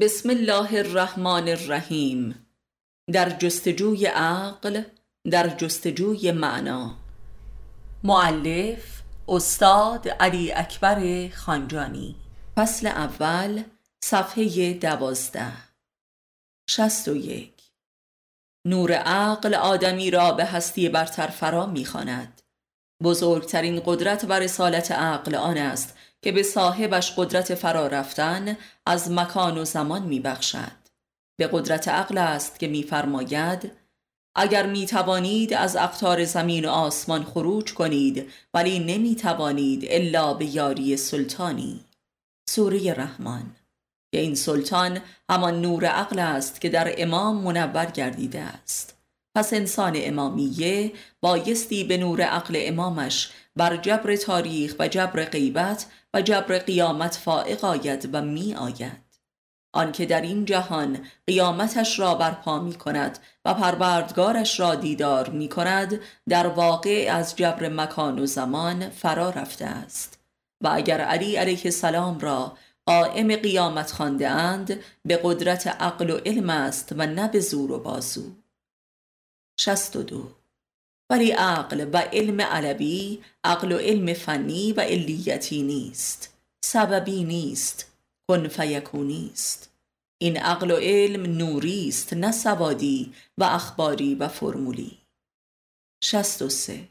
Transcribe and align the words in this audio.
بسم 0.00 0.30
الله 0.30 0.78
الرحمن 0.78 1.48
الرحیم. 1.48 2.46
در 3.12 3.30
جستجوی 3.30 4.06
عقل 4.06 4.82
در 5.30 5.48
جستجوی 5.48 6.32
معنا. 6.32 6.94
معلف 8.04 9.02
استاد 9.28 10.08
علی 10.08 10.52
اکبر 10.52 11.28
خانجانی. 11.28 12.16
فصل 12.56 12.86
اول 12.86 13.62
صفحه 14.04 14.74
دوازده. 14.74 15.52
شست 16.70 17.08
و 17.08 17.16
یک. 17.16 17.62
نور 18.64 18.92
عقل 18.92 19.54
آدمی 19.54 20.10
را 20.10 20.32
به 20.32 20.44
هستی 20.44 20.88
برتر 20.88 21.26
فرا 21.26 21.66
می‌خواند. 21.66 22.42
بزرگترین 23.02 23.82
قدرت 23.86 24.24
و 24.28 24.32
رسالت 24.32 24.92
عقل 24.92 25.34
آن 25.34 25.58
است 25.58 25.97
که 26.22 26.32
به 26.32 26.42
صاحبش 26.42 27.12
قدرت 27.16 27.54
فرا 27.54 27.86
رفتن 27.86 28.56
از 28.86 29.10
مکان 29.10 29.58
و 29.58 29.64
زمان 29.64 30.02
میبخشد. 30.02 30.78
به 31.38 31.48
قدرت 31.52 31.88
عقل 31.88 32.18
است 32.18 32.58
که 32.58 32.68
میفرماید 32.68 33.72
اگر 34.34 34.66
می 34.66 34.86
توانید 34.86 35.54
از 35.54 35.76
اقتار 35.76 36.24
زمین 36.24 36.64
و 36.64 36.68
آسمان 36.68 37.24
خروج 37.24 37.74
کنید 37.74 38.30
ولی 38.54 38.78
نمی 38.78 39.16
توانید 39.16 39.84
الا 39.88 40.34
به 40.34 40.44
یاری 40.44 40.96
سلطانی. 40.96 41.84
سوره 42.48 42.92
رحمان. 42.92 43.56
که 44.12 44.20
این 44.20 44.34
سلطان 44.34 45.00
همان 45.30 45.60
نور 45.60 45.84
عقل 45.84 46.18
است 46.18 46.60
که 46.60 46.68
در 46.68 46.94
امام 46.98 47.36
منور 47.36 47.86
گردیده 47.86 48.40
است. 48.40 48.98
پس 49.36 49.52
انسان 49.52 49.92
امامیه 49.96 50.92
بایستی 51.20 51.84
به 51.84 51.96
نور 51.96 52.22
عقل 52.22 52.58
امامش 52.60 53.30
بر 53.58 53.76
جبر 53.76 54.16
تاریخ 54.16 54.76
و 54.78 54.88
جبر 54.88 55.24
غیبت 55.24 55.86
و 56.14 56.22
جبر 56.22 56.58
قیامت 56.58 57.14
فائق 57.14 57.64
آید 57.64 58.10
و 58.12 58.22
می 58.22 58.54
آید. 58.54 59.08
آنکه 59.72 60.06
در 60.06 60.20
این 60.20 60.44
جهان 60.44 61.06
قیامتش 61.26 61.98
را 61.98 62.14
برپا 62.14 62.58
می 62.58 62.74
کند 62.74 63.18
و 63.44 63.54
پروردگارش 63.54 64.60
را 64.60 64.74
دیدار 64.74 65.30
می 65.30 65.48
کند 65.48 66.00
در 66.28 66.46
واقع 66.46 67.08
از 67.10 67.36
جبر 67.36 67.68
مکان 67.68 68.18
و 68.18 68.26
زمان 68.26 68.90
فرا 68.90 69.30
رفته 69.30 69.64
است. 69.64 70.18
و 70.60 70.68
اگر 70.72 71.00
علی 71.00 71.36
علیه 71.36 71.60
السلام 71.64 72.18
را 72.18 72.56
قائم 72.86 73.36
قیامت 73.36 73.92
خانده 73.92 74.28
اند 74.28 74.80
به 75.04 75.20
قدرت 75.22 75.66
عقل 75.66 76.10
و 76.10 76.18
علم 76.26 76.50
است 76.50 76.92
و 76.98 77.06
نه 77.06 77.28
به 77.28 77.40
زور 77.40 77.72
و 77.72 77.78
بازو. 77.78 78.22
62 79.60 80.37
ولی 81.10 81.30
عقل 81.30 81.88
و 81.92 81.96
علم 81.96 82.40
علوی 82.40 83.18
عقل 83.44 83.72
و 83.72 83.78
علم 83.78 84.14
فنی 84.14 84.72
و 84.72 84.80
علیتی 84.80 85.62
نیست. 85.62 86.38
سببی 86.64 87.24
نیست. 87.24 87.92
کن 88.30 88.50
این 90.18 90.36
عقل 90.36 90.70
و 90.70 90.76
علم 90.76 91.36
نوری 91.36 91.88
است 91.88 92.12
نه 92.12 92.32
سوادی 92.32 93.12
و 93.38 93.44
اخباری 93.44 94.14
و 94.14 94.28
فرمولی. 94.28 94.98
63 96.04 96.88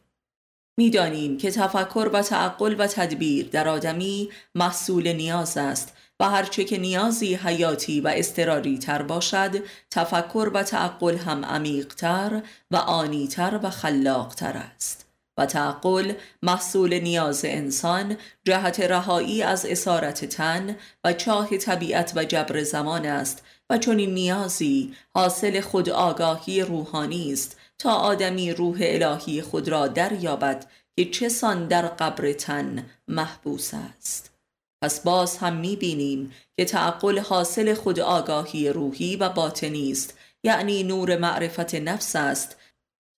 می‌دانیم 0.77 1.37
که 1.37 1.51
تفکر 1.51 2.09
و 2.13 2.21
تعقل 2.21 2.75
و 2.79 2.87
تدبیر 2.87 3.47
در 3.47 3.67
آدمی 3.67 4.29
محصول 4.55 5.13
نیاز 5.13 5.57
است 5.57 5.93
و 6.19 6.29
هرچه 6.29 6.63
که 6.63 6.77
نیازی 6.77 7.35
حیاتی 7.35 8.01
و 8.01 8.07
استراری 8.15 8.77
تر 8.77 9.01
باشد 9.01 9.63
تفکر 9.91 10.51
و 10.53 10.63
تعقل 10.63 11.17
هم 11.17 11.45
عمیقتر 11.45 12.41
و 12.71 12.75
آنیتر 12.75 13.59
و 13.63 13.69
خلاقتر 13.69 14.57
است. 14.57 15.07
و 15.37 15.45
تعقل 15.45 16.13
محصول 16.43 16.99
نیاز 16.99 17.45
انسان 17.45 18.17
جهت 18.43 18.79
رهایی 18.79 19.43
از 19.43 19.65
اسارت 19.65 20.25
تن 20.25 20.75
و 21.03 21.13
چاه 21.13 21.57
طبیعت 21.57 22.13
و 22.15 22.25
جبر 22.25 22.63
زمان 22.63 23.05
است 23.05 23.43
و 23.69 23.77
چون 23.77 23.99
این 23.99 24.13
نیازی 24.13 24.93
حاصل 25.15 25.61
خود 25.61 25.89
آگاهی 25.89 26.61
روحانی 26.61 27.33
است 27.33 27.57
تا 27.79 27.93
آدمی 27.93 28.53
روح 28.53 28.77
الهی 28.81 29.41
خود 29.41 29.69
را 29.69 29.87
دریابد 29.87 30.65
که 30.95 31.05
چه 31.05 31.29
سان 31.29 31.67
در 31.67 31.87
قبر 31.87 32.33
تن 32.33 32.85
محبوس 33.07 33.71
است. 33.73 34.36
پس 34.81 34.99
باز 34.99 35.37
هم 35.37 35.55
می‌بینیم 35.55 36.33
که 36.57 36.65
تعقل 36.65 37.19
حاصل 37.19 37.73
خود 37.73 37.99
آگاهی 37.99 38.69
روحی 38.69 39.15
و 39.15 39.29
باطنی 39.29 39.91
است 39.91 40.17
یعنی 40.43 40.83
نور 40.83 41.17
معرفت 41.17 41.75
نفس 41.75 42.15
است. 42.15 42.57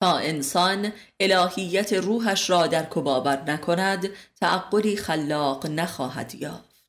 تا 0.02 0.18
انسان 0.18 0.92
الهیت 1.20 1.92
روحش 1.92 2.50
را 2.50 2.66
در 2.66 2.86
کبابر 2.90 3.42
نکند 3.42 4.08
تعقلی 4.40 4.96
خلاق 4.96 5.66
نخواهد 5.66 6.34
یافت. 6.34 6.84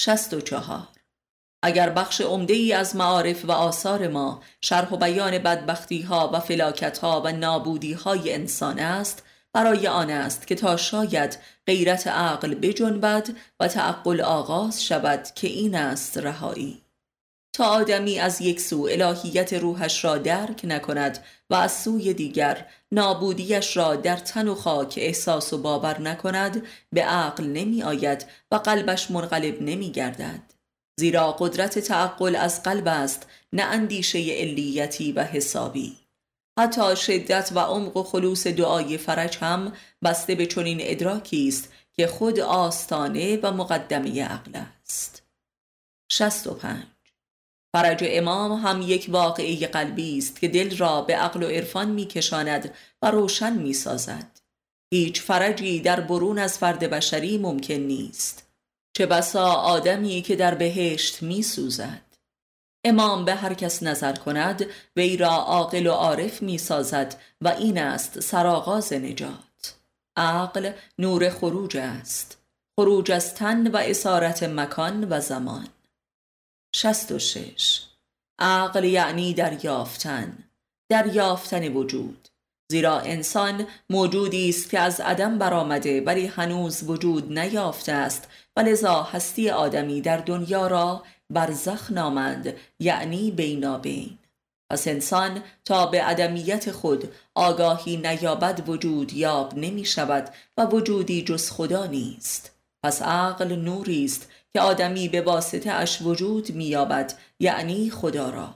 64 0.00 0.88
اگر 1.62 1.90
بخش 1.90 2.20
عمده 2.20 2.54
ای 2.54 2.72
از 2.72 2.96
معارف 2.96 3.44
و 3.44 3.52
آثار 3.52 4.08
ما 4.08 4.42
شرح 4.60 4.90
و 4.90 4.96
بیان 4.96 5.38
بدبختی 5.38 6.02
ها 6.02 6.30
و 6.32 6.40
فلاکت 6.40 6.98
ها 6.98 7.22
و 7.24 7.32
نابودی 7.32 7.92
های 7.92 8.34
انسان 8.34 8.78
است 8.78 9.22
برای 9.52 9.86
آن 9.86 10.10
است 10.10 10.46
که 10.46 10.54
تا 10.54 10.76
شاید 10.76 11.38
غیرت 11.66 12.06
عقل 12.06 12.54
بجنبد 12.54 13.28
و 13.60 13.68
تعقل 13.68 14.20
آغاز 14.20 14.84
شود 14.84 15.28
که 15.34 15.48
این 15.48 15.74
است 15.74 16.18
رهایی. 16.18 16.82
تا 17.52 17.64
آدمی 17.64 18.18
از 18.18 18.40
یک 18.40 18.60
سو 18.60 18.88
الهیت 18.90 19.52
روحش 19.52 20.04
را 20.04 20.18
درک 20.18 20.60
نکند 20.64 21.24
و 21.50 21.54
از 21.54 21.72
سوی 21.72 22.14
دیگر 22.14 22.66
نابودیش 22.92 23.76
را 23.76 23.96
در 23.96 24.16
تن 24.16 24.48
و 24.48 24.54
خاک 24.54 24.94
احساس 25.02 25.52
و 25.52 25.58
باور 25.58 26.00
نکند 26.00 26.62
به 26.92 27.02
عقل 27.02 27.44
نمی 27.44 27.82
آید 27.82 28.26
و 28.50 28.56
قلبش 28.56 29.10
منقلب 29.10 29.62
نمی 29.62 29.90
گردد. 29.90 30.42
زیرا 31.00 31.32
قدرت 31.32 31.78
تعقل 31.78 32.36
از 32.36 32.62
قلب 32.62 32.88
است 32.88 33.26
نه 33.52 33.62
اندیشه 33.62 34.18
علیتی 34.18 35.12
و 35.12 35.24
حسابی. 35.24 35.99
حتی 36.58 36.96
شدت 36.96 37.52
و 37.54 37.58
عمق 37.58 37.96
و 37.96 38.02
خلوص 38.02 38.46
دعای 38.46 38.98
فرج 38.98 39.36
هم 39.36 39.72
بسته 40.04 40.34
به 40.34 40.46
چنین 40.46 40.78
ادراکی 40.80 41.48
است 41.48 41.72
که 41.92 42.06
خود 42.06 42.40
آستانه 42.40 43.36
و 43.42 43.52
مقدمه 43.52 44.24
عقل 44.24 44.52
است. 44.54 45.22
65 46.12 46.84
فرج 47.76 48.04
امام 48.06 48.52
هم 48.52 48.82
یک 48.82 49.06
واقعه 49.08 49.66
قلبی 49.66 50.18
است 50.18 50.40
که 50.40 50.48
دل 50.48 50.76
را 50.76 51.02
به 51.02 51.16
عقل 51.16 51.42
و 51.42 51.46
عرفان 51.46 51.90
میکشاند 51.90 52.74
و 53.02 53.10
روشن 53.10 53.52
می‌سازد. 53.52 54.40
هیچ 54.94 55.20
فرجی 55.20 55.80
در 55.80 56.00
برون 56.00 56.38
از 56.38 56.58
فرد 56.58 56.90
بشری 56.90 57.38
ممکن 57.38 57.74
نیست. 57.74 58.46
چه 58.96 59.06
بسا 59.06 59.52
آدمی 59.52 60.22
که 60.22 60.36
در 60.36 60.54
بهشت 60.54 61.22
میسوزد. 61.22 62.09
امام 62.84 63.24
به 63.24 63.34
هر 63.34 63.54
کس 63.54 63.82
نظر 63.82 64.12
کند 64.12 64.66
وی 64.96 65.16
را 65.16 65.28
عاقل 65.28 65.86
و 65.86 65.92
عارف 65.92 66.42
می 66.42 66.58
سازد 66.58 67.20
و 67.40 67.48
این 67.48 67.78
است 67.78 68.20
سرآغاز 68.20 68.92
نجات. 68.92 69.74
عقل 70.16 70.72
نور 70.98 71.30
خروج 71.30 71.76
است. 71.76 72.38
خروج 72.78 73.12
از 73.12 73.34
تن 73.34 73.66
و 73.66 73.76
اسارت 73.76 74.42
مکان 74.42 75.06
و 75.10 75.20
زمان. 75.20 75.68
66 76.74 77.82
عقل 78.38 78.84
یعنی 78.84 79.34
دریافتن. 79.34 80.38
دریافتن 80.90 81.68
وجود. 81.68 82.28
زیرا 82.70 83.00
انسان 83.00 83.66
موجودی 83.90 84.48
است 84.48 84.70
که 84.70 84.78
از 84.78 85.00
عدم 85.00 85.38
برآمده 85.38 86.00
ولی 86.00 86.26
هنوز 86.26 86.82
وجود 86.82 87.38
نیافته 87.38 87.92
است. 87.92 88.28
و 88.56 88.60
لذا 88.60 89.02
هستی 89.02 89.50
آدمی 89.50 90.00
در 90.00 90.16
دنیا 90.16 90.66
را 90.66 91.02
برزخ 91.30 91.90
نامند 91.90 92.54
یعنی 92.78 93.30
بینابین 93.30 94.18
پس 94.70 94.88
انسان 94.88 95.42
تا 95.64 95.86
به 95.86 96.02
عدمیت 96.02 96.70
خود 96.70 97.12
آگاهی 97.34 97.96
نیابد 97.96 98.68
وجود 98.68 99.12
یاب 99.12 99.58
نمی 99.58 99.84
شود 99.84 100.28
و 100.56 100.66
وجودی 100.66 101.22
جز 101.22 101.50
خدا 101.50 101.86
نیست. 101.86 102.50
پس 102.82 103.02
عقل 103.02 103.56
نوری 103.56 104.04
است 104.04 104.28
که 104.52 104.60
آدمی 104.60 105.08
به 105.08 105.20
واسطه 105.20 105.70
اش 105.70 106.02
وجود 106.02 106.50
مییابد 106.52 107.18
یعنی 107.40 107.90
خدا 107.90 108.30
را. 108.30 108.54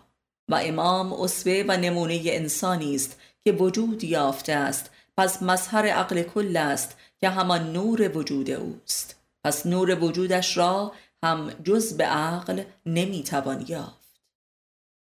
و 0.49 0.61
امام 0.63 1.13
اسوه 1.13 1.65
و 1.69 1.77
نمونه 1.77 2.21
انسانی 2.25 2.95
است 2.95 3.19
که 3.45 3.53
وجود 3.53 4.05
یافته 4.05 4.53
است. 4.53 4.91
پس 5.17 5.43
مظهر 5.43 5.87
عقل 5.87 6.23
کل 6.23 6.57
است 6.57 6.97
که 7.21 7.29
همان 7.29 7.73
نور 7.73 8.17
وجود 8.19 8.51
اوست. 8.51 9.17
پس 9.45 9.67
نور 9.67 10.05
وجودش 10.05 10.57
را 10.57 10.93
هم 11.25 11.51
جز 11.51 11.97
به 11.97 12.05
عقل 12.05 12.63
نمی‌توان 12.87 13.65
یافت. 13.69 14.21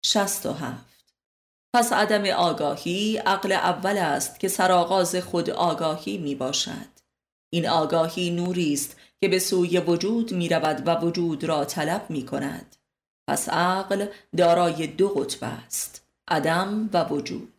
67 0.04 0.96
پس 1.74 1.92
عدم 1.92 2.24
آگاهی 2.26 3.16
عقل 3.16 3.52
اول 3.52 3.96
است 3.98 4.40
که 4.40 4.48
سرآغاز 4.48 5.16
خود 5.16 5.50
آگاهی 5.50 6.18
می 6.18 6.34
باشد 6.34 6.96
این 7.52 7.68
آگاهی 7.68 8.30
نوری 8.30 8.72
است 8.72 8.96
که 9.20 9.28
به 9.28 9.38
سوی 9.38 9.78
وجود 9.78 10.32
می 10.32 10.48
رود 10.48 10.82
و 10.86 11.00
وجود 11.00 11.44
را 11.44 11.64
طلب 11.64 12.06
می 12.10 12.26
کند 12.26 12.76
پس 13.28 13.48
عقل 13.48 14.06
دارای 14.36 14.86
دو 14.86 15.08
قطب 15.08 15.38
است 15.66 16.06
عدم 16.28 16.90
و 16.92 17.04
وجود. 17.04 17.55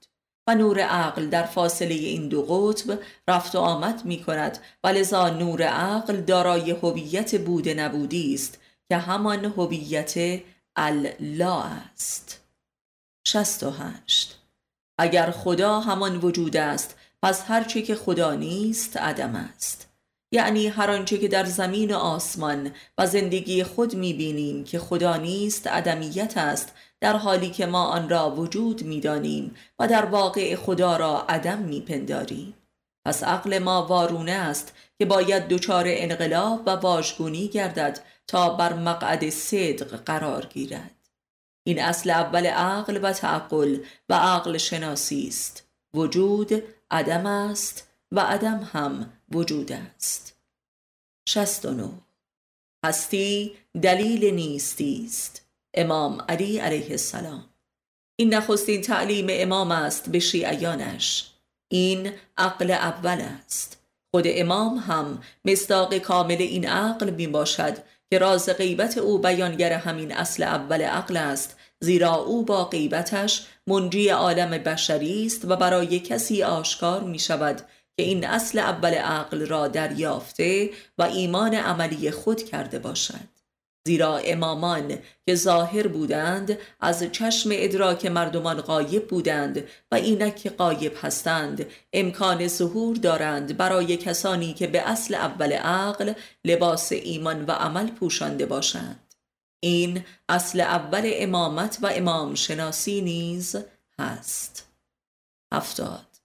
و 0.47 0.55
نور 0.55 0.79
عقل 0.79 1.29
در 1.29 1.43
فاصله 1.43 1.93
این 1.93 2.27
دو 2.27 2.41
قطب 2.41 2.99
رفت 3.27 3.55
و 3.55 3.59
آمد 3.59 4.05
می 4.05 4.23
کند 4.23 4.57
و 4.83 4.87
لذا 4.87 5.29
نور 5.29 5.63
عقل 5.63 6.21
دارای 6.21 6.71
هویت 6.71 7.41
بود 7.41 7.69
نبودی 7.69 8.33
است 8.33 8.59
که 8.89 8.97
همان 8.97 9.45
هویت 9.45 10.41
الله 10.75 11.65
است. 11.65 12.41
شست 13.27 13.63
و 13.63 13.71
هشت. 13.71 14.39
اگر 14.99 15.31
خدا 15.31 15.79
همان 15.79 16.17
وجود 16.17 16.57
است 16.57 16.95
پس 17.23 17.43
هرچه 17.47 17.81
که 17.81 17.95
خدا 17.95 18.33
نیست 18.35 18.97
عدم 18.97 19.35
است. 19.35 19.87
یعنی 20.31 20.67
هر 20.67 20.91
آنچه 20.91 21.17
که 21.17 21.27
در 21.27 21.45
زمین 21.45 21.93
و 21.93 21.97
آسمان 21.97 22.71
و 22.97 23.07
زندگی 23.07 23.63
خود 23.63 23.95
می‌بینیم 23.95 24.63
که 24.63 24.79
خدا 24.79 25.17
نیست 25.17 25.67
عدمیت 25.67 26.37
است 26.37 26.73
در 27.01 27.17
حالی 27.17 27.49
که 27.49 27.65
ما 27.65 27.85
آن 27.85 28.09
را 28.09 28.31
وجود 28.31 28.83
می‌دانیم 28.83 29.55
و 29.79 29.87
در 29.87 30.05
واقع 30.05 30.55
خدا 30.55 30.97
را 30.97 31.21
عدم 31.29 31.57
میپنداریم. 31.57 32.53
پس 33.05 33.23
عقل 33.23 33.59
ما 33.59 33.85
وارونه 33.85 34.31
است 34.31 34.73
که 34.97 35.05
باید 35.05 35.47
دچار 35.47 35.83
انقلاب 35.87 36.63
و 36.65 36.69
واژگونی 36.69 37.47
گردد 37.47 37.99
تا 38.27 38.49
بر 38.49 38.73
مقعد 38.73 39.29
صدق 39.29 40.03
قرار 40.03 40.45
گیرد. 40.45 40.91
این 41.63 41.81
اصل 41.81 42.09
اول 42.09 42.45
عقل 42.45 42.99
و 43.03 43.13
تعقل 43.13 43.77
و 44.09 44.13
عقل 44.13 44.57
شناسی 44.57 45.27
است. 45.27 45.67
وجود 45.93 46.63
عدم 46.91 47.25
است 47.25 47.87
و 48.11 48.19
عدم 48.19 48.69
هم 48.73 49.13
وجود 49.31 49.71
است. 49.71 50.37
69 51.29 51.89
هستی 52.85 53.55
دلیل 53.81 54.33
نیستی 54.33 55.03
است. 55.05 55.46
امام 55.77 56.25
علی 56.29 56.57
علیه 56.57 56.91
السلام. 56.91 57.45
این 58.15 58.33
نخستین 58.33 58.81
تعلیم 58.81 59.27
امام 59.29 59.71
است 59.71 60.09
به 60.09 60.19
شیعیانش. 60.19 61.31
این 61.67 62.11
عقل 62.37 62.71
اول 62.71 63.21
است. 63.21 63.77
خود 64.11 64.23
امام 64.27 64.77
هم 64.77 65.21
مصداق 65.45 65.97
کامل 65.97 66.37
این 66.39 66.67
عقل 66.67 67.09
می 67.09 67.27
باشد 67.27 67.77
که 68.09 68.17
راز 68.17 68.49
غیبت 68.49 68.97
او 68.97 69.17
بیانگر 69.17 69.73
همین 69.73 70.11
اصل 70.11 70.43
اول 70.43 70.81
عقل 70.81 71.17
است 71.17 71.57
زیرا 71.79 72.15
او 72.15 72.45
با 72.45 72.65
غیبتش 72.65 73.47
منجی 73.67 74.09
عالم 74.09 74.49
بشری 74.49 75.25
است 75.25 75.45
و 75.45 75.55
برای 75.55 75.99
کسی 75.99 76.43
آشکار 76.43 77.03
می 77.03 77.19
شود 77.19 77.57
که 77.97 78.03
این 78.03 78.27
اصل 78.27 78.59
اول 78.59 78.93
عقل 78.93 79.45
را 79.45 79.67
دریافته 79.67 80.69
و 80.97 81.03
ایمان 81.03 81.53
عملی 81.53 82.11
خود 82.11 82.43
کرده 82.43 82.79
باشد. 82.79 83.36
زیرا 83.87 84.17
امامان 84.17 84.97
که 85.25 85.35
ظاهر 85.35 85.87
بودند 85.87 86.57
از 86.79 87.03
چشم 87.03 87.49
ادراک 87.53 88.05
مردمان 88.05 88.61
غایب 88.61 89.07
بودند 89.07 89.63
و 89.91 89.95
اینک 89.95 90.35
که 90.35 90.49
غایب 90.49 90.93
هستند. 91.01 91.65
امکان 91.93 92.47
ظهور 92.47 92.95
دارند 92.95 93.57
برای 93.57 93.97
کسانی 93.97 94.53
که 94.53 94.67
به 94.67 94.89
اصل 94.89 95.15
اول 95.15 95.53
عقل 95.53 96.13
لباس 96.45 96.91
ایمان 96.91 97.45
و 97.45 97.51
عمل 97.51 97.87
پوشانده 97.87 98.45
باشند. 98.45 99.15
این 99.59 100.03
اصل 100.29 100.59
اول 100.61 101.11
امامت 101.13 101.77
و 101.81 101.91
امام 101.95 102.35
شناسی 102.35 103.01
نیز 103.01 103.55
هست. 103.99 104.67
هفتاد. 105.53 106.16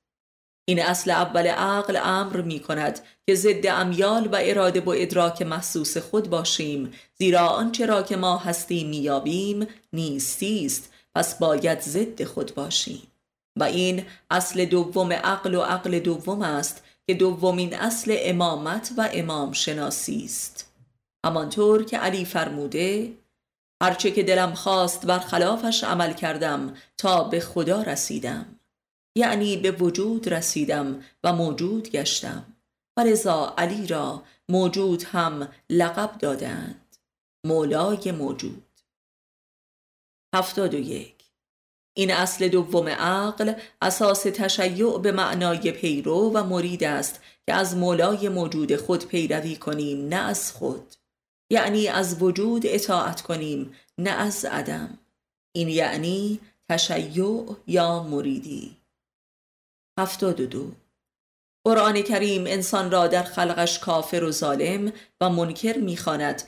این 0.64 0.82
اصل 0.82 1.10
اول 1.10 1.46
عقل 1.46 1.98
امر 2.02 2.40
می 2.40 2.60
کند 2.60 3.00
که 3.26 3.34
ضد 3.34 3.66
امیال 3.66 4.28
و 4.32 4.38
اراده 4.40 4.80
و 4.80 4.90
ادراک 4.96 5.42
محسوس 5.42 5.96
خود 5.96 6.30
باشیم 6.30 6.92
زیرا 7.18 7.48
آنچه 7.48 7.86
را 7.86 8.02
که 8.02 8.16
ما 8.16 8.36
هستیم 8.36 8.88
میابیم 8.88 9.66
نیستی 9.92 10.66
است 10.66 10.92
پس 11.14 11.38
باید 11.38 11.80
ضد 11.80 12.24
خود 12.24 12.54
باشیم. 12.54 13.02
و 13.56 13.64
این 13.64 14.04
اصل 14.30 14.64
دوم 14.64 15.12
عقل 15.12 15.54
و 15.54 15.60
عقل 15.60 15.98
دوم 15.98 16.42
است 16.42 16.84
که 17.06 17.14
دومین 17.14 17.74
اصل 17.74 18.16
امامت 18.18 18.92
و 18.96 19.08
امام 19.12 19.52
شناسی 19.52 20.24
است. 20.24 20.72
همانطور 21.26 21.84
که 21.84 21.98
علی 21.98 22.24
فرموده 22.24 23.12
هرچه 23.82 24.10
که 24.10 24.22
دلم 24.22 24.54
خواست 24.54 25.06
بر 25.06 25.18
خلافش 25.18 25.84
عمل 25.84 26.12
کردم 26.12 26.74
تا 26.96 27.24
به 27.24 27.40
خدا 27.40 27.82
رسیدم. 27.82 28.46
یعنی 29.16 29.56
به 29.56 29.70
وجود 29.70 30.28
رسیدم 30.28 31.04
و 31.24 31.32
موجود 31.32 31.90
گشتم. 31.90 32.44
و 32.96 33.04
رضا 33.04 33.54
علی 33.58 33.86
را 33.86 34.22
موجود 34.48 35.02
هم 35.02 35.48
لقب 35.70 36.18
دادند. 36.18 36.96
مولای 37.46 38.12
موجود. 38.12 38.66
هفتاد 40.34 40.74
و 40.74 40.78
یک. 40.78 41.14
این 41.94 42.12
اصل 42.12 42.48
دوم 42.48 42.88
عقل 42.88 43.54
اساس 43.82 44.22
تشیع 44.22 44.98
به 44.98 45.12
معنای 45.12 45.72
پیرو 45.72 46.30
و 46.34 46.44
مرید 46.44 46.84
است 46.84 47.20
که 47.46 47.54
از 47.54 47.76
مولای 47.76 48.28
موجود 48.28 48.76
خود 48.76 49.06
پیروی 49.06 49.56
کنیم 49.56 50.08
نه 50.08 50.16
از 50.16 50.52
خود. 50.52 50.94
یعنی 51.50 51.88
از 51.88 52.22
وجود 52.22 52.62
اطاعت 52.66 53.22
کنیم 53.22 53.74
نه 53.98 54.10
از 54.10 54.44
عدم. 54.44 54.98
این 55.52 55.68
یعنی 55.68 56.40
تشیع 56.68 57.56
یا 57.66 58.02
مریدی. 58.02 58.81
هفتاد 60.02 60.40
و 60.40 60.46
دو. 60.46 60.72
قرآن 61.64 62.02
کریم 62.02 62.46
انسان 62.46 62.90
را 62.90 63.06
در 63.06 63.22
خلقش 63.22 63.78
کافر 63.78 64.24
و 64.24 64.30
ظالم 64.30 64.92
و 65.20 65.30
منکر 65.30 65.78
می‌خواند 65.78 66.42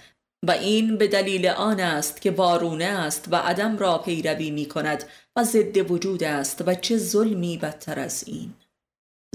و 0.46 0.50
این 0.50 0.98
به 0.98 1.08
دلیل 1.08 1.46
آن 1.46 1.80
است 1.80 2.20
که 2.20 2.30
وارونه 2.30 2.84
است 2.84 3.28
و 3.30 3.36
عدم 3.36 3.78
را 3.78 3.98
پیروی 3.98 4.50
می 4.50 4.66
کند 4.66 5.04
و 5.36 5.44
ضد 5.44 5.90
وجود 5.90 6.24
است 6.24 6.62
و 6.66 6.74
چه 6.74 6.96
ظلمی 6.96 7.58
بدتر 7.58 7.98
از 7.98 8.24
این. 8.26 8.54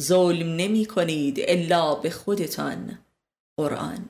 ظلم 0.02 0.56
نمی 0.56 0.86
کنید 0.86 1.40
الا 1.40 1.96
به 1.96 2.10
خودتان. 2.10 3.00
قرآن. 3.60 4.10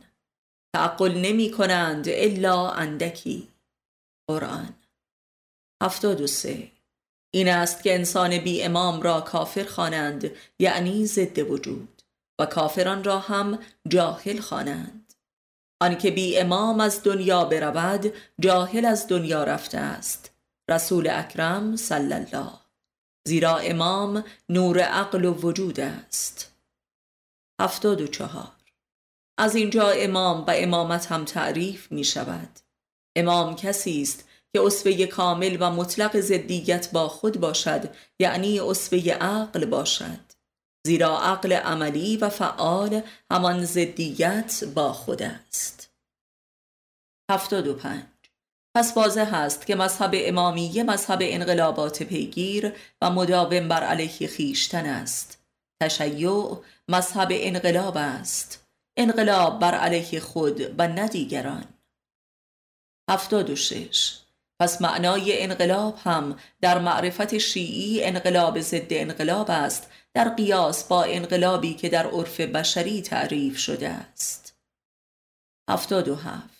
تعقل 0.76 1.12
نمی 1.12 1.52
کنند 1.52 2.06
الا 2.10 2.70
اندکی. 2.70 3.48
قرآن. 4.30 4.76
هفتاد 5.84 6.22
و 6.22 6.28
سه. 6.28 6.72
این 7.32 7.50
است 7.50 7.84
که 7.84 7.96
انسان 7.96 8.38
بی 8.38 8.64
امام 8.64 9.02
را 9.02 9.22
کافر 9.22 9.64
خوانند 9.64 10.32
یعنی 10.60 11.06
ضد 11.06 11.40
وجود 11.40 12.02
و 12.40 12.46
کافران 12.46 13.04
را 13.04 13.20
هم 13.20 13.60
جاهل 13.88 14.40
خوانند. 14.40 15.14
آنکه 15.82 16.12
بی 16.12 16.38
امام 16.38 16.80
از 16.80 17.04
دنیا 17.04 17.46
برود 17.46 18.14
جاهل 18.40 18.86
از 18.86 19.08
دنیا 19.08 19.44
رفته 19.44 19.78
است. 19.78 20.32
رسول 20.70 21.10
اکرم 21.10 21.76
صلی 21.76 22.14
الله. 22.14 22.52
زیرا 23.28 23.58
امام 23.58 24.24
نور 24.50 24.80
عقل 24.80 25.26
و 25.26 25.34
وجود 25.34 25.80
است. 25.80 26.56
هفتاد 27.62 28.02
و 28.02 28.08
چهار. 28.08 28.52
از 29.38 29.56
اینجا 29.56 29.90
امام 29.90 30.42
و 30.48 30.54
امامت 30.56 31.12
هم 31.12 31.26
تعریف 31.26 31.92
می 31.92 32.04
شود 32.04 32.60
امام 33.16 33.56
کسی 33.56 34.02
است 34.02 34.29
که 34.54 34.62
اصفه 34.62 35.08
کامل 35.08 35.58
و 35.60 35.72
مطلق 35.72 36.20
زدیت 36.20 36.92
با 36.92 37.08
خود 37.08 37.40
باشد 37.40 37.96
یعنی 38.20 38.60
اصفه 38.60 39.14
عقل 39.14 39.66
باشد. 39.66 40.20
زیرا 40.88 41.20
عقل 41.22 41.54
عملی 41.54 42.18
و 42.18 42.30
فعال 42.30 43.02
همان 43.32 43.66
زدیت 43.66 44.64
با 44.76 44.94
خود 44.94 45.24
است. 45.24 45.94
هفتاد 47.32 47.68
و 47.68 47.74
پنج. 47.74 48.06
پس 48.76 48.98
واضح 48.98 49.34
است 49.34 49.66
که 49.66 49.76
مذهب 49.76 50.12
امامیه 50.14 50.84
مذهب 50.84 51.20
انقلابات 51.22 52.04
پیگیر 52.04 52.74
و 53.02 53.12
مداوم 53.12 53.68
بر 53.68 53.84
علیه 53.84 54.28
خیشتن 54.28 54.86
است. 54.86 55.44
تشیع 55.82 56.58
مذهب 56.88 57.28
انقلاب 57.32 57.98
است. 57.98 58.68
انقلاب 58.98 59.60
بر 59.60 59.76
علیه 59.76 60.20
خود 60.20 60.76
و 60.80 60.88
هفتاد 63.10 63.50
و 63.50 63.56
شش. 63.56 64.20
پس 64.60 64.82
معنای 64.82 65.44
انقلاب 65.44 66.00
هم 66.04 66.40
در 66.62 66.80
معرفت 66.80 67.38
شیعی 67.38 68.04
انقلاب 68.04 68.60
ضد 68.60 68.88
انقلاب 68.90 69.52
است 69.52 69.90
در 70.14 70.30
قیاس 70.30 70.84
با 70.84 71.04
انقلابی 71.04 71.74
که 71.74 71.90
در 71.90 72.08
عرف 72.08 72.40
بشری 72.40 73.02
تعریف 73.02 73.58
شده 73.58 73.90
است. 73.90 74.58
هفتاد 75.70 76.08
و 76.08 76.16
هفت. 76.16 76.60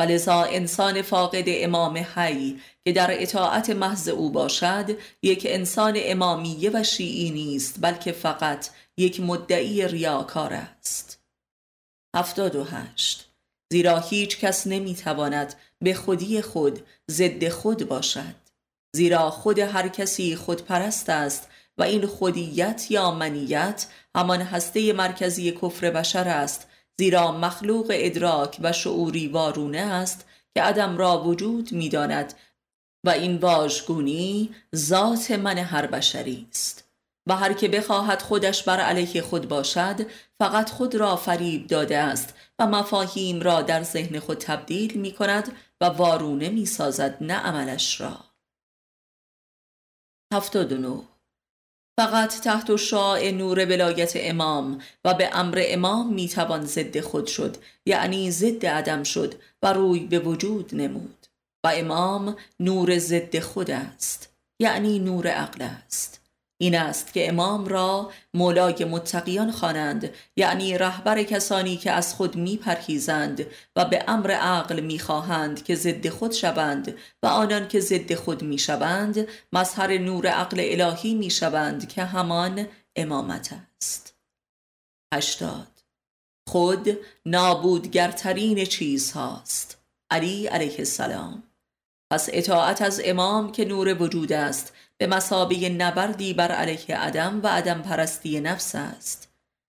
ولذا 0.00 0.42
انسان 0.42 1.02
فاقد 1.02 1.44
امام 1.46 2.06
حی 2.14 2.60
که 2.84 2.92
در 2.92 3.22
اطاعت 3.22 3.70
محض 3.70 4.08
او 4.08 4.30
باشد 4.30 4.98
یک 5.22 5.46
انسان 5.50 5.94
امامیه 5.96 6.70
و 6.74 6.82
شیعی 6.82 7.30
نیست 7.30 7.76
بلکه 7.80 8.12
فقط 8.12 8.68
یک 8.96 9.20
مدعی 9.20 9.88
ریاکار 9.88 10.52
است. 10.52 11.22
هفتاد 12.16 12.56
و 12.56 12.64
هشت. 12.64 13.28
زیرا 13.72 13.98
هیچ 13.98 14.38
کس 14.38 14.66
نمی‌تواند 14.66 15.54
به 15.80 15.94
خودی 15.94 16.42
خود 16.42 16.80
ضد 17.10 17.48
خود 17.48 17.88
باشد. 17.88 18.34
زیرا 18.96 19.30
خود 19.30 19.58
هر 19.58 19.88
کسی 19.88 20.36
خودپرست 20.36 21.08
است 21.08 21.48
و 21.78 21.82
این 21.82 22.06
خودیت 22.06 22.86
یا 22.90 23.10
منیت 23.10 23.86
همان 24.14 24.40
هسته 24.40 24.92
مرکزی 24.92 25.52
کفر 25.52 25.90
بشر 25.90 26.28
است. 26.28 26.68
زیرا 26.98 27.32
مخلوق 27.32 27.86
ادراک 27.90 28.58
و 28.60 28.72
شعوری 28.72 29.28
وارونه 29.28 29.78
است 29.78 30.26
که 30.54 30.62
عدم 30.62 30.96
را 30.96 31.24
وجود 31.24 31.72
می‌داند 31.72 32.34
و 33.06 33.10
این 33.10 33.36
واژگونی 33.36 34.54
ذات 34.76 35.30
من 35.30 35.58
هر 35.58 35.86
بشری 35.86 36.46
است. 36.50 36.84
و 37.26 37.36
هر 37.36 37.52
که 37.52 37.68
بخواهد 37.68 38.22
خودش 38.22 38.62
بر 38.62 38.80
علیه 38.80 39.22
خود 39.22 39.48
باشد 39.48 40.06
فقط 40.38 40.70
خود 40.70 40.94
را 40.94 41.16
فریب 41.16 41.66
داده 41.66 41.98
است 41.98 42.34
و 42.58 42.66
مفاهیم 42.66 43.40
را 43.40 43.62
در 43.62 43.82
ذهن 43.82 44.18
خود 44.18 44.38
تبدیل 44.38 45.00
می 45.00 45.12
کند 45.12 45.52
و 45.80 45.84
وارونه 45.84 46.48
می 46.48 46.66
سازد 46.66 47.16
نه 47.20 47.34
عملش 47.34 48.00
را. 48.00 48.24
79 50.34 51.02
فقط 51.98 52.40
تحت 52.40 52.76
شعاع 52.76 53.30
نور 53.30 53.58
ولایت 53.58 54.12
امام 54.16 54.80
و 55.04 55.14
به 55.14 55.30
امر 55.32 55.62
امام 55.66 56.14
می 56.14 56.28
توان 56.28 56.66
ضد 56.66 57.00
خود 57.00 57.26
شد 57.26 57.56
یعنی 57.86 58.30
ضد 58.30 58.66
عدم 58.66 59.02
شد 59.02 59.34
و 59.62 59.72
روی 59.72 60.00
به 60.00 60.18
وجود 60.18 60.74
نمود. 60.74 61.18
و 61.64 61.72
امام 61.74 62.36
نور 62.60 62.98
ضد 62.98 63.38
خود 63.38 63.70
است 63.70 64.36
یعنی 64.60 64.98
نور 64.98 65.28
عقل 65.28 65.62
است. 65.62 66.17
این 66.60 66.74
است 66.74 67.12
که 67.12 67.28
امام 67.28 67.66
را 67.66 68.10
مولای 68.34 68.84
متقیان 68.84 69.50
خوانند 69.50 70.10
یعنی 70.36 70.78
رهبر 70.78 71.22
کسانی 71.22 71.76
که 71.76 71.90
از 71.90 72.14
خود 72.14 72.36
میپرهیزند 72.36 73.46
و 73.76 73.84
به 73.84 74.04
امر 74.08 74.30
عقل 74.30 74.80
می‌خواهند 74.80 75.64
که 75.64 75.74
ضد 75.74 76.08
خود 76.08 76.32
شوند 76.32 76.94
و 77.22 77.26
آنان 77.26 77.68
که 77.68 77.80
ضد 77.80 78.14
خود 78.14 78.42
می‌شوند 78.42 79.28
مظهر 79.52 79.98
نور 79.98 80.26
عقل 80.26 80.56
الهی 80.60 81.14
می‌شوند 81.14 81.88
که 81.88 82.04
همان 82.04 82.68
امامت 82.96 83.54
است. 83.82 84.14
هشتاد. 85.14 85.68
خود 86.48 86.98
نابودگرترین 87.26 88.64
چیز 88.64 89.12
هاست 89.12 89.78
علی 90.10 90.46
علیه 90.46 90.78
السلام. 90.78 91.42
پس 92.12 92.28
اطاعت 92.32 92.82
از 92.82 93.00
امام 93.04 93.52
که 93.52 93.64
نور 93.64 94.02
وجود 94.02 94.32
است 94.32 94.72
به 94.98 95.06
مسابه 95.06 95.68
نبردی 95.68 96.34
بر 96.34 96.52
علیه 96.52 96.96
عدم 96.96 97.40
و 97.42 97.46
عدم 97.46 97.82
پرستی 97.82 98.40
نفس 98.40 98.74
است 98.74 99.28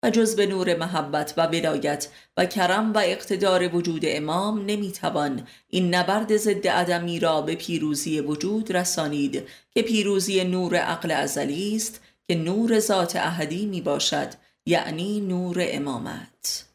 و 0.02 0.10
جز 0.10 0.36
به 0.36 0.46
نور 0.46 0.76
محبت 0.76 1.34
و 1.36 1.46
ولایت 1.46 2.08
و 2.36 2.46
کرم 2.46 2.92
و 2.92 2.98
اقتدار 2.98 3.76
وجود 3.76 4.02
امام 4.04 4.66
نمی‌توان 4.66 5.46
این 5.68 5.94
نبرد 5.94 6.36
ضد 6.36 6.68
عدمی 6.68 7.20
را 7.20 7.42
به 7.42 7.54
پیروزی 7.54 8.20
وجود 8.20 8.76
رسانید 8.76 9.48
که 9.70 9.82
پیروزی 9.82 10.44
نور 10.44 10.76
عقل 10.76 11.10
ازلی 11.10 11.76
است 11.76 12.00
که 12.28 12.34
نور 12.34 12.78
ذات 12.78 13.16
احدی 13.16 13.66
می 13.66 13.80
باشد 13.80 14.28
یعنی 14.66 15.20
نور 15.20 15.56
امامت. 15.60 16.66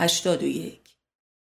81 0.00 0.87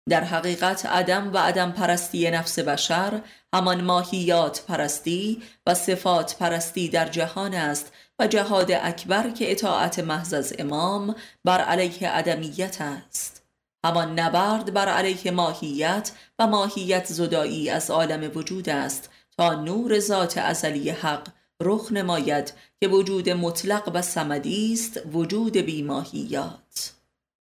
در 0.08 0.24
حقیقت 0.24 0.86
عدم 0.86 1.32
و 1.32 1.38
عدم 1.38 1.72
پرستی 1.72 2.30
نفس 2.30 2.58
بشر 2.58 3.20
همان 3.54 3.84
ماهیات 3.84 4.64
پرستی 4.68 5.42
و 5.66 5.74
صفات 5.74 6.36
پرستی 6.38 6.88
در 6.88 7.08
جهان 7.08 7.54
است 7.54 7.92
و 8.18 8.26
جهاد 8.26 8.72
اکبر 8.72 9.30
که 9.30 9.52
اطاعت 9.52 9.98
محض 9.98 10.34
از 10.34 10.54
امام 10.58 11.14
بر 11.44 11.60
علیه 11.60 12.08
عدمیت 12.08 12.80
است. 12.80 13.42
همان 13.84 14.18
نبرد 14.18 14.74
بر 14.74 14.88
علیه 14.88 15.30
ماهیت 15.30 16.12
و 16.38 16.46
ماهیت 16.46 17.04
زدایی 17.04 17.70
از 17.70 17.90
عالم 17.90 18.30
وجود 18.34 18.68
است 18.68 19.10
تا 19.36 19.54
نور 19.54 19.98
ذات 19.98 20.38
ازلی 20.38 20.90
حق 20.90 21.28
رخ 21.62 21.92
نماید 21.92 22.52
که 22.80 22.88
وجود 22.88 23.30
مطلق 23.30 23.90
و 23.94 24.02
سمدی 24.02 24.72
است 24.72 25.00
وجود 25.12 25.56
بیماهیات. 25.56 26.65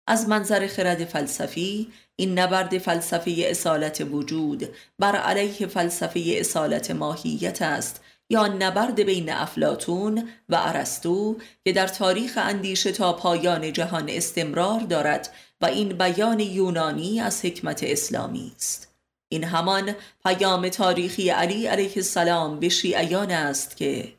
از 0.07 0.29
منظر 0.29 0.67
خرد 0.67 1.05
فلسفی 1.05 1.93
این 2.17 2.39
نبرد 2.39 2.79
فلسفه 2.79 3.35
اصالت 3.39 4.07
وجود 4.11 4.69
بر 4.99 5.17
علیه 5.17 5.67
فلسفه 5.67 6.23
اصالت 6.27 6.91
ماهیت 6.91 7.63
است 7.63 8.01
یا 8.31 8.47
نبرد 8.47 9.01
بین 9.01 9.33
افلاتون 9.33 10.29
و 10.49 10.57
ارسطو 10.61 11.37
که 11.65 11.73
در 11.73 11.87
تاریخ 11.87 12.39
اندیشه 12.43 12.93
تا 12.93 13.13
پایان 13.13 13.73
جهان 13.73 14.09
استمرار 14.09 14.81
دارد 14.81 15.35
و 15.61 15.67
این 15.67 15.89
بیان 15.89 16.41
یونانی 16.41 17.21
از 17.21 17.45
حکمت 17.45 17.83
اسلامی 17.83 18.53
است. 18.57 18.95
این 19.29 19.45
همان 19.45 19.95
پیام 20.25 20.69
تاریخی 20.69 21.31
علی 21.31 21.67
علیه 21.67 21.93
السلام 21.97 22.61
به 22.61 22.69
شیعیان 22.69 23.31
است 23.31 23.77
که 23.77 24.13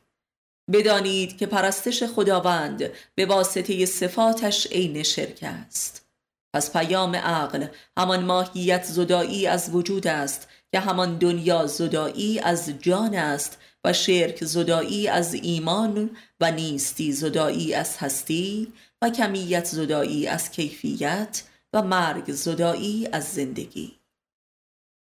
بدانید 0.72 1.38
که 1.38 1.46
پرستش 1.46 2.04
خداوند 2.04 2.90
به 3.16 3.26
واسطه 3.26 3.86
صفاتش 3.86 4.68
عین 4.68 5.04
شرک 5.04 5.40
است. 5.42 6.06
پس 6.54 6.74
پیام 6.78 7.16
عقل 7.16 7.68
همان 7.98 8.26
ماهیت 8.26 8.84
زدایی 8.84 9.48
از 9.48 9.70
وجود 9.74 10.08
است 10.08 10.48
که 10.72 10.80
همان 10.80 11.18
دنیا 11.18 11.68
زدایی 11.68 12.40
از 12.40 12.70
جان 12.80 13.16
است 13.16 13.58
و 13.84 13.94
شرک 13.94 14.44
زدایی 14.44 15.08
از 15.08 15.34
ایمان 15.34 16.18
و 16.40 16.52
نیستی 16.52 17.12
زدایی 17.12 17.74
از 17.74 17.98
هستی 17.98 18.74
و 19.02 19.10
کمیت 19.10 19.66
زدایی 19.66 20.28
از 20.28 20.52
کیفیت 20.52 21.44
و 21.74 21.82
مرگ 21.82 22.32
زدایی 22.32 23.08
از 23.12 23.24
زندگی. 23.24 24.00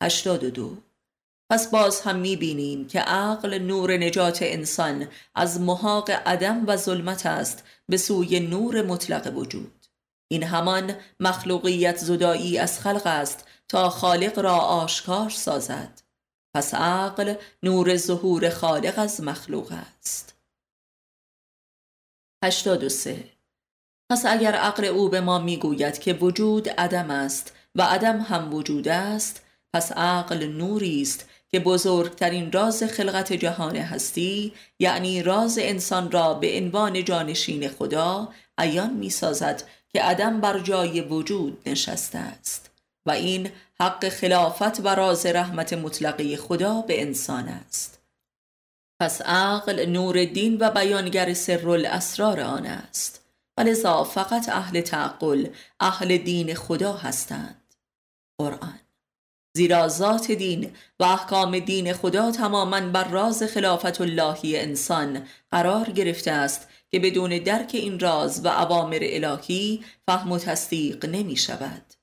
82 0.03 0.88
پس 1.49 1.67
باز 1.67 2.01
هم 2.01 2.15
می‌بینیم 2.15 2.87
که 2.87 2.99
عقل 2.99 3.59
نور 3.59 3.97
نجات 3.97 4.39
انسان 4.41 5.07
از 5.35 5.61
محاق 5.61 6.11
عدم 6.11 6.63
و 6.67 6.77
ظلمت 6.77 7.25
است 7.25 7.63
به 7.87 7.97
سوی 7.97 8.39
نور 8.39 8.81
مطلق 8.81 9.37
وجود. 9.37 9.85
این 10.31 10.43
همان 10.43 10.95
مخلوقیت 11.19 11.97
زدایی 11.97 12.57
از 12.57 12.79
خلق 12.79 13.01
است 13.05 13.47
تا 13.67 13.89
خالق 13.89 14.39
را 14.39 14.55
آشکار 14.55 15.29
سازد. 15.29 16.01
پس 16.53 16.73
عقل 16.73 17.35
نور 17.63 17.97
ظهور 17.97 18.49
خالق 18.49 18.93
از 18.97 19.21
مخلوق 19.21 19.71
است. 19.71 20.35
83 22.43 23.23
پس 24.11 24.25
اگر 24.25 24.55
عقل 24.55 24.85
او 24.85 25.09
به 25.09 25.21
ما 25.21 25.39
می‌گوید 25.39 25.99
که 25.99 26.13
وجود 26.13 26.69
عدم 26.69 27.11
است 27.11 27.55
و 27.75 27.81
عدم 27.81 28.19
هم 28.19 28.53
وجود 28.53 28.87
است 28.87 29.41
پس 29.73 29.91
عقل 29.91 30.43
نوری 30.43 31.01
است 31.01 31.28
که 31.51 31.59
بزرگترین 31.59 32.51
راز 32.51 32.83
خلقت 32.83 33.33
جهان 33.33 33.75
هستی 33.75 34.53
یعنی 34.79 35.23
راز 35.23 35.59
انسان 35.61 36.11
را 36.11 36.33
به 36.33 36.57
عنوان 36.57 37.03
جانشین 37.03 37.69
خدا 37.69 38.29
عیان 38.57 38.93
می 38.93 39.09
سازد 39.09 39.63
که 39.89 40.01
عدم 40.01 40.41
بر 40.41 40.59
جای 40.59 41.01
وجود 41.01 41.61
نشسته 41.65 42.17
است. 42.17 42.69
و 43.05 43.11
این 43.11 43.51
حق 43.79 44.09
خلافت 44.09 44.79
و 44.79 44.87
راز 44.87 45.25
رحمت 45.25 45.73
مطلقه 45.73 46.37
خدا 46.37 46.81
به 46.81 47.01
انسان 47.01 47.47
است. 47.47 47.99
پس 48.99 49.21
عقل 49.21 49.85
نور 49.85 50.25
دین 50.25 50.57
و 50.59 50.71
بیانگر 50.71 51.33
سر 51.33 51.69
الاسرار 51.69 52.39
آن 52.39 52.65
است. 52.65 53.25
ولذا 53.57 54.03
فقط 54.03 54.49
اهل 54.49 54.81
تعقل 54.81 55.47
اهل 55.79 56.17
دین 56.17 56.55
خدا 56.55 56.93
هستند. 56.93 57.75
قرآن 58.37 58.79
زیرا 59.53 59.87
ذات 59.87 60.31
دین 60.31 60.71
و 60.99 61.03
احکام 61.03 61.59
دین 61.59 61.93
خدا 61.93 62.31
تماما 62.31 62.81
بر 62.81 63.07
راز 63.07 63.43
خلافت 63.43 64.01
اللهی 64.01 64.59
انسان 64.59 65.27
قرار 65.51 65.89
گرفته 65.89 66.31
است 66.31 66.67
که 66.91 66.99
بدون 66.99 67.37
درک 67.37 67.69
این 67.73 67.99
راز 67.99 68.45
و 68.45 68.47
عوامر 68.47 68.99
الهی 69.01 69.83
فهم 70.07 70.31
و 70.31 70.37
تصدیق 70.37 71.05
نمی 71.05 71.35
شود. 71.35 71.93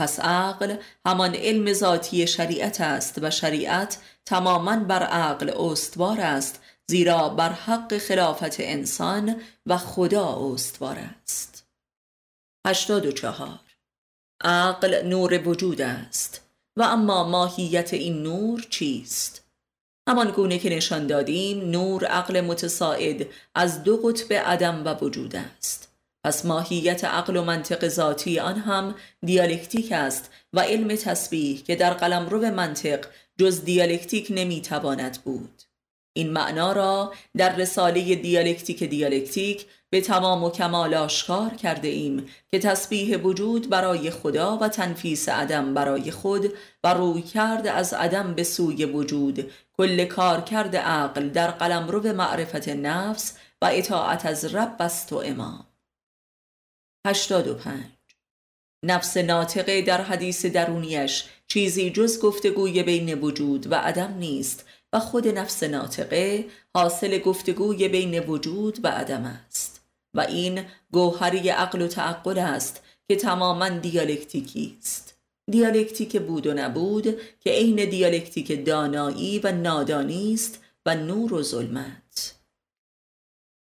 پس 0.00 0.20
عقل 0.20 0.76
همان 1.06 1.34
علم 1.34 1.72
ذاتی 1.72 2.26
شریعت 2.26 2.80
است 2.80 3.18
و 3.22 3.30
شریعت 3.30 3.98
تماما 4.26 4.76
بر 4.76 5.02
عقل 5.02 5.50
استوار 5.50 6.20
است 6.20 6.62
زیرا 6.90 7.28
بر 7.28 7.52
حق 7.52 7.98
خلافت 7.98 8.60
انسان 8.60 9.42
و 9.66 9.76
خدا 9.78 10.52
استوار 10.52 10.98
است. 10.98 11.66
84 12.66 13.60
عقل 14.44 15.02
نور 15.06 15.48
وجود 15.48 15.80
است. 15.80 16.49
و 16.80 16.82
اما 16.82 17.24
ماهیت 17.24 17.94
این 17.94 18.22
نور 18.22 18.66
چیست؟ 18.70 19.44
همان 20.08 20.30
گونه 20.30 20.58
که 20.58 20.70
نشان 20.70 21.06
دادیم 21.06 21.70
نور 21.70 22.04
عقل 22.04 22.40
متساعد 22.40 23.26
از 23.54 23.84
دو 23.84 23.96
قطب 23.96 24.32
عدم 24.32 24.84
و 24.84 24.94
وجود 24.94 25.36
است 25.36 25.88
پس 26.24 26.44
ماهیت 26.44 27.04
عقل 27.04 27.36
و 27.36 27.44
منطق 27.44 27.88
ذاتی 27.88 28.38
آن 28.38 28.58
هم 28.58 28.94
دیالکتیک 29.22 29.92
است 29.92 30.30
و 30.52 30.60
علم 30.60 30.96
تسبیح 30.96 31.62
که 31.62 31.76
در 31.76 31.94
قلم 31.94 32.28
رو 32.28 32.40
منطق 32.40 33.06
جز 33.38 33.64
دیالکتیک 33.64 34.26
نمی‌تواند 34.30 35.18
بود 35.24 35.59
این 36.12 36.32
معنا 36.32 36.72
را 36.72 37.12
در 37.36 37.56
رساله 37.56 38.14
دیالکتیک 38.14 38.84
دیالکتیک 38.84 39.66
به 39.90 40.00
تمام 40.00 40.44
و 40.44 40.50
کمال 40.50 40.94
آشکار 40.94 41.50
کرده 41.50 41.88
ایم 41.88 42.26
که 42.50 42.58
تسبیح 42.58 43.16
وجود 43.16 43.68
برای 43.68 44.10
خدا 44.10 44.56
و 44.56 44.68
تنفیس 44.68 45.28
عدم 45.28 45.74
برای 45.74 46.10
خود 46.10 46.52
و 46.84 46.94
رویکرد 46.94 47.70
از 47.70 47.94
عدم 47.94 48.34
به 48.34 48.44
سوی 48.44 48.84
وجود. 48.84 49.52
کل 49.72 50.04
کارکرد 50.04 50.78
عقل 50.78 51.28
در 51.28 51.50
قلمرو 51.50 52.12
معرفت 52.12 52.68
نفس 52.68 53.36
و 53.62 53.70
اطاعت 53.72 54.26
از 54.26 54.54
رب 54.54 54.76
است 54.80 55.12
و 55.12 55.16
امام. 55.16 55.66
85 57.06 57.84
نفس 58.84 59.16
ناطقه 59.16 59.82
در 59.82 60.02
حدیث 60.02 60.46
درونیش 60.46 61.24
چیزی 61.48 61.90
جز 61.90 62.20
گفتگوی 62.20 62.82
بین 62.82 63.14
وجود 63.14 63.72
و 63.72 63.74
عدم 63.74 64.14
نیست. 64.18 64.69
و 64.92 65.00
خود 65.00 65.28
نفس 65.28 65.62
ناطقه 65.62 66.44
حاصل 66.74 67.18
گفتگوی 67.18 67.88
بین 67.88 68.18
وجود 68.18 68.84
و 68.84 68.88
عدم 68.88 69.24
است. 69.24 69.80
و 70.14 70.20
این 70.20 70.64
گوهری 70.92 71.48
عقل 71.48 71.82
و 71.82 71.88
تعقل 71.88 72.38
است 72.38 72.82
که 73.08 73.16
تماما 73.16 73.68
دیالکتیکی 73.68 74.76
است. 74.78 75.18
دیالکتیک 75.50 76.20
بود 76.20 76.46
و 76.46 76.54
نبود 76.54 77.04
که 77.40 77.50
عین 77.50 77.90
دیالکتیک 77.90 78.66
دانایی 78.66 79.38
و 79.38 79.52
نادانی 79.52 80.34
است 80.34 80.62
و 80.86 80.96
نور 80.96 81.34
و 81.34 81.42
ظلمت. 81.42 82.34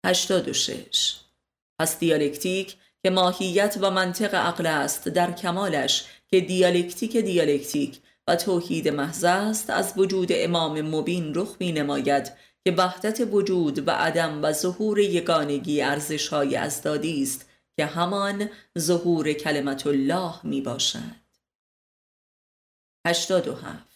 86 0.06 1.16
پس 1.78 1.98
دیالکتیک 1.98 2.76
که 3.02 3.10
ماهیت 3.10 3.78
و 3.80 3.90
منطق 3.90 4.34
عقل 4.34 4.66
است 4.66 5.08
در 5.08 5.32
کمالش 5.32 6.04
که 6.28 6.40
دیالکتیک 6.40 7.16
دیالکتیک 7.16 7.98
توحید 8.36 8.88
محض 8.88 9.24
است 9.24 9.70
از 9.70 9.92
وجود 9.96 10.28
امام 10.30 10.80
مبین 10.80 11.34
رخ 11.34 11.56
می 11.60 11.72
نماید 11.72 12.32
که 12.64 12.70
وحدت 12.70 13.20
وجود 13.30 13.88
و 13.88 13.90
عدم 13.90 14.42
و 14.42 14.52
ظهور 14.52 14.98
یگانگی 14.98 15.82
ارزش 15.82 16.28
های 16.28 16.56
ازدادی 16.56 17.22
است 17.22 17.50
که 17.76 17.86
همان 17.86 18.50
ظهور 18.78 19.32
کلمت 19.32 19.86
الله 19.86 20.34
می 20.42 20.60
باشد 20.60 21.20
87 23.06 23.90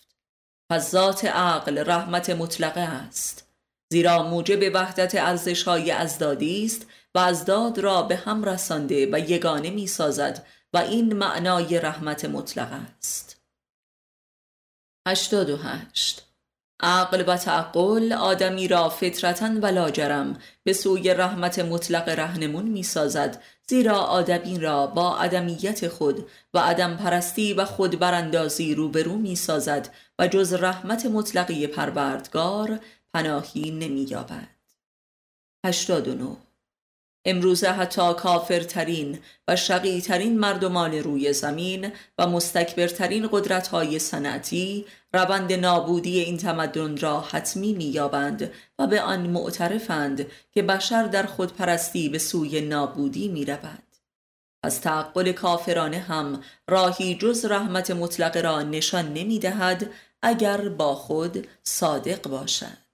پس 0.71 0.91
ذات 0.91 1.25
عقل 1.25 1.79
رحمت 1.79 2.31
مطلقه 2.31 2.81
است. 2.81 3.49
زیرا 3.93 4.23
موجب 4.23 4.75
وحدت 4.75 5.15
ارزش 5.15 5.63
های 5.63 5.91
ازدادی 5.91 6.65
است 6.65 6.87
و 7.15 7.19
ازداد 7.19 7.79
را 7.79 8.03
به 8.03 8.17
هم 8.17 8.45
رسانده 8.45 9.09
و 9.13 9.19
یگانه 9.31 9.71
می 9.71 9.87
سازد 9.87 10.47
و 10.73 10.79
این 10.79 11.13
معنای 11.13 11.81
رحمت 11.81 12.25
مطلق 12.25 12.81
است. 12.99 13.34
88 15.07 16.23
عقل 16.81 17.25
و 17.27 17.37
تعقل 17.37 18.13
آدمی 18.13 18.69
را 18.69 18.89
فطرتا 18.89 19.51
و 19.63 19.67
لاجرم 19.67 20.39
به 20.63 20.73
سوی 20.73 21.15
رحمت 21.15 21.59
مطلق 21.59 22.09
رهنمون 22.09 22.65
می 22.65 22.83
سازد 22.83 23.43
زیرا 23.69 23.99
آدمی 23.99 24.59
را 24.59 24.87
با 24.87 25.19
عدمیت 25.19 25.89
خود 25.89 26.29
و 26.55 26.59
عدم 26.59 26.97
پرستی 26.97 27.53
و 27.53 27.65
خود 27.65 27.99
براندازی 27.99 28.75
روبرو 28.75 29.17
می 29.17 29.37
سازد 29.37 29.95
و 30.19 30.29
جز 30.29 30.53
رحمت 30.53 31.07
مطلقی 31.07 31.67
پروردگار 31.67 32.81
پناهی 33.15 33.71
نمی 33.71 34.03
یابد 34.03 34.49
89 35.67 36.37
امروزه 37.25 37.69
حتی 37.69 38.15
کافرترین 38.15 39.19
و 39.49 39.57
شقیترین 39.57 40.39
مردمان 40.39 40.95
روی 40.95 41.33
زمین 41.33 41.93
و 42.19 42.27
مستکبرترین 42.27 43.29
قدرت 43.33 43.69
های 43.69 43.99
سنتی 43.99 44.87
روند 45.15 45.53
نابودی 45.53 46.21
این 46.21 46.37
تمدن 46.37 46.97
را 46.97 47.21
حتمی 47.21 47.73
میابند 47.73 48.53
و 48.79 48.87
به 48.87 49.03
آن 49.03 49.21
معترفند 49.27 50.27
که 50.53 50.63
بشر 50.63 51.03
در 51.03 51.27
خودپرستی 51.27 52.09
به 52.09 52.19
سوی 52.19 52.61
نابودی 52.61 53.29
می 53.29 53.45
رود. 53.45 53.83
از 54.63 54.81
تعقل 54.81 55.33
کافرانه 55.33 55.99
هم 55.99 56.41
راهی 56.69 57.15
جز 57.15 57.45
رحمت 57.45 57.91
مطلق 57.91 58.37
را 58.37 58.63
نشان 58.63 59.13
نمی 59.13 59.39
دهد 59.39 59.91
اگر 60.23 60.69
با 60.69 60.95
خود 60.95 61.49
صادق 61.63 62.29
باشد. 62.29 62.85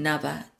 90 0.00 0.55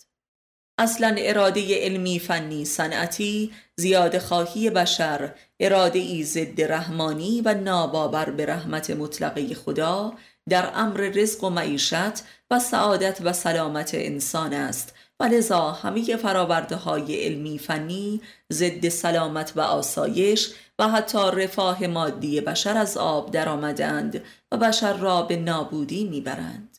اصلا 0.78 1.14
اراده 1.18 1.84
علمی 1.84 2.18
فنی 2.18 2.64
صنعتی 2.64 3.52
زیاد 3.76 4.18
خواهی 4.18 4.70
بشر 4.70 5.34
اراده 5.60 5.98
ای 5.98 6.24
ضد 6.24 6.62
رحمانی 6.62 7.40
و 7.44 7.54
ناباور 7.54 8.30
به 8.30 8.46
رحمت 8.46 8.90
مطلقه 8.90 9.54
خدا 9.54 10.12
در 10.48 10.70
امر 10.74 11.00
رزق 11.00 11.44
و 11.44 11.50
معیشت 11.50 12.24
و 12.50 12.58
سعادت 12.58 13.18
و 13.24 13.32
سلامت 13.32 13.90
انسان 13.94 14.52
است. 14.52 14.94
و 15.20 15.24
لذا 15.24 15.70
همه 15.70 16.16
فراورده 16.16 16.76
های 16.76 17.24
علمی 17.24 17.58
فنی 17.58 18.20
ضد 18.52 18.88
سلامت 18.88 19.52
و 19.56 19.60
آسایش 19.60 20.50
و 20.78 20.88
حتی 20.88 21.18
رفاه 21.18 21.86
مادی 21.86 22.40
بشر 22.40 22.76
از 22.76 22.96
آب 22.96 23.30
درآمدند 23.30 24.24
و 24.52 24.56
بشر 24.56 24.92
را 24.92 25.22
به 25.22 25.36
نابودی 25.36 26.04
می‌برند. 26.04 26.75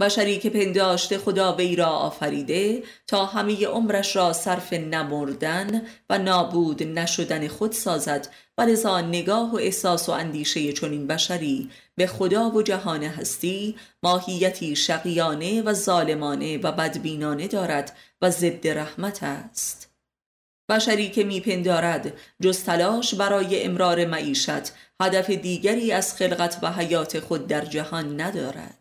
بشری 0.00 0.38
که 0.38 0.50
پنداشته 0.50 1.18
خدا 1.18 1.52
وی 1.52 1.76
را 1.76 1.86
آفریده 1.86 2.82
تا 3.06 3.26
همه 3.26 3.66
عمرش 3.66 4.16
را 4.16 4.32
صرف 4.32 4.72
نمردن 4.72 5.82
و 6.10 6.18
نابود 6.18 6.82
نشدن 6.82 7.48
خود 7.48 7.72
سازد 7.72 8.28
و 8.58 8.62
لذا 8.62 9.00
نگاه 9.00 9.52
و 9.52 9.56
احساس 9.56 10.08
و 10.08 10.12
اندیشه 10.12 10.72
چنین 10.72 11.06
بشری 11.06 11.70
به 11.96 12.06
خدا 12.06 12.50
و 12.50 12.62
جهان 12.62 13.02
هستی 13.02 13.76
ماهیتی 14.02 14.76
شقیانه 14.76 15.62
و 15.62 15.72
ظالمانه 15.72 16.58
و 16.58 16.72
بدبینانه 16.72 17.48
دارد 17.48 17.96
و 18.22 18.30
ضد 18.30 18.68
رحمت 18.68 19.22
است. 19.22 19.90
بشری 20.70 21.10
که 21.10 21.24
میپندارد 21.24 22.12
جز 22.42 22.64
تلاش 22.64 23.14
برای 23.14 23.62
امرار 23.62 24.04
معیشت 24.04 24.72
هدف 25.00 25.30
دیگری 25.30 25.92
از 25.92 26.14
خلقت 26.14 26.58
و 26.62 26.72
حیات 26.72 27.20
خود 27.20 27.46
در 27.46 27.64
جهان 27.64 28.20
ندارد. 28.20 28.79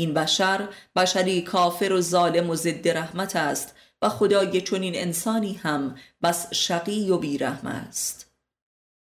این 0.00 0.14
بشر 0.14 0.68
بشری 0.96 1.42
کافر 1.42 1.92
و 1.92 2.00
ظالم 2.00 2.50
و 2.50 2.54
ضد 2.54 2.88
رحمت 2.88 3.36
است 3.36 3.74
و 4.02 4.08
خدای 4.08 4.60
چنین 4.60 4.96
انسانی 4.96 5.52
هم 5.52 5.96
بس 6.22 6.54
شقی 6.54 7.10
و 7.10 7.18
بیرحم 7.18 7.66
است. 7.66 8.32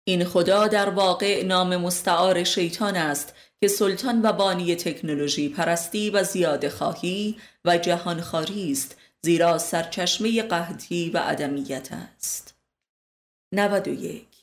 این 0.07 0.25
خدا 0.25 0.67
در 0.67 0.89
واقع 0.89 1.43
نام 1.43 1.77
مستعار 1.77 2.43
شیطان 2.43 2.95
است 2.95 3.33
که 3.61 3.67
سلطان 3.67 4.21
و 4.23 4.33
بانی 4.33 4.75
تکنولوژی 4.75 5.49
پرستی 5.49 6.09
و 6.09 6.23
زیاده 6.23 6.69
خواهی 6.69 7.37
و 7.65 7.77
جهانخواری 7.77 8.71
است 8.71 8.97
زیرا 9.21 9.57
سرچشمه 9.57 10.43
قهدی 10.43 11.09
و 11.09 11.17
عدمیت 11.17 11.89
است. 11.91 12.55
91 13.53 14.34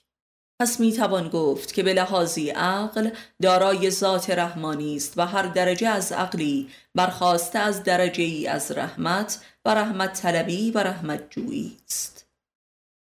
پس 0.62 0.80
می 0.80 0.92
توان 0.92 1.28
گفت 1.28 1.74
که 1.74 1.82
به 1.82 1.94
لحاظی 1.94 2.50
عقل 2.50 3.10
دارای 3.42 3.90
ذات 3.90 4.30
رحمانی 4.30 4.96
است 4.96 5.18
و 5.18 5.26
هر 5.26 5.42
درجه 5.42 5.88
از 5.88 6.12
عقلی 6.12 6.68
برخواسته 6.94 7.58
از 7.58 7.82
درجه 7.82 8.22
ای 8.22 8.46
از 8.46 8.72
رحمت 8.72 9.44
و 9.64 9.74
رحمت 9.74 10.22
طلبی 10.22 10.70
و 10.70 10.78
رحمت 10.78 11.30
جویی 11.30 11.76
است. 11.86 12.26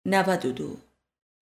92 0.06 0.76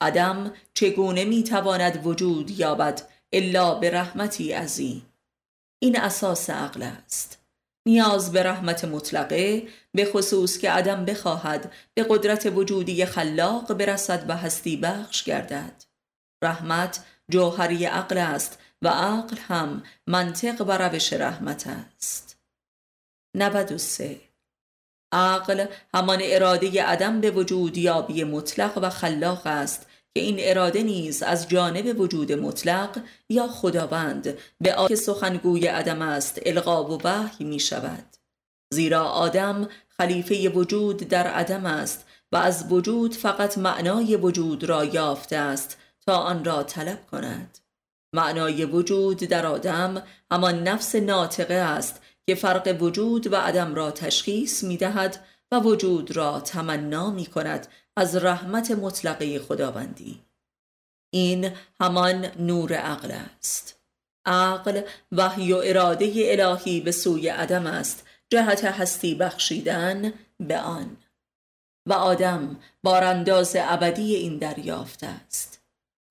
عدم 0.01 0.53
چگونه 0.75 1.25
می 1.25 1.45
تواند 1.45 2.07
وجود 2.07 2.51
یابد 2.51 3.03
الا 3.33 3.75
به 3.75 3.91
رحمتی 3.91 4.53
عظیم؟ 4.53 5.07
این 5.79 6.01
اساس 6.01 6.51
عقل 6.51 6.83
است. 6.83 7.39
نیاز 7.87 8.33
به 8.33 8.43
رحمت 8.43 8.85
مطلقه 8.85 9.69
به 9.95 10.05
خصوص 10.05 10.59
که 10.59 10.71
عدم 10.71 11.05
بخواهد 11.05 11.73
به 11.95 12.07
قدرت 12.09 12.53
وجودی 12.55 13.05
خلاق 13.05 13.75
برسد 13.75 14.25
و 14.29 14.37
هستی 14.37 14.77
بخش 14.77 15.25
گردد. 15.25 15.92
رحمت 16.43 17.05
جوهری 17.31 17.85
عقل 17.85 18.19
است 18.19 18.59
و 18.83 18.89
عقل 18.89 19.37
هم 19.49 19.83
منطق 20.07 20.63
و 20.69 20.73
روش 20.73 21.13
رحمت 21.13 21.67
است. 21.67 22.39
93 23.35 24.21
عقل 25.13 25.67
همان 25.95 26.19
اراده 26.23 26.85
عدم 26.85 27.21
به 27.21 27.31
وجود 27.31 27.77
یابی 27.77 28.25
مطلق 28.25 28.79
و 28.83 28.91
خلاق 28.91 29.47
است 29.47 29.87
که 30.15 30.21
این 30.21 30.37
اراده 30.39 30.83
نیز 30.83 31.23
از 31.23 31.49
جانب 31.49 32.01
وجود 32.01 32.33
مطلق 32.33 33.03
یا 33.29 33.49
خداوند 33.49 34.39
به 34.61 34.75
آن 34.75 34.95
سخنگوی 34.95 35.67
عدم 35.67 36.03
است 36.03 36.41
القا 36.47 36.85
و 36.85 37.01
وحی 37.05 37.45
می 37.45 37.61
شود. 37.61 38.17
زیرا 38.73 39.05
آدم 39.05 39.69
خلیفه 39.89 40.49
وجود 40.49 40.97
در 40.97 41.27
عدم 41.27 41.67
است 41.67 42.05
و 42.33 42.37
از 42.37 42.73
وجود 42.73 43.15
فقط 43.15 43.59
معنای 43.59 44.17
وجود 44.17 44.65
را 44.65 44.85
یافته 44.85 45.37
است 45.37 45.79
تا 46.07 46.17
آن 46.17 46.45
را 46.45 46.63
طلب 46.63 47.07
کند. 47.07 47.59
معنای 48.15 48.65
وجود 48.65 49.19
در 49.19 49.47
آدم 49.47 50.03
همان 50.31 50.69
نفس 50.69 50.95
ناطقه 50.95 51.55
است 51.55 52.03
که 52.27 52.35
فرق 52.35 52.77
وجود 52.81 53.33
و 53.33 53.37
عدم 53.37 53.75
را 53.75 53.91
تشخیص 53.91 54.65
می 54.65 54.77
دهد 54.77 55.25
و 55.53 55.61
وجود 55.61 56.17
را 56.17 56.41
تمنا 56.41 57.11
می 57.11 57.27
کند 57.27 57.67
از 57.97 58.17
رحمت 58.17 58.71
مطلقه 58.71 59.39
خداوندی. 59.39 60.23
این 61.15 61.51
همان 61.81 62.27
نور 62.39 62.73
عقل 62.73 63.11
است. 63.11 63.81
عقل 64.27 64.83
وحی 65.13 65.53
و 65.53 65.61
اراده 65.65 66.13
الهی 66.17 66.81
به 66.81 66.93
سوی 66.93 67.29
عدم 67.29 67.67
است. 67.67 68.07
جهت 68.31 68.65
هستی 68.65 69.15
بخشیدن 69.15 70.13
به 70.41 70.59
آن. 70.59 70.97
و 71.87 71.93
آدم 71.93 72.57
بارانداز 72.83 73.57
ابدی 73.59 74.15
این 74.15 74.39
دریافت 74.39 75.05
است. 75.05 75.62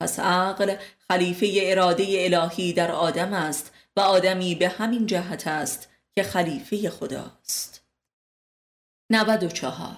پس 0.02 0.20
عقل 0.20 0.76
خلیفه 1.10 1.60
اراده 1.62 2.06
الهی 2.10 2.74
در 2.74 2.92
آدم 2.92 3.34
است 3.34 3.72
و 3.96 4.00
آدمی 4.00 4.56
به 4.56 4.70
همین 4.70 5.06
جهت 5.06 5.48
است 5.48 5.90
که 6.12 6.24
خلیفه 6.24 6.90
خداست. 6.90 7.84
94 9.10 9.98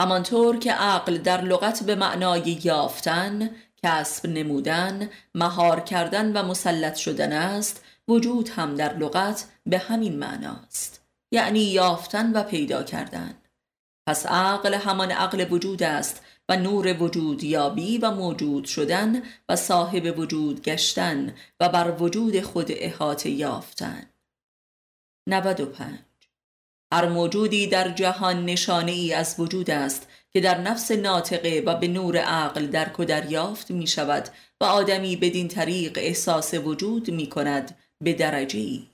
همانطور 0.00 0.58
که 0.58 0.72
عقل 0.72 1.18
در 1.18 1.40
لغت 1.40 1.82
به 1.82 1.94
معنای 1.94 2.60
یافتن، 2.64 3.50
کسب 3.82 4.26
نمودن، 4.26 5.10
مهار 5.34 5.80
کردن 5.80 6.36
و 6.36 6.42
مسلط 6.42 6.96
شدن 6.96 7.32
است 7.32 7.84
وجود 8.08 8.48
هم 8.48 8.74
در 8.74 8.96
لغت 8.96 9.44
به 9.66 9.78
همین 9.78 10.18
معناست 10.18 11.02
یعنی 11.32 11.60
یافتن 11.60 12.32
و 12.32 12.42
پیدا 12.42 12.82
کردن. 12.82 13.34
پس 14.06 14.26
عقل 14.26 14.74
همان 14.74 15.10
عقل 15.10 15.46
وجود 15.50 15.82
است 15.82 16.22
نور 16.56 17.02
وجود 17.02 17.44
یابی 17.44 17.98
و 17.98 18.10
موجود 18.10 18.64
شدن 18.64 19.22
و 19.48 19.56
صاحب 19.56 20.18
وجود 20.18 20.62
گشتن 20.62 21.34
و 21.60 21.68
بر 21.68 21.96
وجود 22.00 22.40
خود 22.40 22.66
احاطه 22.70 23.30
یافتن 23.30 24.06
95 25.28 25.98
هر 26.92 27.08
موجودی 27.08 27.66
در 27.66 27.88
جهان 27.88 28.44
نشانه 28.44 28.92
ای 28.92 29.12
از 29.12 29.34
وجود 29.38 29.70
است 29.70 30.08
که 30.32 30.40
در 30.40 30.60
نفس 30.60 30.90
ناطقه 30.90 31.62
و 31.66 31.74
به 31.74 31.88
نور 31.88 32.16
عقل 32.16 32.66
در 32.66 32.90
و 33.00 33.04
دریافت 33.04 33.70
می 33.70 33.86
شود 33.86 34.28
و 34.60 34.64
آدمی 34.64 35.16
بدین 35.16 35.48
طریق 35.48 35.98
احساس 35.98 36.54
وجود 36.54 37.10
می 37.10 37.26
کند 37.26 37.78
به 38.04 38.12
درجه 38.12 38.58
ای. 38.58 38.86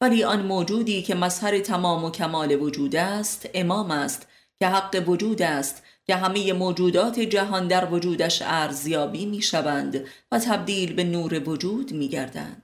ولی 0.00 0.24
آن 0.24 0.46
موجودی 0.46 1.02
که 1.02 1.14
مظهر 1.14 1.58
تمام 1.58 2.04
و 2.04 2.10
کمال 2.10 2.62
وجود 2.62 2.96
است 2.96 3.48
امام 3.54 3.90
است 3.90 4.28
که 4.58 4.66
حق 4.66 5.04
وجود 5.06 5.42
است 5.42 5.82
که 6.06 6.16
همه 6.16 6.52
موجودات 6.52 7.20
جهان 7.20 7.68
در 7.68 7.92
وجودش 7.92 8.42
ارزیابی 8.42 9.26
می 9.26 9.42
شوند 9.42 10.04
و 10.32 10.38
تبدیل 10.38 10.94
به 10.94 11.04
نور 11.04 11.48
وجود 11.48 11.92
می 11.92 12.08
گردند. 12.08 12.62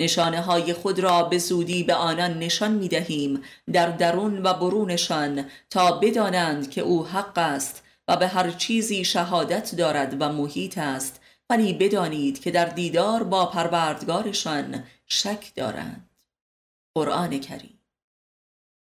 نشانه 0.00 0.40
های 0.40 0.72
خود 0.72 0.98
را 0.98 1.22
به 1.22 1.38
زودی 1.38 1.82
به 1.82 1.94
آنان 1.94 2.38
نشان 2.38 2.72
می 2.72 2.88
دهیم 2.88 3.42
در 3.72 3.90
درون 3.90 4.42
و 4.42 4.54
برونشان 4.54 5.44
تا 5.70 5.92
بدانند 5.92 6.70
که 6.70 6.80
او 6.80 7.06
حق 7.06 7.38
است 7.38 7.82
و 8.08 8.16
به 8.16 8.26
هر 8.26 8.50
چیزی 8.50 9.04
شهادت 9.04 9.74
دارد 9.74 10.16
و 10.20 10.28
محیط 10.32 10.78
است. 10.78 11.20
ولی 11.50 11.72
بدانید 11.72 12.40
که 12.40 12.50
در 12.50 12.64
دیدار 12.64 13.22
با 13.22 13.46
پروردگارشان 13.46 14.84
شک 15.06 15.52
دارند. 15.54 16.10
قرآن 16.94 17.40
کریم. 17.40 17.80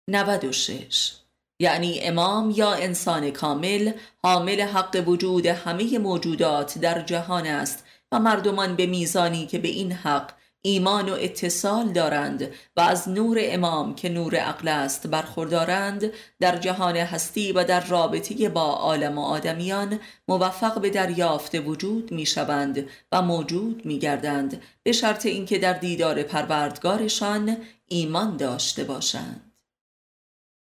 96 0.08 1.25
یعنی 1.58 2.00
امام 2.00 2.50
یا 2.50 2.72
انسان 2.72 3.30
کامل 3.30 3.92
حامل 4.22 4.60
حق 4.60 5.02
وجود 5.06 5.46
همه 5.46 5.98
موجودات 5.98 6.78
در 6.78 7.02
جهان 7.02 7.46
است 7.46 7.84
و 8.12 8.18
مردمان 8.20 8.76
به 8.76 8.86
میزانی 8.86 9.46
که 9.46 9.58
به 9.58 9.68
این 9.68 9.92
حق 9.92 10.32
ایمان 10.62 11.08
و 11.08 11.16
اتصال 11.20 11.92
دارند 11.92 12.50
و 12.76 12.80
از 12.80 13.08
نور 13.08 13.38
امام 13.40 13.94
که 13.94 14.08
نور 14.08 14.36
عقل 14.36 14.68
است 14.68 15.06
برخوردارند 15.06 16.12
در 16.40 16.56
جهان 16.56 16.96
هستی 16.96 17.52
و 17.52 17.64
در 17.64 17.86
رابطه 17.86 18.48
با 18.48 18.64
عالم 18.64 19.18
و 19.18 19.22
آدمیان 19.22 20.00
موفق 20.28 20.80
به 20.80 20.90
دریافت 20.90 21.54
وجود 21.54 22.12
می 22.12 22.26
شوند 22.26 22.88
و 23.12 23.22
موجود 23.22 23.86
می 23.86 23.98
گردند 23.98 24.62
به 24.82 24.92
شرط 24.92 25.26
اینکه 25.26 25.58
در 25.58 25.72
دیدار 25.72 26.22
پروردگارشان 26.22 27.56
ایمان 27.88 28.36
داشته 28.36 28.84
باشند. 28.84 29.45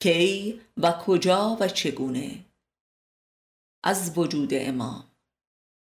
کی 0.04 0.60
و 0.76 0.92
کجا 0.92 1.56
و 1.60 1.68
چگونه. 1.68 2.44
از 3.84 4.18
وجود 4.18 4.50
امام. 4.52 5.04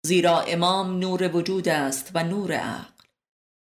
زیرا 0.06 0.40
امام 0.40 0.98
نور 0.98 1.36
وجود 1.36 1.68
است 1.68 2.10
و 2.14 2.24
نور 2.24 2.52
عقل. 2.52 3.04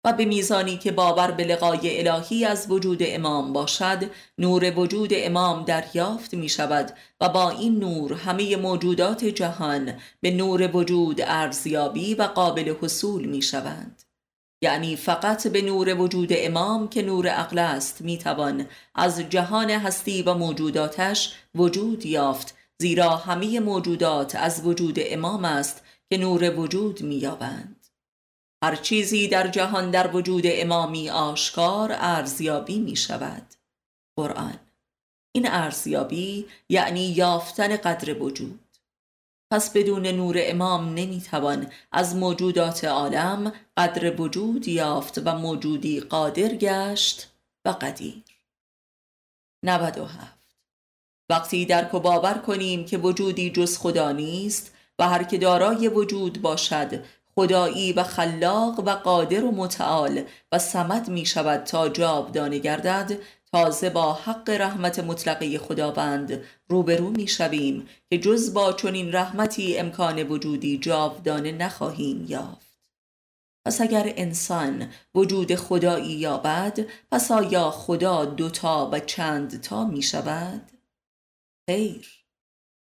و 0.05 0.13
به 0.13 0.25
میزانی 0.25 0.77
که 0.77 0.91
باور 0.91 1.31
به 1.31 1.43
لقای 1.43 2.07
الهی 2.07 2.45
از 2.45 2.71
وجود 2.71 2.99
امام 3.01 3.53
باشد 3.53 4.11
نور 4.37 4.79
وجود 4.79 5.09
امام 5.13 5.65
دریافت 5.65 6.33
می 6.33 6.49
شود 6.49 6.97
و 7.21 7.29
با 7.29 7.49
این 7.49 7.79
نور 7.79 8.13
همه 8.13 8.55
موجودات 8.55 9.25
جهان 9.25 9.99
به 10.21 10.31
نور 10.31 10.75
وجود 10.75 11.21
ارزیابی 11.21 12.15
و 12.15 12.23
قابل 12.23 12.75
حصول 12.81 13.25
می 13.25 13.41
شوند 13.41 14.03
یعنی 14.61 14.95
فقط 14.95 15.47
به 15.47 15.61
نور 15.61 16.01
وجود 16.01 16.29
امام 16.31 16.89
که 16.89 17.01
نور 17.01 17.27
عقل 17.27 17.59
است 17.59 18.01
می 18.01 18.17
توان 18.17 18.67
از 18.95 19.19
جهان 19.19 19.69
هستی 19.69 20.23
و 20.23 20.33
موجوداتش 20.33 21.33
وجود 21.55 22.05
یافت 22.05 22.55
زیرا 22.81 23.09
همه 23.15 23.59
موجودات 23.59 24.35
از 24.35 24.65
وجود 24.65 24.95
امام 24.99 25.45
است 25.45 25.83
که 26.09 26.17
نور 26.17 26.59
وجود 26.59 27.01
می 27.01 27.15
یابند 27.15 27.87
هر 28.63 28.75
چیزی 28.75 29.27
در 29.27 29.47
جهان 29.47 29.91
در 29.91 30.15
وجود 30.15 30.43
امامی 30.45 31.09
آشکار 31.09 31.91
ارزیابی 31.93 32.79
می 32.79 32.95
شود 32.95 33.53
قرآن 34.17 34.59
این 35.35 35.47
ارزیابی 35.47 36.47
یعنی 36.69 37.05
یافتن 37.05 37.77
قدر 37.77 38.23
وجود. 38.23 38.70
پس 39.51 39.73
بدون 39.73 40.07
نور 40.07 40.35
امام 40.39 40.93
نمی‌توان 40.93 41.67
از 41.91 42.15
موجودات 42.15 42.85
عالم 42.85 43.53
قدر 43.77 44.21
وجود 44.21 44.67
یافت 44.67 45.21
و 45.25 45.37
موجودی 45.37 45.99
قادر 45.99 46.55
گشت 46.55 47.31
و 47.65 47.69
قدیر 47.69 48.23
97 49.63 50.21
وقتی 51.29 51.65
درک 51.65 51.93
و 51.93 51.99
باور 51.99 52.33
کنیم 52.33 52.85
که 52.85 52.97
وجودی 52.97 53.49
جز 53.49 53.77
خدا 53.77 54.11
نیست 54.11 54.73
و 54.99 55.09
هر 55.09 55.23
که 55.23 55.37
دارای 55.37 55.87
وجود 55.87 56.41
باشد 56.41 57.03
خدایی 57.35 57.93
و 57.93 58.03
خلاق 58.03 58.79
و 58.79 58.89
قادر 58.89 59.43
و 59.43 59.51
متعال 59.51 60.23
و 60.51 60.59
سمد 60.59 61.09
می 61.09 61.25
شود 61.25 61.63
تا 61.63 61.89
جاودانه 61.89 62.59
گردد 62.59 63.17
تازه 63.53 63.89
با 63.89 64.13
حق 64.13 64.49
رحمت 64.49 64.99
مطلقه 64.99 65.57
خداوند 65.57 66.43
روبرو 66.69 67.09
می 67.09 67.27
شویم 67.27 67.87
که 68.09 68.17
جز 68.17 68.53
با 68.53 68.73
چنین 68.73 69.11
رحمتی 69.15 69.77
امکان 69.77 70.23
وجودی 70.23 70.77
جاودانه 70.77 71.51
نخواهیم 71.51 72.25
یافت 72.29 72.71
پس 73.65 73.81
اگر 73.81 74.13
انسان 74.17 74.89
وجود 75.15 75.55
خدایی 75.55 76.13
یابد 76.13 76.79
پس 77.11 77.31
آیا 77.31 77.71
خدا 77.71 78.25
دوتا 78.25 78.89
و 78.93 78.99
چند 78.99 79.61
تا 79.61 79.85
می 79.85 80.01
شود؟ 80.01 80.71
خیر 81.69 82.20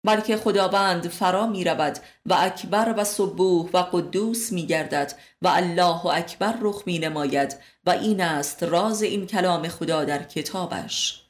بلکه 0.05 0.37
خداوند 0.37 1.09
فرا 1.09 1.47
می 1.47 1.65
رود 1.65 1.99
و 2.27 2.35
اکبر 2.39 2.95
و 2.97 3.05
صبوح 3.05 3.71
و 3.73 3.79
قدوس 3.79 4.53
می 4.53 4.67
گردد 4.67 5.13
و 5.43 5.49
الله 5.49 6.07
اکبر 6.07 6.55
رخ 6.61 6.83
می 6.87 6.99
نماید 6.99 7.57
و 7.87 7.91
این 7.91 8.21
است 8.21 8.63
راز 8.63 9.03
این 9.03 9.27
کلام 9.27 9.69
خدا 9.69 10.05
در 10.05 10.23
کتابش. 10.23 11.23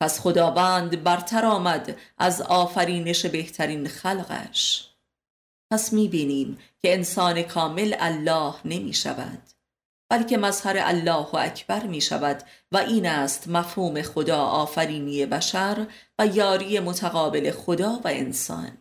پس 0.00 0.20
خداوند 0.20 1.02
برتر 1.02 1.44
آمد 1.44 1.96
از 2.18 2.42
آفرینش 2.42 3.26
بهترین 3.26 3.88
خلقش. 3.88 4.88
پس 5.70 5.92
می 5.92 6.08
بینیم 6.08 6.58
که 6.82 6.94
انسان 6.94 7.42
کامل 7.42 7.96
الله 7.98 8.54
نمی 8.64 8.94
شود 8.94 9.51
بلکه 10.12 10.38
مظهر 10.38 10.76
الله 10.78 11.34
اکبر 11.34 11.82
می 11.82 12.00
شود 12.00 12.42
و 12.72 12.76
این 12.76 13.06
است 13.06 13.48
مفهوم 13.48 14.02
خدا 14.02 14.38
آفرینی 14.38 15.26
بشر 15.26 15.86
و 16.18 16.26
یاری 16.26 16.80
متقابل 16.80 17.50
خدا 17.50 18.00
و 18.04 18.08
انسان. 18.08 18.78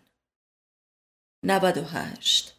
98 1.46 2.56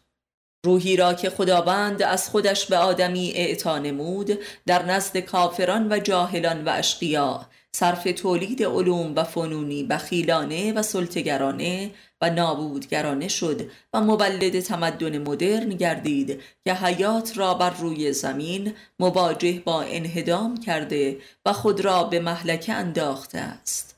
روحی 0.65 0.95
را 0.95 1.13
که 1.13 1.29
خداوند 1.29 2.01
از 2.01 2.29
خودش 2.29 2.65
به 2.65 2.77
آدمی 2.77 3.31
اعطا 3.31 3.77
نمود 3.77 4.39
در 4.65 4.85
نزد 4.85 5.17
کافران 5.17 5.91
و 5.91 5.99
جاهلان 5.99 6.65
و 6.65 6.69
اشقیا 6.69 7.49
صرف 7.75 8.03
تولید 8.03 8.63
علوم 8.63 9.13
و 9.15 9.23
فنونی 9.23 9.83
بخیلانه 9.83 10.73
و 10.73 10.81
سلطگرانه 10.81 11.91
و 12.21 12.29
نابودگرانه 12.29 13.27
شد 13.27 13.71
و 13.93 14.01
مولد 14.01 14.59
تمدن 14.59 15.17
مدرن 15.17 15.69
گردید 15.69 16.41
که 16.65 16.73
حیات 16.73 17.37
را 17.37 17.53
بر 17.53 17.69
روی 17.69 18.13
زمین 18.13 18.73
مواجه 18.99 19.59
با 19.59 19.81
انهدام 19.81 20.57
کرده 20.57 21.17
و 21.45 21.53
خود 21.53 21.81
را 21.81 22.03
به 22.03 22.19
محلکه 22.19 22.73
انداخته 22.73 23.39
است. 23.39 23.95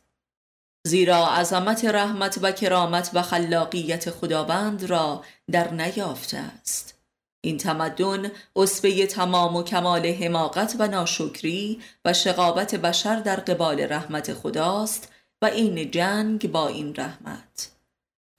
زیرا 0.87 1.27
عظمت 1.27 1.85
رحمت 1.85 2.39
و 2.41 2.51
کرامت 2.51 3.09
و 3.13 3.21
خلاقیت 3.21 4.09
خداوند 4.09 4.83
را 4.83 5.23
در 5.51 5.73
نیافته 5.73 6.37
است. 6.37 6.94
این 7.45 7.57
تمدن 7.57 8.31
اصبه 8.55 9.07
تمام 9.07 9.55
و 9.55 9.63
کمال 9.63 10.05
حماقت 10.05 10.75
و 10.79 10.87
ناشکری 10.87 11.79
و 12.05 12.13
شقابت 12.13 12.75
بشر 12.75 13.15
در 13.15 13.35
قبال 13.35 13.81
رحمت 13.81 14.33
خداست 14.33 15.13
و 15.41 15.45
این 15.45 15.91
جنگ 15.91 16.51
با 16.51 16.67
این 16.67 16.95
رحمت. 16.95 17.71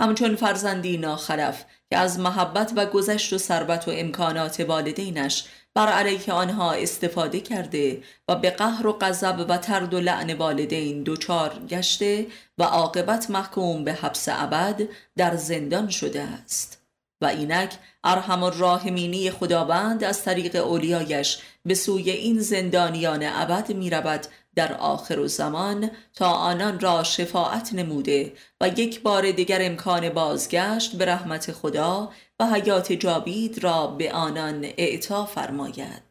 همچون 0.01 0.37
فرزندی 0.37 0.97
ناخلف 0.97 1.65
که 1.91 1.97
از 1.97 2.19
محبت 2.21 2.73
و 2.77 2.87
گذشت 2.87 3.33
و 3.33 3.39
ثروت 3.39 3.89
و 3.89 3.91
امکانات 3.91 4.61
والدینش 4.61 5.45
بر 5.75 5.89
علیه 5.89 6.33
آنها 6.33 6.73
استفاده 6.73 7.41
کرده 7.41 8.03
و 8.29 8.37
به 8.37 8.51
قهر 8.51 8.87
و 8.87 8.93
غضب 8.93 9.47
و 9.49 9.57
ترد 9.57 9.95
و 9.95 10.01
لعن 10.01 10.35
والدین 10.35 11.03
دچار 11.07 11.59
گشته 11.69 12.27
و 12.59 12.63
عاقبت 12.63 13.31
محکوم 13.31 13.85
به 13.85 13.93
حبس 13.93 14.29
ابد 14.29 14.83
در 15.17 15.37
زندان 15.37 15.89
شده 15.89 16.23
است. 16.23 16.86
و 17.21 17.27
اینک 17.27 17.79
ارحم 18.05 18.43
الراحمینی 18.43 19.31
خداوند 19.31 20.05
از 20.05 20.23
طریق 20.23 20.57
اولیایش 20.57 21.39
به 21.65 21.75
سوی 21.75 22.11
این 22.11 22.41
زندانیان 22.41 23.21
ابد 23.23 23.73
می 23.73 23.91
رود 23.91 24.27
در 24.55 24.73
آخر 24.73 25.27
زمان 25.27 25.91
تا 26.15 26.31
آنان 26.31 26.81
را 26.81 27.03
شفاعت 27.03 27.75
نموده 27.75 28.33
و 28.61 28.69
یک 28.69 29.03
بار 29.03 29.31
دیگر 29.31 29.59
امکان 29.63 30.09
بازگشت 30.09 30.97
به 30.97 31.05
رحمت 31.05 31.53
خدا 31.53 32.13
و 32.41 32.47
حیات 32.47 32.93
جاوید 32.93 33.65
را 33.65 33.87
به 33.87 34.13
آنان 34.13 34.65
اعطا 34.65 35.25
فرماید. 35.27 36.03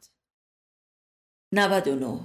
99 1.51 2.19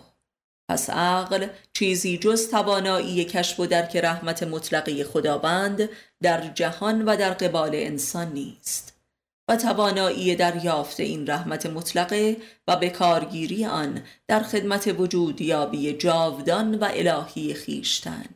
پس 0.69 0.91
عقل 0.91 1.47
چیزی 1.73 2.19
جز 2.19 2.51
توانایی 2.51 3.25
کشف 3.25 3.61
و 3.61 3.67
درک 3.67 3.97
رحمت 3.97 4.43
مطلقی 4.43 5.05
خداوند 5.05 5.89
در 6.23 6.49
جهان 6.49 7.05
و 7.05 7.17
در 7.17 7.33
قبال 7.33 7.71
انسان 7.75 8.33
نیست. 8.33 9.01
و 9.49 9.57
توانایی 9.57 10.37
دریافت 10.37 11.01
این 11.01 11.31
رحمت 11.31 11.67
مطلقه 11.67 12.37
و 12.69 12.77
به 12.77 12.91
کارگیری 12.91 13.67
آن 13.67 14.03
در 14.29 14.43
خدمت 14.43 14.95
وجود 14.99 15.41
یابی 15.41 15.93
جاودان 15.93 16.75
و 16.75 16.89
الهی 16.91 17.55
خیشتن. 17.55 18.27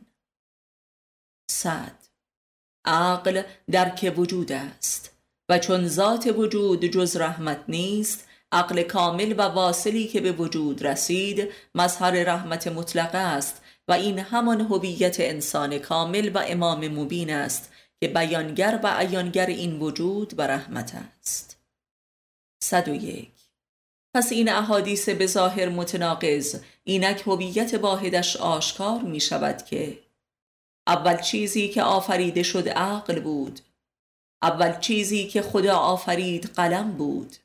صد. 1.51 1.95
عقل 2.85 3.41
درک 3.71 4.13
وجود 4.17 4.51
است 4.51 5.17
و 5.49 5.59
چون 5.59 5.87
ذات 5.87 6.33
وجود 6.37 6.85
جز 6.85 7.17
رحمت 7.17 7.63
نیست 7.67 8.27
عقل 8.51 8.83
کامل 8.83 9.33
و 9.37 9.41
واصلی 9.41 10.07
که 10.07 10.21
به 10.21 10.31
وجود 10.31 10.85
رسید 10.85 11.49
مظهر 11.75 12.11
رحمت 12.11 12.67
مطلقه 12.67 13.17
است 13.17 13.61
و 13.87 13.93
این 13.93 14.19
همان 14.19 14.61
هویت 14.61 15.19
انسان 15.19 15.77
کامل 15.77 16.31
و 16.33 16.43
امام 16.47 16.87
مبین 16.87 17.33
است 17.33 17.71
که 18.01 18.07
بیانگر 18.07 18.79
و 18.83 18.87
عیانگر 18.87 19.45
این 19.45 19.79
وجود 19.79 20.39
و 20.39 20.41
رحمت 20.41 20.95
است. 20.95 21.57
101 22.63 23.31
پس 24.15 24.31
این 24.31 24.49
احادیث 24.49 25.09
به 25.09 25.27
ظاهر 25.27 25.69
متناقض 25.69 26.61
اینک 26.83 27.23
هویت 27.27 27.73
واحدش 27.73 28.35
آشکار 28.35 29.01
می 29.01 29.19
شود 29.19 29.65
که 29.65 29.99
اول 30.87 31.21
چیزی 31.21 31.69
که 31.69 31.83
آفریده 31.83 32.43
شد 32.43 32.69
عقل 32.69 33.19
بود 33.19 33.59
اول 34.41 34.79
چیزی 34.79 35.27
که 35.27 35.41
خدا 35.41 35.77
آفرید 35.77 36.45
قلم 36.45 36.91
بود 36.91 37.35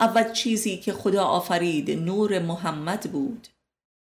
اول 0.00 0.32
چیزی 0.32 0.76
که 0.76 0.92
خدا 0.92 1.24
آفرید 1.24 1.90
نور 1.90 2.38
محمد 2.38 3.12
بود. 3.12 3.48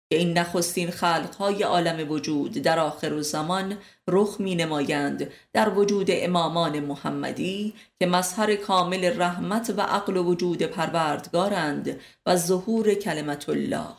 که 0.10 0.18
این 0.18 0.38
نخستین 0.38 0.91
خلقهای 0.91 1.63
عالم 1.63 2.12
وجود 2.12 2.52
در 2.52 2.80
آخر 2.80 3.22
زمان 3.22 3.78
رخ 4.08 4.39
می 4.39 4.56
نمایند 4.56 5.32
در 5.54 5.70
وجود 5.70 6.08
امامان 6.10 6.80
محمدی 6.80 7.74
که 8.00 8.06
مظهر 8.06 8.56
کامل 8.56 9.22
رحمت 9.22 9.74
و 9.78 9.82
عقل 9.82 10.18
و 10.18 10.24
وجود 10.24 10.62
پروردگارند 10.63 12.00
و 12.26 12.36
ظهور 12.36 12.94
کلمت 12.94 13.50
الله. 13.50 13.96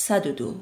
102 0.00 0.54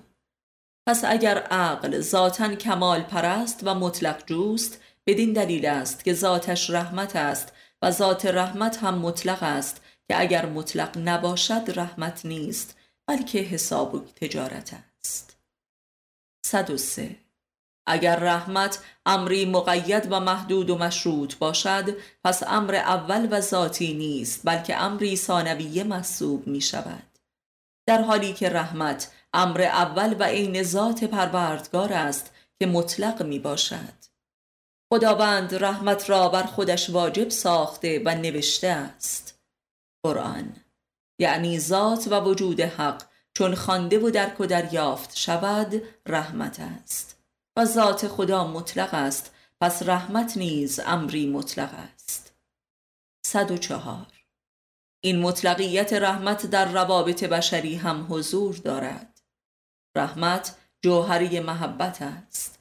پس 0.88 1.04
اگر 1.04 1.38
عقل 1.38 2.00
ذاتا 2.00 2.54
کمال 2.54 3.02
پرست 3.02 3.60
و 3.62 3.74
مطلق 3.74 4.26
جوست 4.26 4.80
بدین 5.06 5.32
دلیل 5.32 5.66
است 5.66 6.04
که 6.04 6.14
ذاتش 6.14 6.70
رحمت 6.70 7.16
است 7.16 7.52
و 7.82 7.90
ذات 7.90 8.26
رحمت 8.26 8.76
هم 8.76 8.98
مطلق 8.98 9.42
است 9.42 9.82
که 10.08 10.20
اگر 10.20 10.46
مطلق 10.46 10.98
نباشد 10.98 11.62
رحمت 11.76 12.26
نیست. 12.26 12.77
بلکه 13.08 13.38
حساب 13.38 13.94
و 13.94 13.98
تجارت 13.98 14.74
است. 15.00 15.36
103 16.46 17.16
اگر 17.86 18.16
رحمت 18.18 18.78
امری 19.06 19.44
مقید 19.44 20.12
و 20.12 20.20
محدود 20.20 20.70
و 20.70 20.78
مشروط 20.78 21.36
باشد 21.36 21.96
پس 22.24 22.42
امر 22.46 22.74
اول 22.74 23.28
و 23.30 23.40
ذاتی 23.40 23.94
نیست 23.94 24.40
بلکه 24.44 24.76
امری 24.76 25.16
ثانویه 25.16 25.84
محسوب 25.84 26.46
می 26.46 26.60
شود. 26.60 27.18
در 27.86 28.02
حالی 28.02 28.32
که 28.32 28.48
رحمت 28.48 29.12
امر 29.32 29.62
اول 29.62 30.16
و 30.18 30.22
عین 30.22 30.62
ذات 30.62 31.04
پروردگار 31.04 31.92
است 31.92 32.32
که 32.58 32.66
مطلق 32.66 33.22
می 33.22 33.38
باشد. 33.38 33.98
خداوند 34.92 35.54
رحمت 35.54 36.10
را 36.10 36.28
بر 36.28 36.42
خودش 36.42 36.90
واجب 36.90 37.28
ساخته 37.28 38.02
و 38.04 38.14
نوشته 38.14 38.68
است. 38.68 39.40
قرآن. 40.04 40.56
یعنی 41.18 41.58
ذات 41.58 42.08
و 42.10 42.20
وجود 42.20 42.60
حق. 42.60 43.02
چون 43.34 43.54
خوانده 43.54 43.98
و 43.98 44.10
درک 44.10 44.40
و 44.40 44.46
دریافت 44.46 45.16
شود 45.16 45.82
رحمت 46.06 46.60
است. 46.60 47.22
و 47.56 47.64
ذات 47.64 48.08
خدا 48.08 48.46
مطلق 48.46 48.94
است. 48.94 49.34
پس 49.60 49.82
رحمت 49.82 50.36
نیز 50.36 50.80
امری 50.80 51.26
مطلق 51.26 51.74
است. 51.74 52.32
104 53.26 54.06
این 55.00 55.18
مطلقیت 55.18 55.92
رحمت 55.92 56.46
در 56.46 56.72
روابط 56.72 57.24
بشری 57.24 57.76
هم 57.76 58.06
حضور 58.10 58.54
دارد. 58.54 59.20
رحمت 59.96 60.56
جوهری 60.82 61.40
محبت 61.40 62.02
است. 62.02 62.58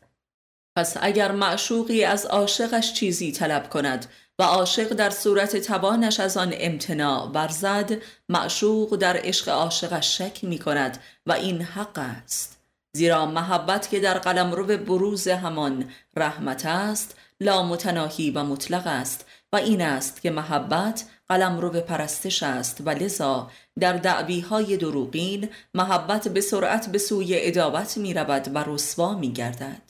پس 0.78 0.98
اگر 1.02 1.32
معشوقی 1.32 2.04
از 2.04 2.26
عاشقش 2.26 2.94
چیزی 2.94 3.32
طلب 3.32 3.70
کند 3.70 4.06
و 4.40 4.44
عاشق 4.44 4.94
در 4.94 5.10
صورت 5.10 5.58
توانش 5.58 6.20
از 6.20 6.38
آن 6.38 6.54
امتناع 6.58 7.32
ورزد 7.34 7.92
معشوق 8.30 8.96
در 8.96 9.20
عشق 9.24 9.50
عاشقش 9.50 10.18
شک 10.18 10.44
می 10.44 10.60
کند 10.60 11.04
و 11.26 11.32
این 11.32 11.62
حق 11.62 11.98
است. 11.98 12.58
زیرا 12.94 13.26
محبت 13.26 13.90
که 13.90 14.00
در 14.00 14.18
قلم 14.18 14.52
رو 14.52 14.64
به 14.64 14.78
بروز 14.78 15.28
همان 15.28 15.90
رحمت 16.16 16.66
است 16.66 17.16
لا 17.42 17.64
متناهی 17.64 18.32
و 18.32 18.44
مطلق 18.44 18.88
است 18.88 19.26
و 19.54 19.56
این 19.56 19.82
است 19.82 20.22
که 20.22 20.32
محبت 20.32 21.06
قلم 21.30 21.60
رو 21.60 21.70
به 21.70 21.82
پرستش 21.82 22.44
است. 22.44 22.82
و 22.86 22.90
لذا 22.90 23.52
در 23.80 23.94
دعوی 23.94 24.40
های 24.40 24.78
دروغین 24.78 25.50
محبت 25.74 26.28
به 26.28 26.42
سرعت 26.42 26.90
به 26.90 26.98
سوی 26.98 27.48
ادابت 27.48 27.98
می 27.98 28.14
رود 28.14 28.56
و 28.56 28.64
رسوا 28.68 29.14
می 29.14 29.34
گردد 29.34 29.87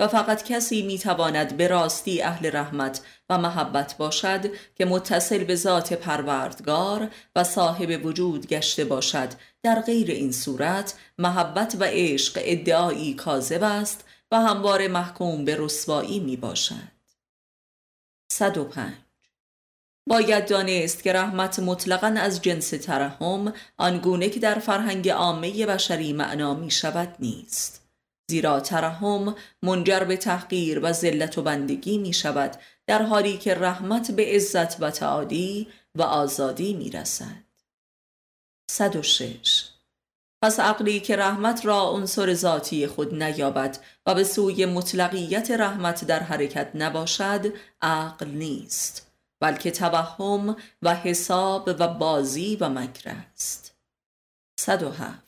و 0.00 0.08
فقط 0.08 0.42
کسی 0.42 0.82
می‌تواند 0.82 1.56
به 1.56 1.68
راستی 1.68 2.22
اهل 2.22 2.56
رحمت 2.56 3.00
و 3.30 3.38
محبت 3.38 3.96
باشد 3.98 4.50
که 4.74 4.84
متصل 4.84 5.44
به 5.44 5.56
ذات 5.56 5.92
پروردگار 5.92 7.10
و 7.36 7.44
صاحب 7.44 8.06
وجود 8.06 8.46
گشته 8.46 8.84
باشد. 8.84 9.28
در 9.62 9.80
غیر 9.80 10.10
این 10.10 10.32
صورت 10.32 10.94
محبت 11.18 11.76
و 11.80 11.84
عشق 11.84 12.40
ادعایی 12.44 13.14
کاذب 13.14 13.62
است 13.62 14.04
و 14.32 14.40
هموار 14.40 14.88
محکوم 14.88 15.44
به 15.44 15.56
رسوایی 15.58 16.20
می 16.20 16.36
باشد 16.36 16.96
105 18.32 18.94
باید 20.08 20.48
دانست 20.48 21.02
که 21.02 21.12
رحمت 21.12 21.58
مطلقا 21.58 22.06
از 22.06 22.42
جنس 22.42 22.70
ترحم 22.70 23.52
آنگونه 23.76 24.28
که 24.28 24.40
در 24.40 24.58
فرهنگ 24.58 25.08
عامه 25.08 25.66
بشری 25.66 26.12
معنا 26.12 26.54
می 26.54 26.70
شود 26.70 27.16
نیست. 27.18 27.85
زیرا 28.30 28.60
ترحم 28.60 29.34
منجر 29.62 30.00
به 30.00 30.16
تحقیر 30.16 30.80
و 30.82 30.92
ذلت 30.92 31.38
و 31.38 31.42
بندگی 31.42 31.98
می 31.98 32.12
شود 32.12 32.56
در 32.86 33.02
حالی 33.02 33.38
که 33.38 33.54
رحمت 33.54 34.10
به 34.10 34.34
عزت 34.34 34.82
و 34.82 34.90
تعادی 34.90 35.68
و 35.94 36.02
آزادی 36.02 36.74
می 36.74 36.90
رسد. 36.90 37.44
106 38.70 39.68
پس 40.42 40.60
عقلی 40.60 41.00
که 41.00 41.16
رحمت 41.16 41.66
را 41.66 41.90
عنصر 41.90 42.34
ذاتی 42.34 42.86
خود 42.86 43.22
نیابد 43.22 43.78
و 44.06 44.14
به 44.14 44.24
سوی 44.24 44.66
مطلقیت 44.66 45.50
رحمت 45.50 46.04
در 46.04 46.22
حرکت 46.22 46.70
نباشد 46.74 47.52
عقل 47.82 48.26
نیست 48.26 49.12
بلکه 49.40 49.70
توهم 49.70 50.56
و 50.82 50.94
حساب 50.94 51.70
و 51.78 51.88
بازی 51.88 52.56
و 52.56 52.68
مکر 52.68 53.10
است. 53.10 53.76
107 54.60 55.25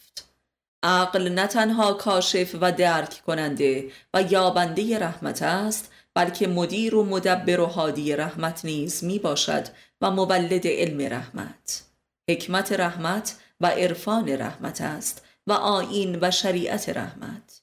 عقل 0.82 1.28
نه 1.28 1.46
تنها 1.46 1.92
کاشف 1.92 2.54
و 2.60 2.72
درک 2.72 3.22
کننده 3.26 3.90
و 4.14 4.22
یابنده 4.22 4.98
رحمت 4.98 5.42
است 5.42 5.92
بلکه 6.14 6.46
مدیر 6.46 6.94
و 6.94 7.04
مدبر 7.04 7.60
و 7.60 7.66
حادی 7.66 8.16
رحمت 8.16 8.64
نیز 8.64 9.04
می 9.04 9.18
باشد 9.18 9.68
و 10.00 10.10
مولد 10.10 10.66
علم 10.66 11.00
رحمت. 11.14 11.82
حکمت 12.30 12.72
رحمت 12.72 13.36
و 13.60 13.66
عرفان 13.66 14.28
رحمت 14.28 14.80
است 14.80 15.26
و 15.46 15.52
آین 15.52 16.18
و 16.22 16.30
شریعت 16.30 16.88
رحمت. 16.88 17.62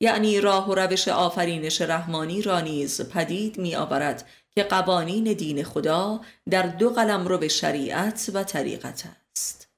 یعنی 0.00 0.40
راه 0.40 0.70
و 0.70 0.74
روش 0.74 1.08
آفرینش 1.08 1.80
رحمانی 1.80 2.42
را 2.42 2.60
نیز 2.60 3.08
پدید 3.08 3.58
می 3.58 3.74
آورد 3.74 4.28
که 4.50 4.62
قوانین 4.62 5.32
دین 5.32 5.64
خدا 5.64 6.20
در 6.50 6.62
دو 6.62 6.90
قلم 6.90 7.26
رو 7.26 7.38
به 7.38 7.48
شریعت 7.48 8.30
و 8.34 8.44
طریقت 8.44 9.04
است. 9.32 9.68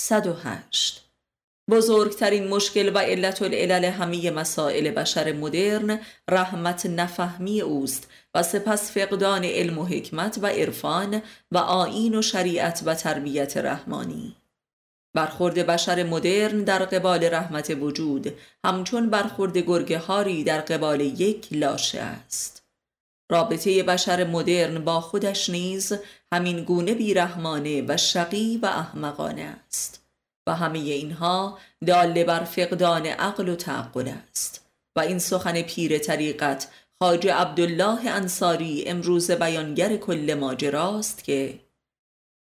108 0.00 1.09
بزرگترین 1.70 2.48
مشکل 2.48 2.90
و 2.94 2.98
علت 2.98 3.42
العلل 3.42 3.84
همه 3.84 4.30
مسائل 4.30 4.90
بشر 4.90 5.32
مدرن 5.32 6.00
رحمت 6.30 6.86
نفهمی 6.86 7.60
اوست 7.60 8.08
و 8.34 8.42
سپس 8.42 8.92
فقدان 8.92 9.44
علم 9.44 9.78
و 9.78 9.84
حکمت 9.84 10.38
و 10.42 10.46
عرفان 10.46 11.22
و 11.52 11.58
آین 11.58 12.14
و 12.14 12.22
شریعت 12.22 12.82
و 12.86 12.94
تربیت 12.94 13.56
رحمانی. 13.56 14.36
برخورد 15.14 15.54
بشر 15.66 16.02
مدرن 16.02 16.64
در 16.64 16.84
قبال 16.84 17.24
رحمت 17.24 17.76
وجود 17.80 18.34
همچون 18.64 19.10
برخورد 19.10 19.58
گرگه 19.58 19.98
هاری 19.98 20.44
در 20.44 20.60
قبال 20.60 21.00
یک 21.00 21.48
لاشه 21.52 22.00
است. 22.00 22.62
رابطه 23.30 23.82
بشر 23.82 24.24
مدرن 24.24 24.84
با 24.84 25.00
خودش 25.00 25.50
نیز 25.50 25.92
همین 26.32 26.64
گونه 26.64 26.94
بیرحمانه 26.94 27.84
و 27.88 27.96
شقی 27.96 28.58
و 28.62 28.66
احمقانه 28.66 29.42
است. 29.42 29.99
و 30.46 30.54
همه 30.54 30.78
اینها 30.78 31.58
داله 31.86 32.24
بر 32.24 32.44
فقدان 32.44 33.06
عقل 33.06 33.48
و 33.48 33.56
تعقل 33.56 34.08
است. 34.08 34.70
و 34.96 35.00
این 35.00 35.18
سخن 35.18 35.62
پیر 35.62 35.98
طریقت 35.98 36.68
خاج 37.02 37.26
عبدالله 37.26 38.10
انصاری 38.10 38.84
امروز 38.86 39.30
بیانگر 39.30 39.96
کل 39.96 40.34
ماجراست 40.40 41.24
که 41.24 41.60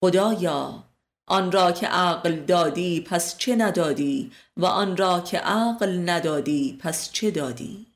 خدایا 0.04 0.84
آن 1.28 1.52
را 1.52 1.72
که 1.72 1.86
عقل 1.86 2.36
دادی 2.36 3.00
پس 3.00 3.38
چه 3.38 3.56
ندادی 3.56 4.32
و 4.56 4.66
آن 4.66 4.96
را 4.96 5.20
که 5.20 5.38
عقل 5.38 6.10
ندادی 6.10 6.78
پس 6.80 7.12
چه 7.12 7.30
دادی؟ 7.30 7.86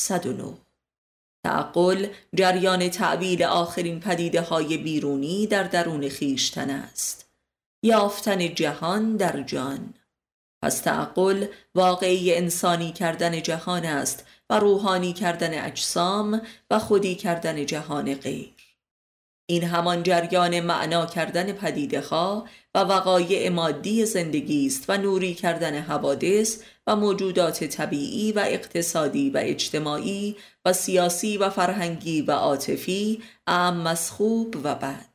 109 0.00 0.54
تعقل 1.46 2.06
جریان 2.34 2.88
تعبیل 2.88 3.42
آخرین 3.42 4.00
پدیده 4.00 4.40
های 4.40 4.76
بیرونی 4.76 5.46
در 5.46 5.62
درون 5.62 6.08
خیشتن 6.08 6.70
است. 6.70 7.31
یافتن 7.84 8.54
جهان 8.54 9.16
در 9.16 9.42
جان. 9.42 9.94
پس 10.62 10.80
تعقل 10.80 11.46
واقعی 11.74 12.34
انسانی 12.34 12.92
کردن 12.92 13.42
جهان 13.42 13.84
است 13.84 14.26
و 14.50 14.58
روحانی 14.58 15.12
کردن 15.12 15.64
اجسام 15.64 16.42
و 16.70 16.78
خودی 16.78 17.14
کردن 17.14 17.66
جهان 17.66 18.14
غیر. 18.14 18.54
این 19.46 19.64
همان 19.64 20.02
جریان 20.02 20.60
معنا 20.60 21.06
کردن 21.06 21.52
پدیده 21.52 22.00
ها 22.00 22.46
و 22.74 22.78
وقایع 22.78 23.48
مادی 23.48 24.06
زندگی 24.06 24.66
است 24.66 24.84
و 24.88 24.96
نوری 24.96 25.34
کردن 25.34 25.80
حوادث 25.80 26.62
و 26.86 26.96
موجودات 26.96 27.64
طبیعی 27.64 28.32
و 28.32 28.38
اقتصادی 28.38 29.30
و 29.30 29.38
اجتماعی 29.42 30.36
و 30.64 30.72
سیاسی 30.72 31.36
و 31.38 31.50
فرهنگی 31.50 32.22
و 32.22 32.30
عاطفی 32.30 33.22
ام 33.46 33.76
مسخوب 33.76 34.56
و 34.64 34.74
بد. 34.74 35.11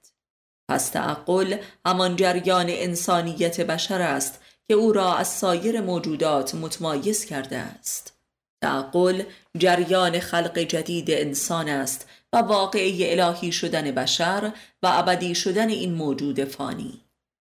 پس 0.69 0.89
تعقل 0.89 1.57
همان 1.85 2.15
جریان 2.15 2.65
انسانیت 2.69 3.61
بشر 3.61 4.01
است 4.01 4.41
که 4.67 4.73
او 4.73 4.93
را 4.93 5.15
از 5.15 5.27
سایر 5.27 5.81
موجودات 5.81 6.55
متمایز 6.55 7.25
کرده 7.25 7.57
است. 7.57 8.13
تعقل 8.61 9.23
جریان 9.57 10.19
خلق 10.19 10.59
جدید 10.59 11.11
انسان 11.11 11.69
است 11.69 12.09
و 12.33 12.37
واقعی 12.37 13.19
الهی 13.19 13.51
شدن 13.51 13.91
بشر 13.91 14.51
و 14.83 14.87
ابدی 14.87 15.35
شدن 15.35 15.69
این 15.69 15.93
موجود 15.93 16.43
فانی. 16.43 17.01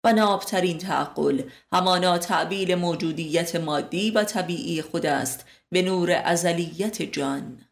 و 0.04 0.14
نابترین 0.14 0.78
تعقل 0.78 1.42
همانا 1.74 2.18
تعبیل 2.18 2.76
موجودیت 2.76 3.56
مادی 3.56 4.12
و 4.12 4.24
طبیعی 4.24 4.82
خود 4.82 5.06
است 5.06 5.46
به 5.70 5.82
نور 5.82 6.12
ازلیت 6.12 7.02
جان. 7.02 7.66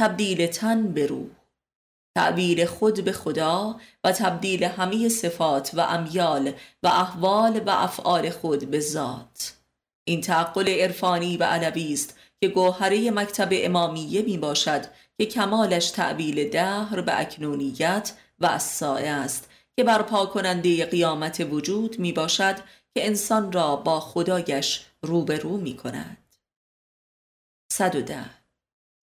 تبدیل 0.00 0.46
تن 0.46 0.92
به 0.92 1.06
روح. 1.06 1.41
تعبیر 2.14 2.66
خود 2.66 3.04
به 3.04 3.12
خدا 3.12 3.80
و 4.04 4.12
تبدیل 4.12 4.64
همه 4.64 5.08
صفات 5.08 5.70
و 5.74 5.80
امیال 5.80 6.52
و 6.82 6.86
احوال 6.86 7.60
و 7.66 7.70
افعال 7.70 8.30
خود 8.30 8.70
به 8.70 8.80
ذات. 8.80 9.54
این 10.04 10.20
تعقل 10.20 10.68
عرفانی 10.68 11.36
و 11.36 11.44
علوی 11.44 11.92
است 11.92 12.16
که 12.40 12.48
گوهره 12.48 13.10
مکتب 13.10 13.48
امامیه 13.52 14.22
می 14.22 14.38
باشد 14.38 14.84
که 15.18 15.26
کمالش 15.26 15.90
تعبیل 15.90 16.48
دهر 16.48 17.00
به 17.00 17.20
اکنونیت 17.20 18.12
و 18.38 18.46
اسائه 18.46 19.08
است 19.08 19.50
که 19.76 19.84
برپا 19.84 20.26
کننده 20.26 20.86
قیامت 20.86 21.46
وجود 21.50 21.98
می 21.98 22.12
باشد 22.12 22.56
که 22.94 23.06
انسان 23.06 23.52
را 23.52 23.76
با 23.76 24.00
خدایش 24.00 24.86
روبرو 25.02 25.56
می 25.56 25.76
کند. 25.76 26.16
110 27.72 28.41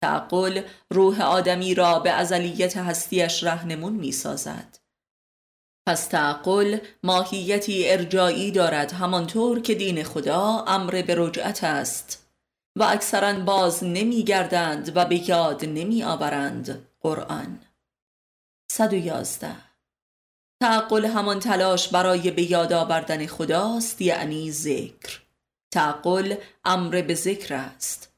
تعقل 0.03 0.62
روح 0.89 1.21
آدمی 1.21 1.75
را 1.75 1.99
به 1.99 2.12
ازلیت 2.12 2.77
هستیش 2.77 3.43
رهنمون 3.43 3.93
می 3.93 4.12
سازد 4.12 4.79
پس 5.89 6.07
تعقل 6.07 6.77
ماهیتی 7.03 7.89
ارجایی 7.89 8.51
دارد 8.51 8.91
همانطور 8.91 9.62
که 9.62 9.75
دین 9.75 10.03
خدا 10.03 10.63
امر 10.67 11.01
به 11.07 11.15
رجعت 11.17 11.63
است. 11.63 12.29
و 12.77 12.83
اکثرا 12.83 13.39
باز 13.39 13.83
نمی 13.83 14.23
گردند 14.23 14.97
و 14.97 15.05
به 15.05 15.29
یاد 15.29 15.65
نمی 15.65 16.03
آورند 16.03 16.88
قرآن 17.01 17.59
111 18.71 19.55
تعقل 20.62 21.05
همان 21.05 21.39
تلاش 21.39 21.88
برای 21.88 22.31
به 22.31 22.51
یاد 22.51 22.73
آوردن 22.73 23.25
خداست 23.25 24.01
یعنی 24.01 24.51
ذکر. 24.51 25.21
تعقل 25.73 26.35
امر 26.65 27.01
به 27.01 27.15
ذکر 27.15 27.53
است. 27.53 28.09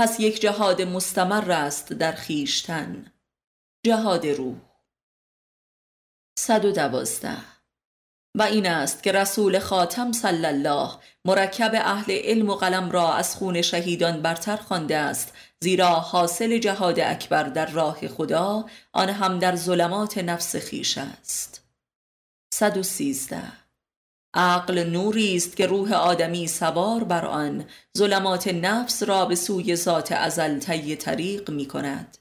پس 0.00 0.20
یک 0.20 0.40
جهاد 0.40 0.82
مستمر 0.82 1.52
است 1.52 1.92
در 1.92 2.12
خیشتن 2.12 3.12
جهاد 3.86 4.26
روح. 4.26 4.56
112 6.38 7.36
و 8.34 8.42
این 8.42 8.66
است 8.66 9.02
که 9.02 9.12
رسول 9.12 9.58
خاتم 9.58 10.12
صلی 10.12 10.46
الله 10.46 10.90
مرکب 11.24 11.70
اهل 11.74 12.12
علم 12.12 12.50
و 12.50 12.54
قلم 12.54 12.90
را 12.90 13.14
از 13.14 13.36
خون 13.36 13.62
شهیدان 13.62 14.22
برتر 14.22 14.56
خوانده 14.56 14.96
است 14.96 15.34
زیرا 15.60 15.90
حاصل 15.90 16.58
جهاد 16.58 17.00
اکبر 17.00 17.42
در 17.42 17.66
راه 17.66 18.08
خدا 18.08 18.64
آن 18.92 19.08
هم 19.08 19.38
در 19.38 19.56
ظلمات 19.56 20.18
نفس 20.18 20.56
خیش 20.56 20.98
است. 20.98 21.64
113 22.54 23.42
عقل 24.34 24.84
نوری 24.84 25.36
است 25.36 25.56
که 25.56 25.66
روح 25.66 25.92
آدمی 25.92 26.46
سوار 26.46 27.04
بر 27.04 27.24
آن. 27.24 27.64
ظلمات 27.98 28.48
نفس 28.48 29.02
را 29.02 29.24
به 29.24 29.34
سوی 29.34 29.76
ذات 29.76 30.12
ازل 30.12 30.58
طی 30.58 30.96
طریق 30.96 31.50
می 31.50 31.66
کند. 31.66 32.18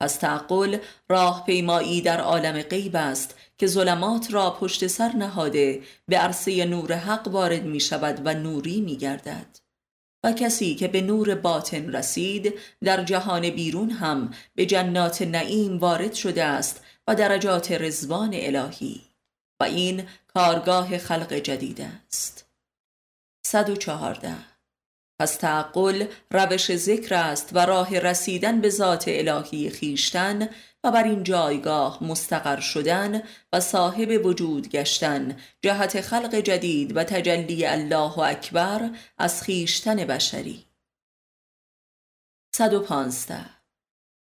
پس 0.00 0.16
تعقل 0.16 0.78
راه 1.08 1.44
پیمایی 1.46 2.00
در 2.00 2.20
عالم 2.20 2.62
غیب 2.62 2.96
است 2.96 3.34
که 3.58 3.66
ظلمات 3.66 4.32
را 4.32 4.50
پشت 4.50 4.86
سر 4.86 5.12
نهاده 5.12 5.82
به 6.08 6.18
عرصه 6.18 6.64
نور 6.64 6.92
حق 6.92 7.28
وارد 7.28 7.64
می 7.64 7.80
شود 7.80 8.22
و 8.24 8.34
نوری 8.34 8.80
می 8.80 8.96
گردد. 8.96 9.58
و 10.24 10.32
کسی 10.32 10.74
که 10.74 10.88
به 10.88 11.00
نور 11.00 11.34
باطن 11.34 11.92
رسید 11.92 12.54
در 12.84 13.04
جهان 13.04 13.50
بیرون 13.50 13.90
هم 13.90 14.30
به 14.54 14.66
جنات 14.66 15.22
نعیم 15.22 15.78
وارد 15.78 16.14
شده 16.14 16.44
است 16.44 16.84
و 17.08 17.14
درجات 17.14 17.72
رزوان 17.72 18.30
الهی. 18.34 19.09
و 19.60 19.64
این 19.64 20.08
کارگاه 20.34 20.98
خلق 20.98 21.32
جدید 21.32 21.80
است. 21.80 22.46
114 23.46 24.34
پس 25.20 25.36
تعقل 25.36 26.06
روش 26.30 26.76
ذکر 26.76 27.14
است 27.14 27.50
و 27.52 27.58
راه 27.58 27.98
رسیدن 27.98 28.60
به 28.60 28.70
ذات 28.70 29.04
الهی 29.06 29.70
خیشتن 29.70 30.48
و 30.84 30.90
بر 30.90 31.04
این 31.04 31.22
جایگاه 31.22 32.04
مستقر 32.04 32.60
شدن 32.60 33.22
و 33.52 33.60
صاحب 33.60 34.26
وجود 34.26 34.68
گشتن 34.68 35.36
جهت 35.62 36.00
خلق 36.00 36.34
جدید 36.34 36.96
و 36.96 37.04
تجلی 37.04 37.66
الله 37.66 38.18
اکبر 38.18 38.90
از 39.18 39.42
خیشتن 39.42 39.96
بشری. 39.96 40.64
115 42.54 43.59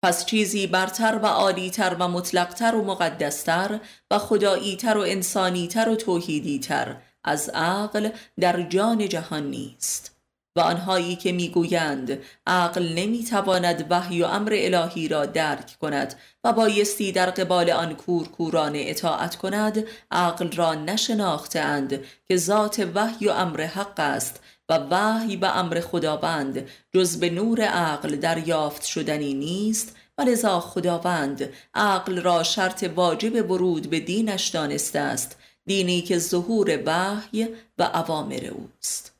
پس 0.02 0.26
چیزی 0.26 0.66
برتر 0.66 1.20
و 1.22 1.26
عالیتر 1.26 1.96
و 1.98 2.08
مطلقتر 2.08 2.74
و 2.74 2.84
مقدستر 2.84 3.80
و 4.10 4.18
خداییتر 4.18 4.96
و 4.96 5.00
انسانیتر 5.00 5.88
و 5.88 5.96
توحیدیتر 5.96 6.96
از 7.24 7.48
عقل 7.48 8.08
در 8.40 8.62
جان 8.62 9.08
جهان 9.08 9.50
نیست. 9.50 10.20
و 10.56 10.60
آنهایی 10.60 11.16
که 11.16 11.32
می‌گویند 11.32 12.18
عقل 12.46 12.88
نمی‌تواند 12.88 13.86
وحی 13.90 14.22
و 14.22 14.26
امر 14.26 14.52
الهی 14.54 15.08
را 15.08 15.26
درک 15.26 15.76
کند 15.80 16.14
و 16.44 16.52
بایستی 16.52 17.12
در 17.12 17.30
قبال 17.30 17.70
آن 17.70 17.94
کورکورانه 17.94 18.84
اطاعت 18.86 19.36
کند 19.36 19.84
عقل 20.10 20.52
را 20.52 20.74
نشناختند 20.74 22.00
که 22.28 22.36
ذات 22.36 22.88
وحی 22.94 23.28
و 23.28 23.30
امر 23.30 23.60
حق 23.60 24.00
است 24.00 24.40
و 24.70 24.78
وحی 24.90 25.36
و 25.36 25.44
امر 25.44 25.80
خداوند 25.80 26.68
جز 26.94 27.20
به 27.20 27.30
نور 27.30 27.62
عقل 27.62 28.16
دریافت 28.16 28.84
شدنی 28.84 29.34
نیست 29.34 29.96
و 30.18 30.22
لذا 30.22 30.60
خداوند 30.60 31.52
عقل 31.74 32.20
را 32.20 32.42
شرط 32.42 32.90
واجب 32.96 33.50
ورود 33.50 33.90
به 33.90 34.00
دینش 34.00 34.48
دانسته 34.48 34.98
است 34.98 35.36
دینی 35.66 36.02
که 36.02 36.18
ظهور 36.18 36.82
وحی 36.86 37.48
و 37.78 37.82
عوامر 37.82 38.44
اوست. 38.44 39.14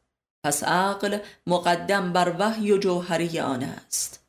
پس 0.44 0.64
عقل 0.64 1.18
مقدم 1.46 2.12
بر 2.12 2.34
وحی 2.38 2.72
و 2.72 2.78
جوهری 2.78 3.40
آن 3.40 3.62
است. 3.62 4.20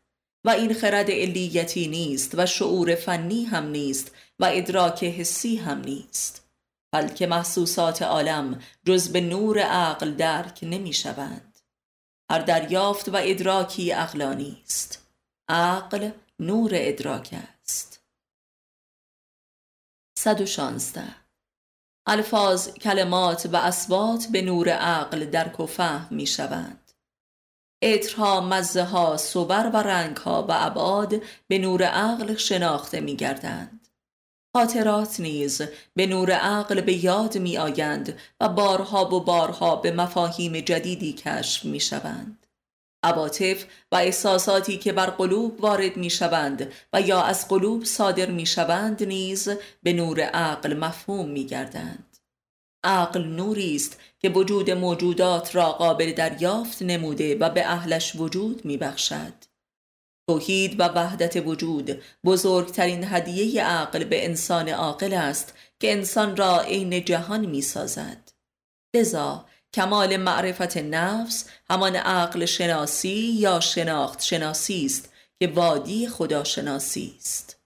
و 0.46 0.50
این 0.50 0.74
خرد 0.74 1.12
علیتی 1.12 1.88
نیست 1.88 2.32
و 2.38 2.46
شعور 2.46 2.96
فنی 2.96 3.44
هم 3.44 3.68
نیست 3.68 4.12
و 4.40 4.50
ادراک 4.54 5.04
حسی 5.04 5.56
هم 5.56 5.82
نیست. 5.82 6.41
بلکه 6.92 7.28
محسوسات 7.28 8.02
عالم 8.02 8.62
جز 8.86 9.12
به 9.12 9.22
نور 9.22 9.60
عقل 9.60 10.14
درک 10.16 10.60
نمی 10.62 10.94
شوند. 10.94 11.60
هر 12.32 12.40
دریافت 12.40 13.10
و 13.10 13.16
ادراکی 13.16 13.92
عقلانی 13.92 14.62
است 14.66 15.08
عقل 15.50 16.12
نور 16.40 16.72
ادراک 16.74 17.30
است. 17.34 18.04
116 20.18 21.04
الفاظ 22.08 22.70
کلمات 22.70 23.50
و 23.54 23.56
اسبات 23.56 24.28
به 24.32 24.42
نور 24.42 24.70
عقل 24.70 25.26
درک 25.26 25.60
و 25.60 25.66
فهم 25.66 26.16
می 26.16 26.28
شوند. 26.28 26.92
اطرها 27.84 28.42
مزه 28.42 28.84
ها 28.84 29.18
صبر 29.18 29.70
و 29.74 29.78
رنگ 29.78 30.18
ها 30.18 30.44
و 30.44 30.52
ابعاد 30.52 31.22
به 31.48 31.58
نور 31.58 31.84
عقل 31.84 32.36
شناخته 32.36 33.00
می 33.00 33.16
گردند. 33.16 33.81
خاطرات 34.54 35.20
نیز 35.20 35.62
به 35.96 36.08
نور 36.08 36.32
عقل 36.32 36.82
به 36.82 37.06
یاد 37.06 37.38
می 37.38 37.58
آیند 37.58 38.20
و 38.42 38.50
بارها 38.50 39.16
و 39.16 39.20
بارها 39.20 39.76
به 39.76 39.92
مفاهیم 39.92 40.60
جدیدی 40.60 41.14
کشف 41.14 41.66
می 41.66 41.80
شوند 41.80 42.48
عواطف 43.04 43.66
و 43.92 43.96
احساساتی 43.96 44.78
که 44.78 44.94
بر 44.94 45.06
قلوب 45.06 45.62
وارد 45.62 45.98
می 45.98 46.10
شوند 46.10 46.74
و 46.94 47.02
یا 47.02 47.22
از 47.22 47.48
قلوب 47.48 47.84
صادر 47.84 48.32
می 48.32 48.46
شوند 48.46 49.04
نیز 49.04 49.50
به 49.84 49.94
نور 49.94 50.22
عقل 50.22 50.74
مفهوم 50.74 51.30
می 51.30 51.46
گردند 51.46 52.18
عقل 52.84 53.24
نوری 53.24 53.76
است 53.76 54.00
که 54.20 54.30
وجود 54.30 54.72
موجودات 54.72 55.56
را 55.56 55.72
قابل 55.72 56.12
دریافت 56.12 56.82
نموده 56.82 57.36
و 57.36 57.50
به 57.50 57.66
اهلش 57.66 58.16
وجود 58.16 58.66
میبخشد. 58.66 59.51
توحید 60.30 60.80
و 60.80 60.84
وحدت 60.84 61.48
وجود 61.48 62.02
بزرگترین 62.26 63.04
هدیه 63.04 63.64
عقل 63.64 64.04
به 64.04 64.26
انسان 64.26 64.70
عاقل 64.70 65.14
است 65.14 65.54
که 65.80 65.92
انسان 65.92 66.38
را 66.38 66.60
عین 66.62 67.06
جهان 67.06 67.46
می 67.46 67.62
سازد. 67.62 68.32
لذا 68.96 69.46
کمال 69.74 70.18
معرفت 70.18 70.78
نفس 70.78 71.50
همان 71.70 71.96
عقل 71.96 72.46
شناسی 72.46 73.32
یا 73.40 73.60
شناخت 73.60 74.22
شناسی 74.22 74.86
است 74.86 75.14
که 75.40 75.48
وادی 75.48 76.08
خدا 76.08 76.44
شناسی 76.44 77.16
است. 77.18 77.60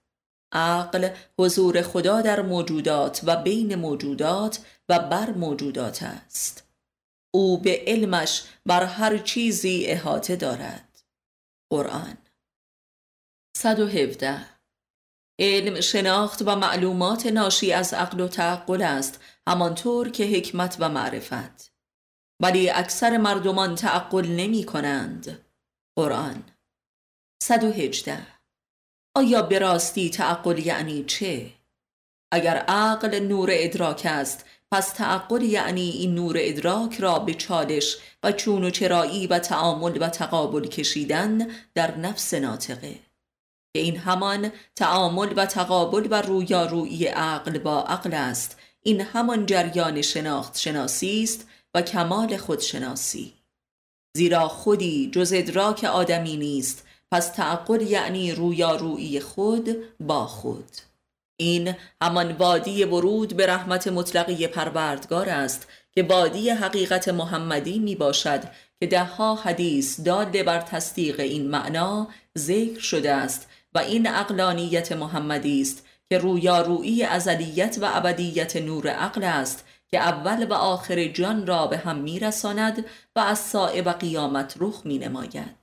عقل 0.52 1.08
حضور 1.38 1.82
خدا 1.82 2.20
در 2.20 2.42
موجودات 2.42 3.20
و 3.24 3.36
بین 3.36 3.74
موجودات 3.74 4.58
و 4.88 4.98
بر 4.98 5.30
موجودات 5.30 6.02
است. 6.02 6.64
او 7.34 7.58
به 7.58 7.82
علمش 7.86 8.42
بر 8.66 8.84
هر 8.84 9.18
چیزی 9.18 9.86
احاطه 9.86 10.36
دارد. 10.36 11.02
قرآن 11.72 12.18
117 13.58 14.46
علم 15.38 15.80
شناخت 15.80 16.42
و 16.46 16.56
معلومات 16.56 17.26
ناشی 17.26 17.72
از 17.72 17.94
عقل 17.94 18.20
و 18.20 18.28
تعقل 18.28 18.82
است 18.82 19.20
همانطور 19.48 20.10
که 20.10 20.24
حکمت 20.24 20.76
و 20.80 20.88
معرفت. 20.88 21.72
ولی 22.42 22.70
اکثر 22.70 23.16
مردمان 23.16 23.74
تعقل 23.74 24.26
نمی 24.26 24.64
کنند. 24.64 25.46
قرآن. 25.98 26.44
118 27.42 28.26
آیا 29.16 29.42
به 29.42 29.58
راستی 29.58 30.10
تعقل 30.10 30.58
یعنی 30.58 31.04
چه؟ 31.04 31.50
اگر 32.32 32.56
عقل 32.56 33.18
نور 33.18 33.48
ادراک 33.52 34.02
است 34.04 34.44
پس 34.72 34.92
تعقل 34.92 35.42
یعنی 35.42 35.90
این 35.90 36.14
نور 36.14 36.36
ادراک 36.38 37.00
را 37.00 37.18
به 37.18 37.34
چالش 37.34 37.96
و 38.22 38.32
چون 38.32 38.64
و 38.64 38.70
چرایی 38.70 39.26
و 39.26 39.38
تعامل 39.38 40.02
و 40.02 40.08
تقابل 40.08 40.66
کشیدن 40.66 41.50
در 41.74 41.96
نفس 41.96 42.34
ناطقه. 42.34 43.05
که 43.76 43.82
این 43.82 43.96
همان 43.96 44.52
تعامل 44.76 45.32
و 45.36 45.46
تقابل 45.46 46.08
و 46.10 46.22
رویارویی 46.22 47.06
عقل 47.06 47.58
با 47.58 47.82
عقل 47.82 48.14
است. 48.14 48.58
این 48.82 49.00
همان 49.00 49.46
جریان 49.46 50.02
شناخت 50.02 50.58
شناسی 50.58 51.22
است 51.22 51.46
و 51.74 51.82
کمال 51.82 52.36
خودشناسی 52.36 53.32
زیرا 54.16 54.48
خودی 54.48 55.10
جز 55.10 55.32
ادراک 55.36 55.84
آدمی 55.84 56.36
نیست 56.36 56.86
پس 57.12 57.28
تعقل 57.28 57.82
یعنی 57.82 58.32
رویارویی 58.32 59.20
خود 59.20 59.76
با 60.00 60.26
خود. 60.26 60.70
این 61.36 61.74
همان 62.02 62.32
وادی 62.32 62.84
ورود 62.84 63.36
به 63.36 63.46
رحمت 63.46 63.88
مطلقی 63.88 64.46
پروردگار 64.46 65.28
است 65.28 65.66
که 65.92 66.02
وادی 66.02 66.50
حقیقت 66.50 67.08
محمدی 67.08 67.78
می 67.78 67.94
باشد 67.94 68.40
که 68.80 68.86
دهها 68.86 69.34
حدیث 69.34 70.00
داده 70.00 70.42
بر 70.42 70.60
تصدیق 70.60 71.20
این 71.20 71.48
معنا 71.48 72.08
ذکر 72.38 72.80
شده 72.80 73.12
است 73.12 73.48
و 73.76 73.78
این 73.78 74.06
اقلانیت 74.06 74.92
محمدی 74.92 75.62
است 75.62 75.86
که 76.08 76.18
رویارویی 76.18 77.02
ازلیت 77.02 77.78
و 77.80 77.90
ابدیت 77.94 78.56
نور 78.56 78.88
عقل 78.88 79.24
است 79.24 79.64
که 79.88 79.98
اول 79.98 80.46
و 80.46 80.52
آخر 80.52 81.04
جان 81.04 81.46
را 81.46 81.66
به 81.66 81.76
هم 81.76 81.96
میرساند 81.96 82.84
و 83.16 83.20
از 83.20 83.38
سائه 83.38 83.82
قیامت 83.82 84.54
رخ 84.58 84.82
می 84.84 84.98
نماید 84.98 85.56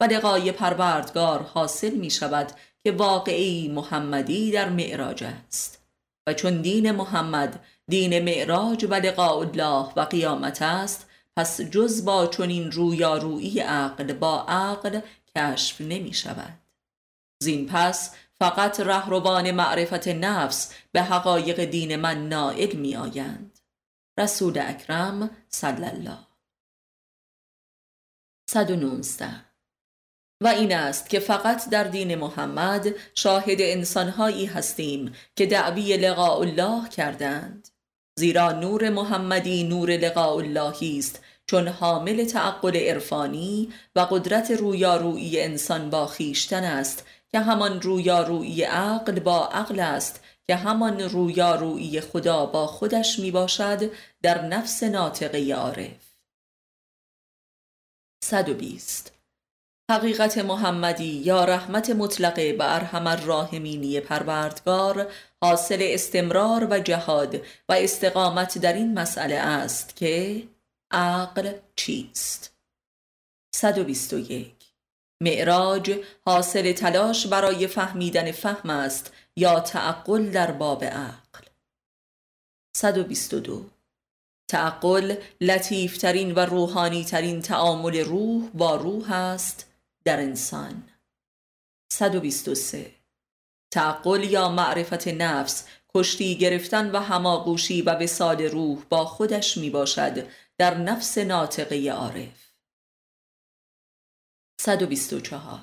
و 0.00 0.04
لقای 0.04 0.52
پروردگار 0.52 1.42
حاصل 1.42 1.90
می 1.90 2.10
شود 2.10 2.52
که 2.84 2.92
واقعی 2.92 3.68
محمدی 3.68 4.52
در 4.52 4.68
معراج 4.68 5.24
است. 5.24 5.82
و 6.26 6.34
چون 6.34 6.62
دین 6.62 6.90
محمد 6.90 7.60
دین 7.88 8.24
معراج 8.24 8.84
و 8.84 8.94
لقاء 8.94 9.38
الله 9.38 9.92
و 9.96 10.00
قیامت 10.00 10.62
است 10.62 11.06
پس 11.36 11.60
جز 11.60 12.04
با 12.04 12.26
چنین 12.26 12.72
رویارویی 12.72 13.60
عقل 13.60 14.12
با 14.12 14.42
عقل 14.48 15.00
کشف 15.36 15.80
نمی 15.80 16.12
شود 16.12 16.59
زین 17.42 17.66
پس 17.66 18.14
فقط 18.38 18.80
رهروان 18.80 19.50
معرفت 19.50 20.08
نفس 20.08 20.74
به 20.92 21.02
حقایق 21.02 21.64
دین 21.64 21.96
من 21.96 22.28
نائل 22.28 22.76
می 22.76 22.96
آیند 22.96 23.58
رسول 24.18 24.58
اکرم 24.58 25.30
صلی 25.48 25.84
الله. 25.84 26.18
119 28.50 29.26
و 30.42 30.46
این 30.46 30.72
است 30.72 31.10
که 31.10 31.20
فقط 31.20 31.68
در 31.68 31.84
دین 31.84 32.14
محمد 32.14 32.94
شاهد 33.14 33.58
انسانهایی 33.60 34.46
هستیم 34.46 35.14
که 35.36 35.46
دعوی 35.46 35.96
لقاء 35.96 36.38
الله 36.38 36.88
کردند. 36.88 37.68
زیرا 38.18 38.52
نور 38.52 38.90
محمدی 38.90 39.64
نور 39.64 39.90
لقاء 39.90 40.36
اللهی 40.36 40.98
است 40.98 41.24
چون 41.46 41.68
حامل 41.68 42.24
تعقل 42.24 42.76
عرفانی 42.76 43.72
و 43.96 44.00
قدرت 44.00 44.50
رویارویی 44.50 45.40
انسان 45.40 45.90
با 45.90 46.06
خیشتن 46.06 46.64
است 46.64 47.06
که 47.32 47.40
همان 47.40 47.82
رویارویی 47.82 48.62
عقل 48.62 49.20
با 49.20 49.46
عقل 49.46 49.80
است 49.80 50.24
که 50.46 50.56
همان 50.56 51.00
رویارویی 51.00 52.00
خدا 52.00 52.46
با 52.46 52.66
خودش 52.66 53.18
می 53.18 53.30
باشد 53.30 53.90
در 54.22 54.46
نفس 54.46 54.82
ناطقه 54.82 55.54
عارف. 55.54 56.10
120 58.24 59.20
حقیقت 59.90 60.38
محمدی 60.38 61.04
یا 61.04 61.44
رحمت 61.44 61.90
مطلقه 61.90 62.52
به 62.52 62.74
ارحم 62.74 63.06
الراحمینی 63.06 64.00
پروردگار 64.00 65.12
حاصل 65.42 65.78
استمرار 65.80 66.66
و 66.70 66.78
جهاد 66.78 67.34
و 67.68 67.72
استقامت 67.72 68.58
در 68.58 68.72
این 68.72 68.98
مسئله 68.98 69.34
است 69.34 69.96
که 69.96 70.42
عقل 70.90 71.52
چیست؟ 71.76 72.56
121 73.54 74.59
معراج 75.20 76.00
حاصل 76.26 76.72
تلاش 76.72 77.26
برای 77.26 77.66
فهمیدن 77.66 78.32
فهم 78.32 78.70
است 78.70 79.12
یا 79.36 79.60
تعقل 79.60 80.30
در 80.30 80.50
باب 80.50 80.84
عقل. 80.84 81.44
122 82.76 83.64
تعقل 84.48 85.16
لطیفترین 85.40 86.34
و 86.34 86.38
روحانی 86.38 87.04
ترین 87.04 87.42
تعامل 87.42 88.04
روح 88.04 88.50
با 88.54 88.76
روح 88.76 89.12
است 89.12 89.66
در 90.04 90.20
انسان. 90.20 90.82
123 91.92 92.90
تعقل 93.70 94.24
یا 94.24 94.48
معرفت 94.48 95.08
نفس 95.08 95.66
کشتی 95.94 96.38
گرفتن 96.38 96.90
و 96.90 96.98
هماغوشی 96.98 97.82
و 97.82 97.90
وسال 97.90 98.42
روح 98.42 98.78
با 98.88 99.04
خودش 99.04 99.56
می 99.56 99.70
باشد 99.70 100.26
در 100.58 100.74
نفس 100.74 101.18
ناطقه 101.18 101.90
عارف. 101.90 102.49
124 104.62 105.60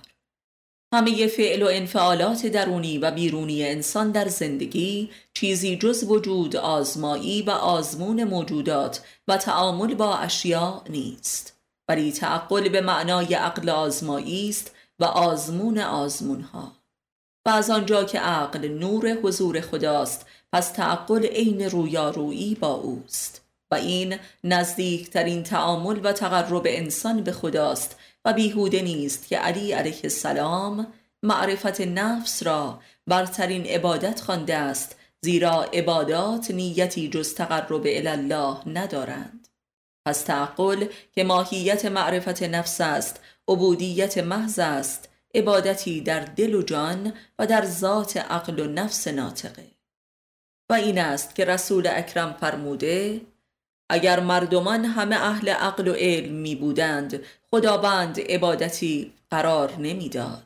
همه 0.94 1.28
فعل 1.28 1.64
و 1.64 1.68
انفعالات 1.72 2.46
درونی 2.46 2.98
و 2.98 3.12
بیرونی 3.12 3.64
انسان 3.64 4.12
در 4.12 4.28
زندگی 4.28 5.10
چیزی 5.34 5.76
جز 5.76 6.04
وجود 6.04 6.56
آزمایی 6.56 7.42
و 7.42 7.50
آزمون 7.50 8.24
موجودات 8.24 9.02
و 9.28 9.38
تعامل 9.38 9.96
با 9.96 10.16
اشیاء 10.16 10.82
نیست. 10.90 11.60
ولی 11.90 12.12
تعقل 12.12 12.70
به 12.70 12.82
معنای 12.82 13.34
عقل 13.34 13.70
آزمایی 13.70 14.50
است 14.50 14.76
و 15.00 15.06
آزمون 15.06 15.80
آزمونها. 15.80 16.72
و 17.46 17.50
از 17.50 17.70
آنجا 17.70 18.04
که 18.04 18.20
عقل 18.20 18.68
نور 18.68 19.14
حضور 19.14 19.62
خداست 19.62 20.26
پس 20.54 20.72
تعقل 20.72 21.26
عین 21.26 21.62
رویارویی 21.62 22.56
با 22.56 22.74
اوست. 22.74 23.48
و 23.72 23.76
این 23.76 24.20
نزدیکترین 24.44 25.44
تعامل 25.44 26.00
و 26.04 26.12
تقرب 26.12 26.64
انسان 26.66 27.24
به 27.24 27.32
خداست 27.32 28.00
و 28.26 28.34
بیهوده 28.34 28.82
نیست 28.82 29.28
که 29.28 29.38
علی 29.38 29.72
علیه 29.72 30.00
السلام 30.04 30.94
معرفت 31.24 31.82
نفس 31.82 32.44
را 32.44 32.80
برترین 33.08 33.66
عبادت 33.66 34.22
خوانده 34.22 34.56
است 34.56 34.96
زیرا 35.22 35.64
عبادات 35.64 36.52
نیتی 36.52 37.10
جز 37.10 37.34
تقرب 37.34 37.84
الله 37.86 38.58
ندارند. 38.68 39.48
پس 40.06 40.22
تعقل 40.22 40.86
که 41.12 41.24
ماهیت 41.24 41.86
معرفت 41.86 42.44
نفس 42.44 42.82
است 42.82 43.20
عبودیت 43.48 44.18
محض 44.18 44.60
است 44.60 45.10
عبادتی 45.36 46.02
در 46.02 46.20
دل 46.20 46.56
و 46.56 46.62
جان 46.62 47.14
و 47.40 47.48
در 47.48 47.66
ذات 47.66 48.18
عقل 48.18 48.60
و 48.60 48.68
نفس 48.68 49.08
ناطقه. 49.08 49.72
و 50.70 50.74
این 50.74 51.00
است 51.00 51.36
که 51.36 51.46
رسول 51.46 51.88
اکرم 51.88 52.34
فرموده 52.34 53.22
اگر 53.90 54.20
مردمان 54.20 54.86
همه 54.86 55.16
اهل 55.16 55.50
عقل 55.50 55.88
و 55.88 55.94
علم 55.94 56.34
می 56.34 56.56
بودند 56.56 57.22
خداوند 57.52 58.20
عبادتی 58.20 59.14
قرار 59.32 59.76
نمی‌داد. 59.78 60.44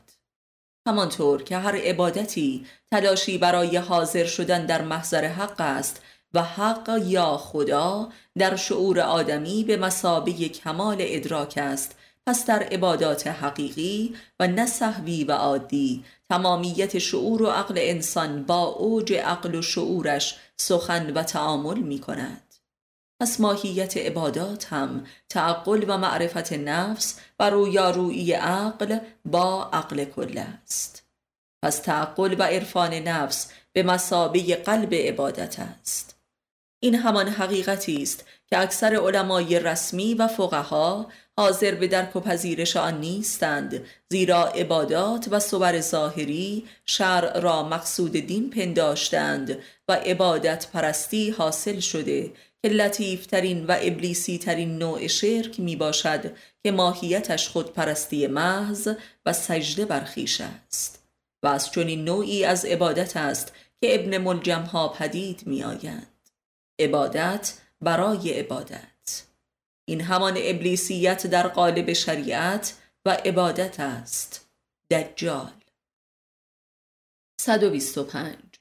همانطور 0.88 1.42
که 1.42 1.56
هر 1.56 1.76
عبادتی 1.76 2.66
تلاشی 2.90 3.38
برای 3.38 3.76
حاضر 3.76 4.24
شدن 4.24 4.66
در 4.66 4.82
محضر 4.82 5.24
حق 5.24 5.60
است 5.60 6.02
و 6.34 6.42
حق 6.42 7.00
یا 7.04 7.36
خدا 7.36 8.08
در 8.38 8.56
شعور 8.56 9.00
آدمی 9.00 9.64
به 9.64 9.76
مسابه 9.76 10.32
کمال 10.32 10.96
ادراک 11.00 11.54
است 11.56 11.96
پس 12.26 12.46
در 12.46 12.62
عبادات 12.62 13.26
حقیقی 13.26 14.16
و 14.40 14.46
نصحوی 14.46 15.24
و 15.24 15.32
عادی 15.32 16.04
تمامیت 16.30 16.98
شعور 16.98 17.42
و 17.42 17.46
عقل 17.46 17.74
انسان 17.78 18.42
با 18.42 18.62
اوج 18.62 19.12
عقل 19.12 19.54
و 19.54 19.62
شعورش 19.62 20.36
سخن 20.56 21.12
و 21.12 21.22
تعامل 21.22 21.78
می 21.78 21.98
کند 21.98 22.51
پس 23.22 23.40
ماهیت 23.40 23.96
عبادات 23.96 24.72
هم 24.72 25.04
تعقل 25.28 25.84
و 25.88 25.98
معرفت 25.98 26.52
نفس 26.52 27.20
و 27.38 27.50
رویارویی 27.50 28.32
عقل 28.32 28.98
با 29.24 29.70
عقل 29.72 30.04
کل 30.04 30.38
است. 30.38 31.06
پس 31.62 31.78
تعقل 31.78 32.36
و 32.38 32.42
عرفان 32.42 32.94
نفس 32.94 33.52
به 33.72 33.82
مسابه 33.82 34.56
قلب 34.56 34.94
عبادت 34.94 35.56
است. 35.58 36.16
این 36.80 36.94
همان 36.94 37.28
حقیقتی 37.28 38.02
است 38.02 38.24
که 38.46 38.58
اکثر 38.58 38.94
علمای 38.94 39.58
رسمی 39.58 40.14
و 40.14 40.28
فقها 40.28 41.06
حاضر 41.36 41.74
به 41.74 41.86
درک 41.86 42.16
و 42.16 42.20
پذیرش 42.20 42.76
آن 42.76 43.00
نیستند 43.00 43.84
زیرا 44.10 44.44
عبادات 44.44 45.28
و 45.30 45.40
صور 45.40 45.80
ظاهری 45.80 46.64
شرع 46.86 47.40
را 47.40 47.62
مقصود 47.62 48.12
دین 48.12 48.50
پنداشتند 48.50 49.58
و 49.88 49.92
عبادت 49.92 50.66
پرستی 50.72 51.30
حاصل 51.30 51.80
شده 51.80 52.32
که 52.62 52.68
لطیفترین 52.68 53.66
و 53.66 53.76
ابلیسی 53.80 54.38
ترین 54.38 54.78
نوع 54.78 55.06
شرک 55.06 55.60
می 55.60 55.76
باشد 55.76 56.36
که 56.62 56.70
ماهیتش 56.70 57.48
خود 57.48 57.72
پرستی 57.72 58.26
محض 58.26 58.88
و 59.26 59.32
سجده 59.32 59.84
برخیش 59.84 60.40
است. 60.40 61.02
و 61.42 61.46
از 61.46 61.70
چنین 61.70 62.04
نوعی 62.04 62.44
از 62.44 62.64
عبادت 62.64 63.16
است 63.16 63.52
که 63.80 63.94
ابن 63.94 64.18
ملجم 64.18 64.62
ها 64.62 64.88
پدید 64.88 65.46
می 65.46 65.64
آیند. 65.64 66.28
عبادت 66.78 67.58
برای 67.80 68.32
عبادت. 68.32 69.24
این 69.84 70.00
همان 70.00 70.34
ابلیسیت 70.36 71.26
در 71.26 71.48
قالب 71.48 71.92
شریعت 71.92 72.74
و 73.04 73.10
عبادت 73.10 73.80
است. 73.80 74.48
دجال. 74.90 75.52
125 77.40 78.51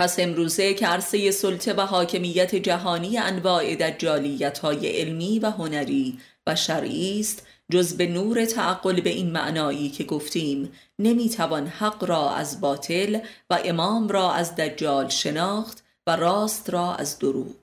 پس 0.00 0.18
امروزه 0.18 0.74
که 0.74 0.86
عرصه 0.86 1.30
سلطه 1.30 1.74
و 1.74 1.80
حاکمیت 1.80 2.54
جهانی 2.54 3.18
انواع 3.18 3.74
دجالیت 3.74 4.58
های 4.58 4.88
علمی 4.88 5.38
و 5.38 5.50
هنری 5.50 6.18
و 6.46 6.56
شرعی 6.56 7.20
است 7.20 7.46
جز 7.72 7.96
به 7.96 8.06
نور 8.06 8.44
تعقل 8.44 9.00
به 9.00 9.10
این 9.10 9.30
معنایی 9.30 9.90
که 9.90 10.04
گفتیم 10.04 10.72
نمی‌توان 10.98 11.66
حق 11.66 12.04
را 12.04 12.30
از 12.30 12.60
باطل 12.60 13.20
و 13.50 13.58
امام 13.64 14.08
را 14.08 14.32
از 14.32 14.56
دجال 14.56 15.08
شناخت 15.08 15.84
و 16.06 16.16
راست 16.16 16.70
را 16.70 16.94
از 16.94 17.18
دروغ. 17.18 17.56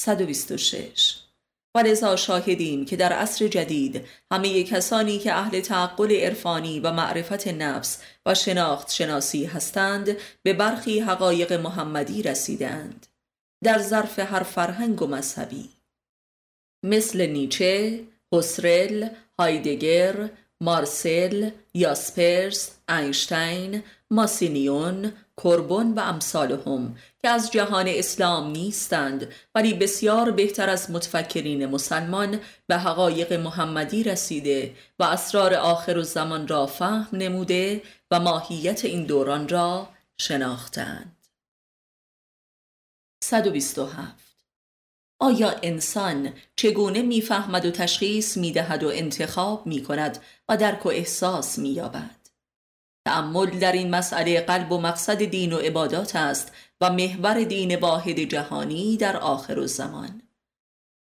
126 0.00 1.27
و 1.74 2.16
شاهدیم 2.16 2.84
که 2.84 2.96
در 2.96 3.12
عصر 3.12 3.48
جدید 3.48 4.04
همه 4.32 4.62
کسانی 4.62 5.18
که 5.18 5.32
اهل 5.32 5.60
تعقل 5.60 6.12
عرفانی 6.12 6.80
و 6.80 6.92
معرفت 6.92 7.48
نفس 7.48 8.02
و 8.26 8.34
شناخت 8.34 8.92
شناسی 8.92 9.44
هستند 9.44 10.16
به 10.42 10.52
برخی 10.52 11.00
حقایق 11.00 11.52
محمدی 11.52 12.22
رسیدند. 12.22 13.06
در 13.64 13.78
ظرف 13.78 14.18
هر 14.18 14.42
فرهنگ 14.42 15.02
و 15.02 15.06
مذهبی. 15.06 15.68
مثل 16.82 17.26
نیچه، 17.26 18.00
هسرل، 18.32 19.08
هایدگر، 19.38 20.30
مارسل، 20.60 21.50
یاسپرس، 21.74 22.70
اینشتین، 22.88 23.82
ماسینیون، 24.10 25.12
کربون 25.44 25.94
و 25.94 26.00
امثالهم 26.00 26.96
که 27.22 27.28
از 27.28 27.50
جهان 27.50 27.88
اسلام 27.88 28.50
نیستند 28.50 29.32
ولی 29.54 29.74
بسیار 29.74 30.30
بهتر 30.30 30.70
از 30.70 30.90
متفکرین 30.90 31.66
مسلمان 31.66 32.40
به 32.66 32.78
حقایق 32.78 33.32
محمدی 33.32 34.02
رسیده 34.02 34.74
و 34.98 35.04
اسرار 35.04 35.54
آخر 35.54 35.96
و 35.96 36.02
زمان 36.02 36.48
را 36.48 36.66
فهم 36.66 37.18
نموده 37.18 37.82
و 38.10 38.20
ماهیت 38.20 38.84
این 38.84 39.04
دوران 39.04 39.48
را 39.48 39.88
شناختند. 40.18 41.16
127 43.24 44.28
آیا 45.20 45.54
انسان 45.62 46.32
چگونه 46.56 47.02
می‌فهمد 47.02 47.64
و 47.64 47.70
تشخیص 47.70 48.36
می‌دهد 48.36 48.82
و 48.82 48.88
انتخاب 48.88 49.66
می 49.66 49.82
کند 49.82 50.18
و 50.48 50.56
درک 50.56 50.86
و 50.86 50.88
احساس 50.88 51.58
مییابد؟ 51.58 52.17
تعمل 53.08 53.46
در 53.46 53.72
این 53.72 53.90
مسئله 53.90 54.40
قلب 54.40 54.72
و 54.72 54.80
مقصد 54.80 55.24
دین 55.24 55.52
و 55.52 55.56
عبادات 55.56 56.16
است 56.16 56.52
و 56.80 56.90
محور 56.90 57.44
دین 57.44 57.76
واحد 57.76 58.18
جهانی 58.18 58.96
در 58.96 59.16
آخر 59.16 59.60
الزمان. 59.60 60.22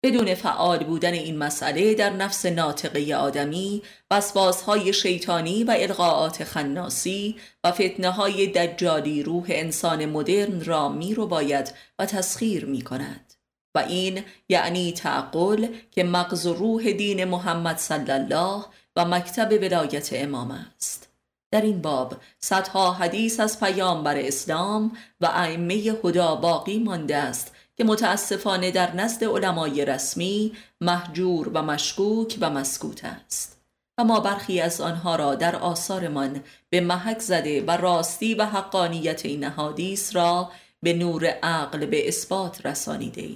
بدون 0.03 0.35
فعال 0.35 0.79
بودن 0.85 1.13
این 1.13 1.39
مسئله 1.39 1.95
در 1.95 2.11
نفس 2.11 2.47
ناطقه 2.47 3.15
آدمی 3.15 3.83
وسواسهای 4.11 4.93
شیطانی 4.93 5.65
و 5.65 5.75
القاعات 5.79 6.45
خناسی 6.45 7.37
و 7.65 7.73
فتنه 7.73 8.11
های 8.11 8.47
دجالی 8.47 9.23
روح 9.23 9.45
انسان 9.49 10.07
مدرن 10.07 10.65
را 10.65 10.89
می 10.89 11.15
رو 11.15 11.27
باید 11.27 11.75
و 11.99 12.07
تسخیر 12.07 12.65
می 12.65 12.83
کند 12.83 13.35
و 13.75 13.79
این 13.79 14.23
یعنی 14.49 14.93
تعقل 14.93 15.67
که 15.91 16.05
مغز 16.05 16.47
و 16.47 16.55
روح 16.55 16.93
دین 16.93 17.25
محمد 17.25 17.79
صلی 17.79 18.13
الله 18.13 18.65
و 18.97 19.05
مکتب 19.05 19.63
ولایت 19.63 20.11
امام 20.13 20.51
است. 20.51 21.14
در 21.55 21.61
این 21.61 21.83
باب 21.83 22.17
صدها 22.41 22.93
حدیث 22.93 23.41
از 23.41 23.61
پیامبر 23.61 24.17
اسلام 24.19 24.93
و 25.21 25.27
ائمه 25.27 25.75
هدا 25.75 26.37
باقی 26.37 26.79
مانده 26.79 27.17
است 27.17 27.53
که 27.77 27.85
متاسفانه 27.85 28.71
در 28.71 28.97
نزد 28.97 29.25
علمای 29.25 29.85
رسمی 29.85 30.53
محجور 30.81 31.49
و 31.49 31.63
مشکوک 31.63 32.39
و 32.41 32.51
مسکوت 32.51 33.05
است 33.05 33.61
و 33.99 34.05
ما 34.05 34.21
برخی 34.21 34.61
از 34.61 34.81
آنها 34.81 35.17
را 35.17 35.35
در 35.35 35.57
آثارمان 35.57 36.41
به 36.71 36.81
محک 36.81 37.19
زده 37.19 37.65
و 37.65 37.71
راستی 37.71 38.35
و 38.35 38.45
حقانیت 38.45 39.27
این 39.27 39.45
حدیث 39.45 40.17
را 40.17 40.51
به 40.83 40.93
نور 40.93 41.27
عقل 41.27 41.87
به 41.87 42.09
اثبات 42.09 42.67
رسانیده. 42.67 43.29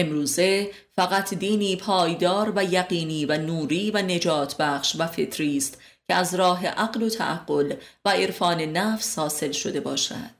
امروزه 0.00 0.70
فقط 0.92 1.34
دینی 1.34 1.76
پایدار 1.76 2.52
و 2.56 2.64
یقینی 2.64 3.26
و 3.26 3.38
نوری 3.38 3.90
و 3.90 4.02
نجات 4.02 4.56
بخش 4.56 4.96
و 4.98 5.06
فطری 5.06 5.56
است 5.56 5.78
که 6.08 6.14
از 6.14 6.34
راه 6.34 6.66
عقل 6.66 7.02
و 7.02 7.08
تعقل 7.08 7.74
و 8.04 8.08
عرفان 8.08 8.60
نفس 8.60 9.18
حاصل 9.18 9.52
شده 9.52 9.80
باشد. 9.80 10.38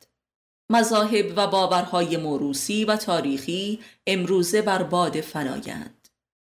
مذاهب 0.71 1.33
و 1.37 1.47
باورهای 1.47 2.17
موروسی 2.17 2.85
و 2.85 2.97
تاریخی 2.97 3.81
امروزه 4.07 4.63
بر 4.63 4.83
باد 4.83 5.21
فنایند 5.21 5.98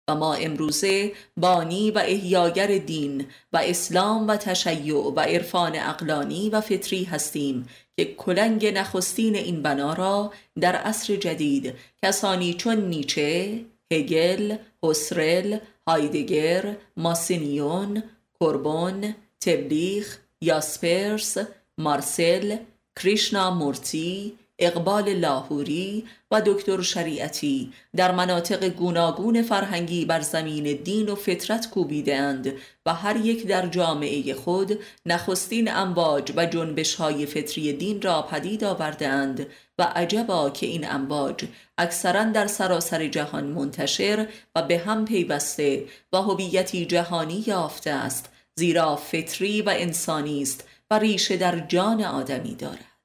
و 0.07 0.15
ما 0.15 0.33
امروزه 0.33 1.11
بانی 1.37 1.91
و 1.91 1.97
احیاگر 1.97 2.67
دین 2.67 3.25
و 3.53 3.57
اسلام 3.63 4.27
و 4.27 4.35
تشیع 4.35 5.13
و 5.15 5.19
عرفان 5.19 5.75
اقلانی 5.75 6.49
و 6.49 6.61
فطری 6.61 7.03
هستیم 7.03 7.67
که 7.97 8.05
کلنگ 8.05 8.65
نخستین 8.65 9.35
این 9.35 9.61
بنا 9.61 9.93
را 9.93 10.31
در 10.59 10.75
عصر 10.75 11.15
جدید 11.15 11.73
کسانی 12.03 12.53
چون 12.53 12.77
نیچه، 12.85 13.59
هگل، 13.91 14.57
هسرل، 14.83 15.57
هایدگر، 15.87 16.75
ماسینیون، 16.97 18.03
کربون، 18.39 19.15
تبلیغ، 19.41 20.05
یاسپرس، 20.41 21.37
مارسل، 21.77 22.57
کریشنا 22.95 23.51
مورتی، 23.51 24.33
اقبال 24.59 25.13
لاهوری 25.13 26.05
و 26.31 26.41
دکتر 26.45 26.81
شریعتی 26.81 27.73
در 27.95 28.11
مناطق 28.11 28.69
گوناگون 28.69 29.41
فرهنگی 29.41 30.05
بر 30.05 30.21
زمین 30.21 30.63
دین 30.83 31.09
و 31.09 31.15
فطرت 31.15 31.69
کوبیدند 31.69 32.53
و 32.85 32.93
هر 32.93 33.15
یک 33.15 33.47
در 33.47 33.67
جامعه 33.67 34.33
خود 34.33 34.79
نخستین 35.05 35.71
امواج 35.71 36.33
و 36.35 36.45
جنبش 36.45 36.95
های 36.95 37.25
فطری 37.25 37.73
دین 37.73 38.01
را 38.01 38.21
پدید 38.21 38.63
آوردند 38.63 39.47
و 39.79 39.83
عجبا 39.83 40.49
که 40.49 40.65
این 40.65 40.91
امواج 40.91 41.45
اکثرا 41.77 42.23
در 42.23 42.47
سراسر 42.47 43.07
جهان 43.07 43.43
منتشر 43.43 44.27
و 44.55 44.61
به 44.61 44.77
هم 44.77 45.05
پیوسته 45.05 45.85
و 46.13 46.17
هویتی 46.17 46.85
جهانی 46.85 47.43
یافته 47.47 47.91
است 47.91 48.29
زیرا 48.55 48.95
فطری 48.95 49.61
و 49.61 49.69
انسانی 49.69 50.41
است 50.41 50.67
و 50.91 50.99
ریشه 50.99 51.37
در 51.37 51.59
جان 51.59 52.03
آدمی 52.03 52.55
دارد. 52.55 52.96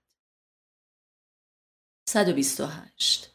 128 2.08 3.30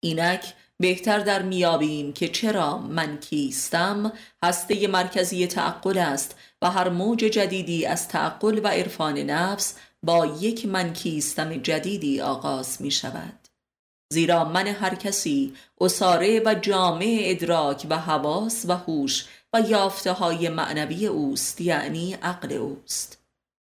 اینک 0.00 0.54
بهتر 0.80 1.18
در 1.18 1.42
میابیم 1.42 2.12
که 2.12 2.28
چرا 2.28 2.78
من 2.78 3.20
کیستم؟ 3.20 4.12
هسته 4.42 4.88
مرکزی 4.88 5.46
تعقل 5.46 5.98
است 5.98 6.36
و 6.62 6.70
هر 6.70 6.88
موج 6.88 7.18
جدیدی 7.18 7.86
از 7.86 8.08
تعقل 8.08 8.60
و 8.64 8.68
عرفان 8.68 9.18
نفس 9.18 9.74
با 10.02 10.26
یک 10.26 10.66
من 10.66 10.92
کیستم 10.92 11.56
جدیدی 11.56 12.20
آغاز 12.20 12.82
می 12.82 12.90
شود 12.90 13.48
زیرا 14.12 14.44
من 14.44 14.66
هر 14.66 14.94
کسی 14.94 15.54
اساره 15.80 16.42
و 16.46 16.54
جامع 16.54 17.18
ادراک 17.20 17.86
و 17.90 17.98
حواس 17.98 18.64
و 18.68 18.72
هوش 18.72 19.26
و 19.52 19.60
یافته 19.60 20.12
های 20.12 20.48
معنوی 20.48 21.06
اوست 21.06 21.60
یعنی 21.60 22.12
عقل 22.12 22.52
اوست. 22.52 23.18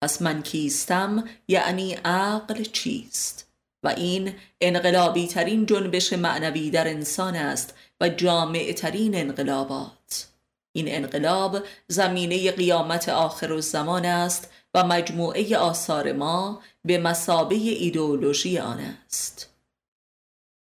پس 0.01 0.21
من 0.21 0.41
کیستم 0.41 1.23
یعنی 1.47 1.93
عقل 1.93 2.63
چیست؟ 2.63 3.54
و 3.85 3.87
این 3.87 4.33
انقلابی 4.61 5.27
ترین 5.27 5.65
جنبش 5.65 6.13
معنوی 6.13 6.69
در 6.69 6.87
انسان 6.87 7.35
است 7.35 7.73
و 8.01 8.09
جامع 8.09 8.71
ترین 8.71 9.15
انقلابات. 9.15 10.27
این 10.75 10.85
انقلاب 10.87 11.57
زمینه 11.87 12.51
قیامت 12.51 13.09
آخر 13.09 13.51
و 13.51 13.61
زمان 13.61 14.05
است 14.05 14.49
و 14.73 14.83
مجموعه 14.83 15.57
آثار 15.57 16.13
ما 16.13 16.61
به 16.85 16.97
مسابه 16.97 17.55
ایدئولوژی 17.55 18.57
آن 18.57 18.79
است. 18.79 19.49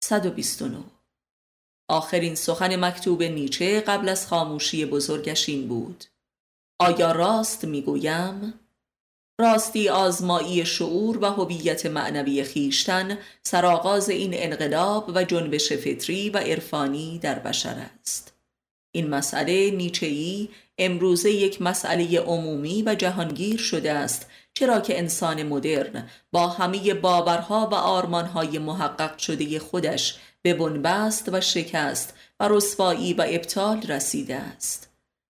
129 0.03 0.77
آخرین 1.89 2.35
سخن 2.35 2.85
مکتوب 2.85 3.23
نیچه 3.23 3.81
قبل 3.81 4.09
از 4.09 4.27
خاموشی 4.27 4.85
بزرگشین 4.85 5.67
بود. 5.67 6.05
آیا 6.79 7.11
راست 7.11 7.65
می‌گویم؟ 7.65 8.53
راستی 9.39 9.89
آزمایی 9.89 10.65
شعور 10.65 11.17
و 11.17 11.25
هویت 11.25 11.85
معنوی 11.85 12.43
خیشتن 12.43 13.17
سرآغاز 13.43 14.09
این 14.09 14.31
انقلاب 14.33 15.11
و 15.15 15.23
جنبش 15.23 15.73
فطری 15.73 16.29
و 16.29 16.37
عرفانی 16.37 17.19
در 17.19 17.39
بشر 17.39 17.75
است. 17.99 18.33
این 18.91 19.09
مسئله 19.09 19.71
نیچهی 19.71 20.49
امروزه 20.77 21.31
یک 21.31 21.61
مسئله 21.61 22.19
عمومی 22.19 22.83
و 22.85 22.95
جهانگیر 22.95 23.59
شده 23.59 23.91
است 23.91 24.27
چرا 24.53 24.79
که 24.79 24.97
انسان 24.97 25.43
مدرن 25.43 26.09
با 26.31 26.47
همه 26.47 26.93
باورها 26.93 27.69
و 27.71 27.75
آرمانهای 27.75 28.59
محقق 28.59 29.17
شده 29.17 29.59
خودش 29.59 30.19
به 30.41 30.53
بنبست 30.53 31.29
و 31.33 31.41
شکست 31.41 32.13
و 32.39 32.47
رسوایی 32.47 33.13
و 33.13 33.25
ابطال 33.27 33.81
رسیده 33.81 34.35
است. 34.35 34.89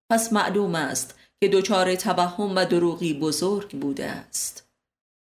پس 0.09 0.33
معلوم 0.33 0.75
است 0.75 1.15
که 1.43 1.47
دچار 1.47 1.95
توهم 1.95 2.55
و 2.55 2.65
دروغی 2.65 3.13
بزرگ 3.13 3.79
بوده 3.79 4.05
است. 4.05 4.69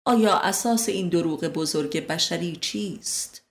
آیا 0.06 0.38
اساس 0.38 0.88
این 0.88 1.08
دروغ 1.08 1.44
بزرگ 1.44 2.06
بشری 2.06 2.56
چیست؟ 2.56 3.44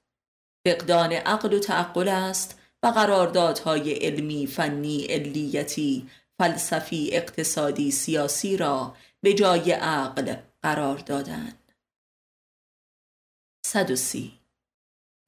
فقدان 0.68 1.14
عقل 1.14 1.54
و 1.54 1.60
تعقل 1.60 2.08
است 2.08 2.60
و 2.84 2.88
قراردادهای 2.88 3.94
علمی، 3.94 4.48
فنی، 4.48 5.06
علیتی، 5.06 6.10
فلسفی، 6.40 7.10
اقتصادی، 7.14 7.92
سیاسی 7.92 8.58
را 8.58 8.96
به 9.22 9.34
جای 9.34 9.72
عقل 9.72 10.36
قرار 10.62 10.98
دادن. 10.98 11.54
130 13.66 14.45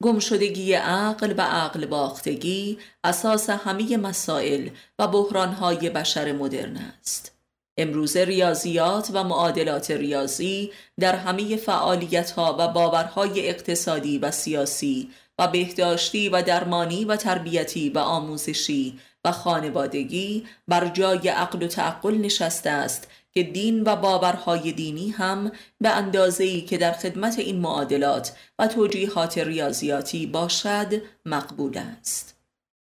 گمشدگی 0.02 0.72
عقل 0.72 1.34
و 1.38 1.40
عقل 1.40 1.86
باختگی 1.86 2.78
اساس 3.04 3.50
همه 3.50 3.96
مسائل 3.96 4.68
و 4.98 5.08
بحرانهای 5.08 5.90
بشر 5.90 6.32
مدرن 6.32 6.76
است. 6.76 7.38
امروز 7.78 8.16
ریاضیات 8.16 9.10
و 9.12 9.24
معادلات 9.24 9.90
ریاضی 9.90 10.72
در 11.00 11.16
همه 11.16 11.56
فعالیتها 11.56 12.56
و 12.58 12.68
باورهای 12.68 13.48
اقتصادی 13.48 14.18
و 14.18 14.30
سیاسی 14.30 15.10
و 15.38 15.48
بهداشتی 15.48 16.28
و 16.28 16.42
درمانی 16.42 17.04
و 17.04 17.16
تربیتی 17.16 17.90
و 17.90 17.98
آموزشی 17.98 18.98
و 19.24 19.32
خانوادگی 19.32 20.46
بر 20.68 20.88
جای 20.88 21.28
عقل 21.28 21.62
و 21.62 21.66
تعقل 21.66 22.14
نشسته 22.14 22.70
است 22.70 23.08
که 23.38 23.44
دین 23.44 23.82
و 23.82 23.96
باورهای 23.96 24.72
دینی 24.72 25.10
هم 25.10 25.52
به 25.80 25.88
اندازه‌ای 25.88 26.60
که 26.60 26.78
در 26.78 26.92
خدمت 26.92 27.38
این 27.38 27.60
معادلات 27.60 28.32
و 28.58 28.66
توجیهات 28.66 29.38
ریاضیاتی 29.38 30.26
باشد 30.26 31.02
مقبول 31.26 31.78
است. 31.78 32.36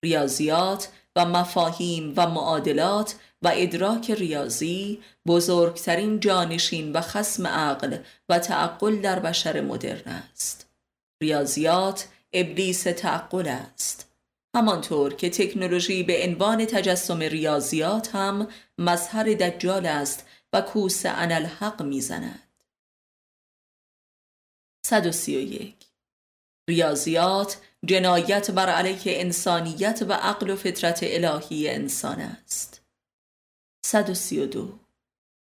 ریاضیات 0.05 0.89
و 1.17 1.25
مفاهیم 1.25 2.15
و 2.17 2.27
معادلات 2.27 3.15
و 3.43 3.53
ادراک 3.55 4.11
ریاضی 4.11 5.01
بزرگترین 5.27 6.21
جانشین 6.21 6.93
و 6.93 7.01
خسم 7.01 7.47
عقل 7.47 7.97
و 8.29 8.39
تعقل 8.39 8.97
در 8.97 9.19
بشر 9.19 9.61
مدرن 9.61 10.13
است. 10.33 10.67
ریاضیات 11.23 12.09
ابلیس 12.33 12.83
تعقل 12.83 13.49
است. 13.49 14.11
همانطور 14.57 15.15
که 15.15 15.31
تکنولوژی 15.31 16.03
به 16.03 16.25
عنوان 16.25 16.65
تجسم 16.65 17.19
ریاضیات 17.19 18.15
هم 18.15 18.49
مظهر 18.79 19.25
دجال 19.25 19.87
است 19.87 20.27
و 20.55 20.61
کوس 20.61 21.07
الحق 21.33 21.83
می‌زند. 21.83 22.41
131 24.87 25.87
ریاضیات 26.69 27.61
جنایت 27.87 28.51
بر 28.51 28.69
علیه 28.69 29.21
انسانیت 29.21 30.05
و 30.09 30.13
عقل 30.13 30.51
و 30.51 30.57
فطرت 30.57 30.99
الهی 31.03 31.69
انسان 31.69 32.21
است. 32.21 32.83
132 33.87 34.84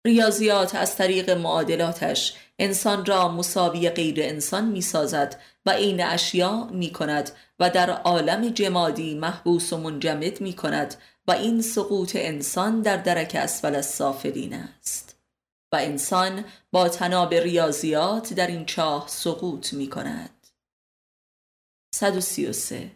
ریاضیات 0.05 0.75
از 0.75 0.97
طریق 0.97 1.31
معادلاتش 1.31 2.35
انسان 2.59 3.07
را 3.07 3.29
مساوی 3.29 3.91
غیر 3.91 4.23
انسان 4.23 4.65
می 4.69 4.81
سازد 4.81 5.41
و 5.67 5.71
عین 5.71 6.03
اشیا 6.03 6.65
می 6.65 6.93
کند 6.93 7.31
و 7.59 7.71
در 7.71 7.91
عالم 7.91 8.49
جمادی 8.49 9.15
محبوس 9.15 9.73
و 9.73 9.77
منجمد 9.77 10.41
می 10.41 10.53
کند 10.53 10.95
و 11.27 11.33
این 11.33 11.63
سقوط 11.63 12.17
انسان 12.17 12.81
در 12.83 12.97
درک 12.97 13.35
اسفل 13.35 13.75
از 13.75 13.87
سافلین 13.87 14.55
است. 14.55 15.17
و 15.73 15.77
انسان 15.77 16.45
با 16.73 16.89
تناب 16.89 17.35
ریاضیات 17.35 18.33
در 18.33 18.47
این 18.47 18.67
چاه 18.67 19.09
سقوط 19.09 19.73
می 19.73 19.91
کند 19.91 20.47
133 21.95 22.91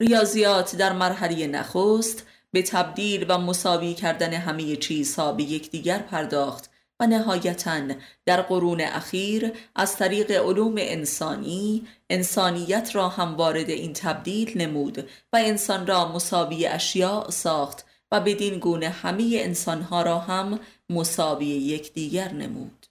ریاضیات 0.00 0.76
در 0.76 0.92
مرحله 0.92 1.46
نخست 1.46 2.26
به 2.58 2.62
تبدیل 2.62 3.26
و 3.28 3.38
مساوی 3.38 3.94
کردن 3.94 4.32
همه 4.32 4.76
چیزها 4.76 5.32
به 5.32 5.42
یکدیگر 5.42 5.98
پرداخت 5.98 6.70
و 7.00 7.06
نهایتا 7.06 7.80
در 8.26 8.42
قرون 8.42 8.80
اخیر 8.80 9.52
از 9.76 9.96
طریق 9.96 10.30
علوم 10.30 10.74
انسانی 10.78 11.86
انسانیت 12.10 12.90
را 12.94 13.08
هم 13.08 13.36
وارد 13.36 13.70
این 13.70 13.92
تبدیل 13.92 14.62
نمود 14.62 14.98
و 15.32 15.36
انسان 15.36 15.86
را 15.86 16.12
مساوی 16.12 16.66
اشیاء 16.66 17.30
ساخت 17.30 17.84
و 18.12 18.20
بدین 18.20 18.58
گونه 18.58 18.88
همه 18.88 19.30
انسانها 19.32 20.02
را 20.02 20.18
هم 20.18 20.60
مساوی 20.90 21.46
یکدیگر 21.46 22.32
نمود. 22.32 22.86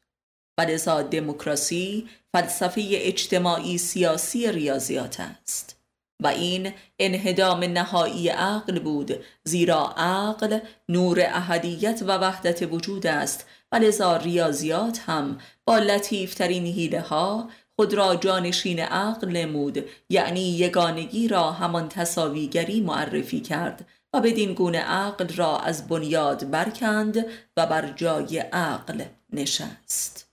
و 0.57 0.61
لذا 0.61 1.01
دموکراسی 1.01 2.09
فلسفه 2.33 2.83
اجتماعی 2.91 3.77
سیاسی 3.77 4.51
ریاضیات 4.51 5.19
است. 5.19 5.76
و 6.23 6.27
این 6.27 6.73
انهدام 6.99 7.63
نهایی 7.63 8.29
عقل 8.29 8.79
بود 8.79 9.11
زیرا 9.43 9.93
عقل 9.97 10.59
نور 10.89 11.19
احدیت 11.19 12.03
و 12.07 12.17
وحدت 12.17 12.73
وجود 12.73 13.07
است. 13.07 13.45
و 13.71 13.75
لذا 13.75 14.17
ریاضیات 14.17 14.99
هم 14.99 15.37
با 15.65 15.77
لطیفترین 15.77 16.65
هیله 16.65 17.01
ها 17.01 17.49
خود 17.75 17.93
را 17.93 18.15
جانشین 18.15 18.79
عقل 18.79 19.27
نمود 19.27 19.85
یعنی 20.09 20.57
یگانگی 20.57 21.27
را 21.27 21.51
همان 21.51 21.89
تصاویگری 21.89 22.81
معرفی 22.81 23.39
کرد 23.39 23.87
و 24.13 24.21
بدین 24.21 24.53
گونه 24.53 24.79
عقل 24.79 25.27
را 25.35 25.59
از 25.59 25.87
بنیاد 25.87 26.49
برکند 26.49 27.25
و 27.57 27.65
بر 27.67 27.91
جای 27.91 28.39
عقل 28.39 29.03
نشست. 29.33 30.26